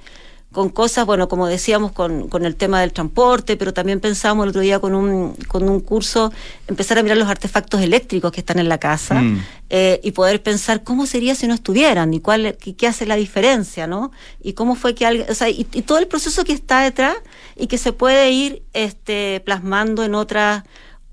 con 0.54 0.70
cosas, 0.70 1.04
bueno, 1.04 1.28
como 1.28 1.46
decíamos, 1.46 1.92
con, 1.92 2.28
con 2.28 2.46
el 2.46 2.56
tema 2.56 2.80
del 2.80 2.92
transporte, 2.94 3.58
pero 3.58 3.74
también 3.74 4.00
pensamos 4.00 4.44
el 4.44 4.50
otro 4.50 4.62
día 4.62 4.78
con 4.78 4.94
un, 4.94 5.34
con 5.48 5.68
un 5.68 5.80
curso, 5.80 6.32
empezar 6.68 6.96
a 6.98 7.02
mirar 7.02 7.18
los 7.18 7.28
artefactos 7.28 7.82
eléctricos 7.82 8.32
que 8.32 8.40
están 8.40 8.58
en 8.58 8.68
la 8.70 8.78
casa, 8.78 9.20
Mm. 9.20 9.44
eh, 9.68 10.00
y 10.02 10.12
poder 10.12 10.42
pensar 10.42 10.82
cómo 10.82 11.04
sería 11.04 11.34
si 11.34 11.46
no 11.46 11.52
estuvieran 11.54 12.14
y 12.14 12.20
cuál, 12.20 12.56
qué, 12.58 12.74
qué 12.74 12.86
hace 12.86 13.04
la 13.04 13.16
diferencia, 13.16 13.86
¿no? 13.86 14.10
Y 14.42 14.54
cómo 14.54 14.74
fue 14.76 14.94
que 14.94 15.04
alguien, 15.04 15.26
o 15.28 15.34
sea, 15.34 15.50
y, 15.50 15.66
y 15.72 15.82
todo 15.82 15.98
el 15.98 16.06
proceso 16.06 16.44
que 16.44 16.52
está 16.52 16.80
detrás 16.80 17.16
y 17.56 17.66
que 17.66 17.76
se 17.76 17.92
puede 17.92 18.30
ir 18.30 18.62
este, 18.72 19.42
plasmando 19.44 20.04
en 20.04 20.14
otras 20.14 20.62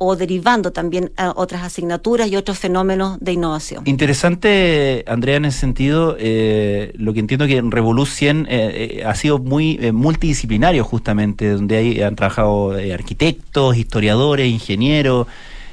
o 0.03 0.15
derivando 0.15 0.71
también 0.71 1.11
a 1.15 1.31
otras 1.35 1.61
asignaturas 1.61 2.27
y 2.27 2.35
otros 2.35 2.57
fenómenos 2.57 3.19
de 3.19 3.33
innovación. 3.33 3.83
Interesante, 3.85 5.05
Andrea, 5.05 5.35
en 5.35 5.45
ese 5.45 5.59
sentido, 5.59 6.15
eh, 6.17 6.91
lo 6.95 7.13
que 7.13 7.19
entiendo 7.19 7.45
que 7.45 7.57
en 7.57 7.69
Revolut 7.69 8.07
100 8.07 8.47
eh, 8.49 8.49
eh, 8.49 9.03
ha 9.05 9.13
sido 9.13 9.37
muy 9.37 9.77
multidisciplinario 9.93 10.83
justamente, 10.83 11.51
donde 11.51 11.77
hay, 11.77 12.01
han 12.01 12.15
trabajado 12.15 12.71
arquitectos, 12.91 13.77
historiadores, 13.77 14.51
ingenieros, 14.51 15.27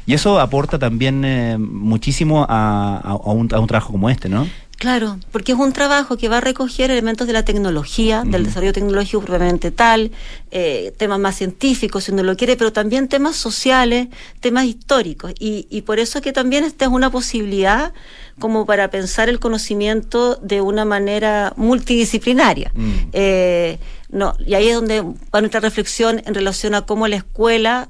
y 0.05 0.13
eso 0.13 0.39
aporta 0.41 0.79
también 0.79 1.23
muchísimo 1.59 2.45
a 2.47 3.19
un 3.33 3.49
trabajo 3.49 3.93
como 3.93 4.11
este, 4.11 4.29
¿no? 4.29 4.47
Claro, 4.79 5.19
porque 5.33 5.53
es 5.53 5.59
un 5.59 5.73
trabajo 5.73 6.17
que 6.17 6.29
va 6.29 6.37
a 6.37 6.41
recoger 6.41 6.93
elementos 6.93 7.27
de 7.27 7.33
la 7.33 7.45
tecnología, 7.45 8.23
del 8.25 8.45
desarrollo 8.45 8.73
tecnológico 8.73 9.23
propiamente 9.23 9.73
tal, 9.73 10.13
eh, 10.53 10.93
temas 10.97 11.19
más 11.19 11.35
científicos, 11.35 12.05
si 12.05 12.13
uno 12.13 12.23
lo 12.23 12.37
quiere, 12.37 12.57
pero 12.57 12.73
también 12.73 13.09
temas 13.09 13.35
sociales, 13.35 14.07
temas 14.39 14.67
históricos. 14.67 15.33
Y, 15.41 15.67
y 15.69 15.83
por 15.83 15.99
eso 15.99 16.21
que 16.21 16.33
también 16.33 16.63
esta 16.63 16.85
es 16.85 16.93
una 16.93 17.11
posibilidad 17.11 17.93
como 18.39 18.67
para 18.67 18.89
pensar 18.89 19.29
el 19.29 19.41
conocimiento 19.41 20.37
de 20.37 20.61
una 20.61 20.85
manera 20.85 21.53
multidisciplinaria. 21.57 22.71
Eh, 23.13 23.81
no, 24.11 24.35
y 24.47 24.55
ahí 24.55 24.69
es 24.69 24.77
donde 24.77 25.01
va 25.03 25.41
nuestra 25.41 25.59
reflexión 25.59 26.23
en 26.25 26.35
relación 26.35 26.77
a 26.77 26.83
cómo 26.83 27.09
la 27.09 27.17
escuela 27.17 27.89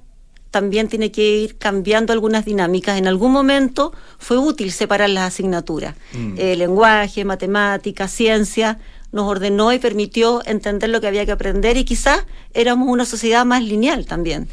también 0.51 0.89
tiene 0.89 1.11
que 1.11 1.37
ir 1.37 1.59
cambiando 1.59 2.13
algunas 2.13 2.45
dinámicas. 2.45 2.99
En 2.99 3.07
algún 3.07 3.33
momento 3.33 3.93
fue 4.19 4.39
útil 4.39 4.73
separar 4.73 5.11
las 5.11 5.29
asignaturas. 5.35 5.95
Mm. 6.13 6.35
Eh, 6.39 6.57
lenguaje, 6.57 7.25
matemática, 7.25 8.09
ciencia, 8.09 8.79
nos 9.11 9.27
ordenó 9.27 9.73
y 9.73 9.79
permitió 9.79 10.43
entender 10.45 10.91
lo 10.91 11.01
que 11.01 11.07
había 11.07 11.25
que 11.25 11.33
aprender 11.33 11.77
y 11.77 11.85
quizás 11.85 12.25
éramos 12.53 12.89
una 12.89 13.07
sociedad 13.07 13.45
más 13.47 13.63
lineal 13.63 14.05
también. 14.05 14.49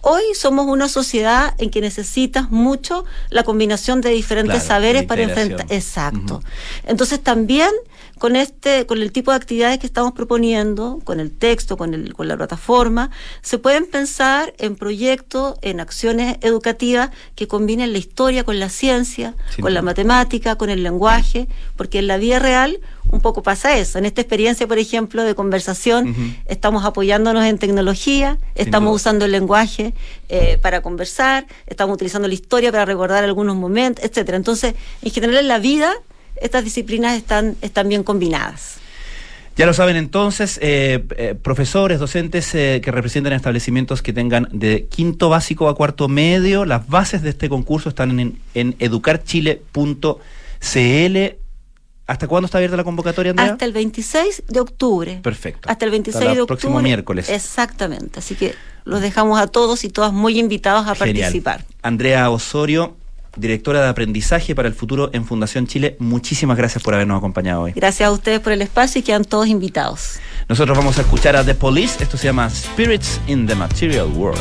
Hoy 0.00 0.22
somos 0.34 0.66
una 0.66 0.88
sociedad 0.88 1.54
en 1.58 1.70
que 1.70 1.80
necesitas 1.80 2.50
mucho 2.50 3.04
la 3.28 3.44
combinación 3.44 4.00
de 4.00 4.10
diferentes 4.10 4.62
Claro, 4.62 4.66
saberes 4.66 5.04
para 5.04 5.22
enfrentar. 5.22 5.66
Exacto. 5.70 6.42
Entonces 6.86 7.20
también 7.20 7.70
con 8.20 8.36
este, 8.36 8.84
con 8.84 9.00
el 9.00 9.12
tipo 9.12 9.30
de 9.30 9.38
actividades 9.38 9.78
que 9.78 9.86
estamos 9.86 10.12
proponiendo, 10.12 11.00
con 11.04 11.20
el 11.20 11.30
texto, 11.30 11.78
con 11.78 11.94
el, 11.94 12.12
con 12.12 12.28
la 12.28 12.36
plataforma, 12.36 13.10
se 13.40 13.56
pueden 13.56 13.86
pensar 13.86 14.52
en 14.58 14.76
proyectos, 14.76 15.54
en 15.62 15.80
acciones 15.80 16.36
educativas 16.42 17.08
que 17.34 17.48
combinen 17.48 17.92
la 17.92 17.98
historia 17.98 18.44
con 18.44 18.60
la 18.60 18.68
ciencia, 18.68 19.34
con 19.58 19.72
la 19.72 19.80
matemática, 19.80 20.56
con 20.56 20.68
el 20.68 20.82
lenguaje, 20.82 21.48
porque 21.76 22.00
en 22.00 22.08
la 22.08 22.18
vida 22.18 22.38
real 22.38 22.80
un 23.10 23.22
poco 23.22 23.42
pasa 23.42 23.78
eso. 23.78 23.98
En 23.98 24.04
esta 24.04 24.20
experiencia, 24.20 24.68
por 24.68 24.76
ejemplo, 24.76 25.24
de 25.24 25.34
conversación, 25.34 26.14
estamos 26.44 26.84
apoyándonos 26.84 27.46
en 27.46 27.56
tecnología, 27.56 28.36
estamos 28.54 28.94
usando 28.94 29.24
el 29.24 29.32
lenguaje 29.32 29.94
eh, 30.28 30.58
para 30.60 30.82
conversar, 30.82 31.46
estamos 31.66 31.94
utilizando 31.94 32.28
la 32.28 32.34
historia 32.34 32.70
para 32.70 32.84
recordar 32.84 33.24
algunos 33.24 33.56
momentos, 33.56 34.04
etcétera. 34.04 34.36
Entonces, 34.36 34.74
en 35.00 35.10
general 35.10 35.38
en 35.38 35.48
la 35.48 35.58
vida, 35.58 35.94
estas 36.40 36.64
disciplinas 36.64 37.16
están, 37.16 37.56
están 37.62 37.88
bien 37.88 38.02
combinadas. 38.02 38.76
Ya 39.56 39.66
lo 39.66 39.74
saben 39.74 39.96
entonces, 39.96 40.58
eh, 40.62 41.04
eh, 41.16 41.34
profesores, 41.34 41.98
docentes 41.98 42.54
eh, 42.54 42.80
que 42.82 42.90
representan 42.90 43.32
establecimientos 43.34 44.00
que 44.00 44.12
tengan 44.12 44.48
de 44.52 44.86
quinto 44.86 45.28
básico 45.28 45.68
a 45.68 45.74
cuarto 45.74 46.08
medio, 46.08 46.64
las 46.64 46.88
bases 46.88 47.20
de 47.22 47.30
este 47.30 47.48
concurso 47.48 47.88
están 47.90 48.18
en, 48.18 48.38
en 48.54 48.76
educarchile.cl. 48.78 51.36
¿Hasta 52.06 52.26
cuándo 52.26 52.46
está 52.46 52.58
abierta 52.58 52.76
la 52.76 52.84
convocatoria, 52.84 53.30
Andrea? 53.30 53.52
Hasta 53.52 53.64
el 53.64 53.72
26 53.72 54.44
de 54.48 54.60
octubre. 54.60 55.20
Perfecto. 55.22 55.68
Hasta 55.70 55.84
el 55.84 55.90
26 55.92 56.16
Hasta 56.16 56.30
el 56.30 56.36
de 56.36 56.42
octubre. 56.42 56.60
próximo 56.60 56.82
miércoles. 56.82 57.28
Exactamente. 57.28 58.18
Así 58.18 58.34
que 58.34 58.54
los 58.84 59.00
dejamos 59.00 59.38
a 59.38 59.46
todos 59.46 59.84
y 59.84 59.90
todas 59.90 60.12
muy 60.12 60.38
invitados 60.38 60.88
a 60.88 60.94
Genial. 60.96 61.26
participar. 61.26 61.64
Andrea 61.82 62.28
Osorio, 62.30 62.96
directora 63.36 63.82
de 63.82 63.88
aprendizaje 63.88 64.54
para 64.54 64.68
el 64.68 64.74
futuro 64.74 65.10
en 65.12 65.24
Fundación 65.24 65.66
Chile, 65.66 65.96
muchísimas 65.98 66.56
gracias 66.56 66.82
por 66.82 66.94
habernos 66.94 67.18
acompañado 67.18 67.62
hoy. 67.62 67.72
Gracias 67.72 68.08
a 68.08 68.12
ustedes 68.12 68.40
por 68.40 68.52
el 68.52 68.62
espacio 68.62 69.00
y 69.00 69.02
quedan 69.02 69.24
todos 69.24 69.48
invitados. 69.48 70.18
Nosotros 70.48 70.76
vamos 70.76 70.98
a 70.98 71.02
escuchar 71.02 71.36
a 71.36 71.44
The 71.44 71.54
Police, 71.54 72.02
esto 72.02 72.16
se 72.16 72.26
llama 72.26 72.50
Spirits 72.50 73.20
in 73.26 73.46
the 73.46 73.54
Material 73.54 74.06
World. 74.06 74.40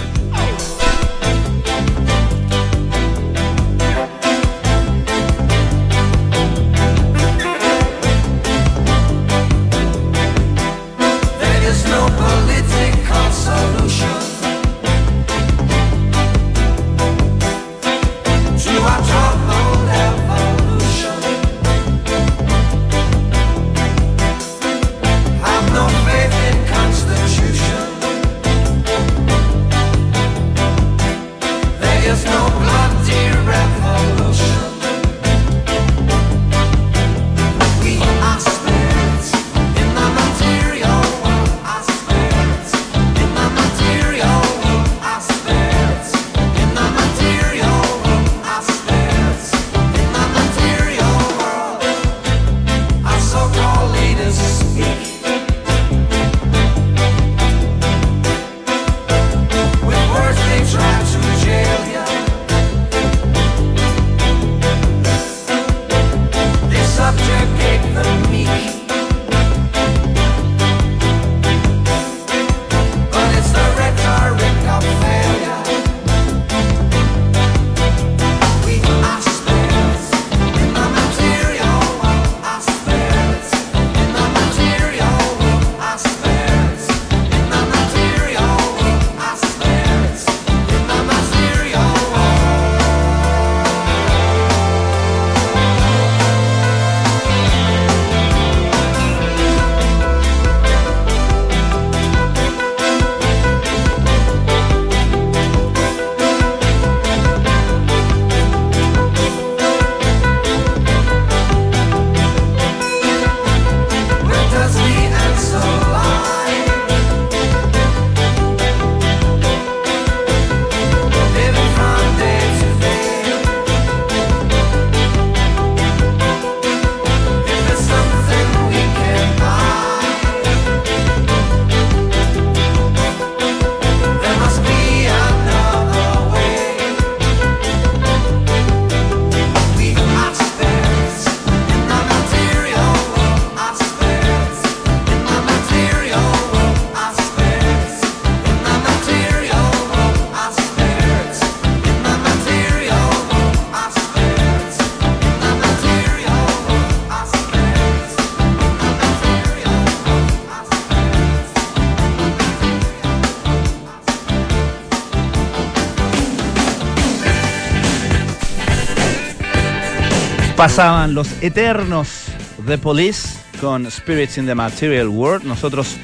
Pasaban 170.59 171.13
los 171.13 171.29
eternos 171.41 172.25
The 172.67 172.77
Police 172.77 173.29
con 173.61 173.89
Spirits 173.89 174.37
in 174.37 174.45
the 174.45 174.55
Material 174.55 175.07
World. 175.07 175.45
Nosotros 175.45 175.95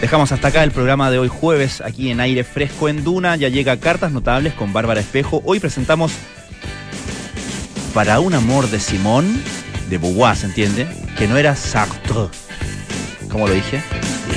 dejamos 0.00 0.30
hasta 0.30 0.46
acá 0.46 0.62
el 0.62 0.70
programa 0.70 1.10
de 1.10 1.18
hoy 1.18 1.26
jueves 1.26 1.80
aquí 1.80 2.12
en 2.12 2.20
aire 2.20 2.44
fresco 2.44 2.88
en 2.88 3.02
Duna. 3.02 3.34
Ya 3.34 3.48
llega 3.48 3.78
Cartas 3.78 4.12
Notables 4.12 4.54
con 4.54 4.72
Bárbara 4.72 5.00
Espejo. 5.00 5.42
Hoy 5.44 5.58
presentamos 5.58 6.12
Para 7.94 8.20
un 8.20 8.34
amor 8.34 8.70
de 8.70 8.78
Simón, 8.78 9.42
de 9.90 9.98
Beauvoir, 9.98 10.36
¿se 10.36 10.46
entiende? 10.46 10.86
Que 11.18 11.26
no 11.26 11.36
era 11.36 11.56
Sartre. 11.56 12.28
¿Cómo 13.28 13.48
lo 13.48 13.54
dije? 13.54 13.82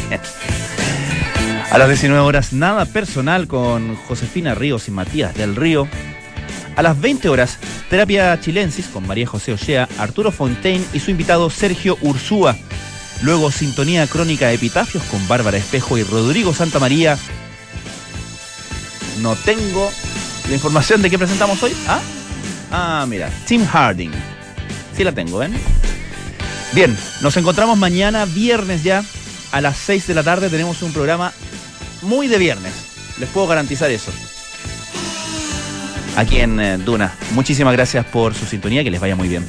A 1.72 1.78
las 1.78 1.88
19 1.88 2.20
horas, 2.22 2.54
nada 2.54 2.86
personal 2.86 3.48
con 3.48 3.96
Josefina 4.08 4.56
Ríos 4.56 4.88
y 4.88 4.92
Matías 4.92 5.36
del 5.36 5.56
Río. 5.56 5.88
A 6.80 6.82
las 6.82 7.02
20 7.02 7.28
horas, 7.28 7.58
Terapia 7.90 8.40
Chilensis 8.40 8.88
con 8.88 9.06
María 9.06 9.28
José 9.28 9.52
Ochea, 9.52 9.90
Arturo 9.98 10.32
Fontaine 10.32 10.86
y 10.94 11.02
su 11.02 11.12
invitado 11.12 11.50
Sergio 11.50 11.98
Ursúa. 12.00 12.56
Luego, 13.22 13.52
Sintonía 13.52 14.08
Crónica 14.08 14.50
Epitafios 14.54 15.04
con 15.12 15.28
Bárbara 15.28 15.58
Espejo 15.58 15.98
y 15.98 16.04
Rodrigo 16.04 16.54
Santa 16.54 16.80
María. 16.80 17.18
No 19.20 19.36
tengo 19.36 19.92
la 20.48 20.56
información 20.56 21.02
de 21.02 21.10
qué 21.10 21.18
presentamos 21.20 21.62
hoy. 21.62 21.76
Ah, 21.86 22.00
ah 22.72 23.06
mira, 23.10 23.30
Tim 23.46 23.66
Harding. 23.66 24.12
Sí 24.96 25.04
la 25.04 25.12
tengo, 25.12 25.40
¿ven? 25.40 25.52
Bien, 26.72 26.98
nos 27.20 27.36
encontramos 27.36 27.78
mañana, 27.78 28.24
viernes 28.24 28.84
ya, 28.84 29.04
a 29.52 29.60
las 29.60 29.76
6 29.80 30.08
de 30.08 30.14
la 30.14 30.24
tarde. 30.24 30.50
Tenemos 30.50 30.82
un 30.82 30.94
programa 30.94 31.34
muy 32.04 32.30
de 32.30 32.38
viernes. 32.38 32.72
Les 33.20 33.28
puedo 33.28 33.48
garantizar 33.48 33.92
eso. 33.92 34.14
Aquí 36.16 36.38
en 36.38 36.60
eh, 36.60 36.78
Duna. 36.78 37.14
Muchísimas 37.32 37.74
gracias 37.74 38.06
por 38.06 38.34
su 38.34 38.46
sintonía, 38.46 38.84
que 38.84 38.92
les 38.92 39.00
vaya 39.00 39.16
muy 39.16 39.28
bien. 39.28 39.46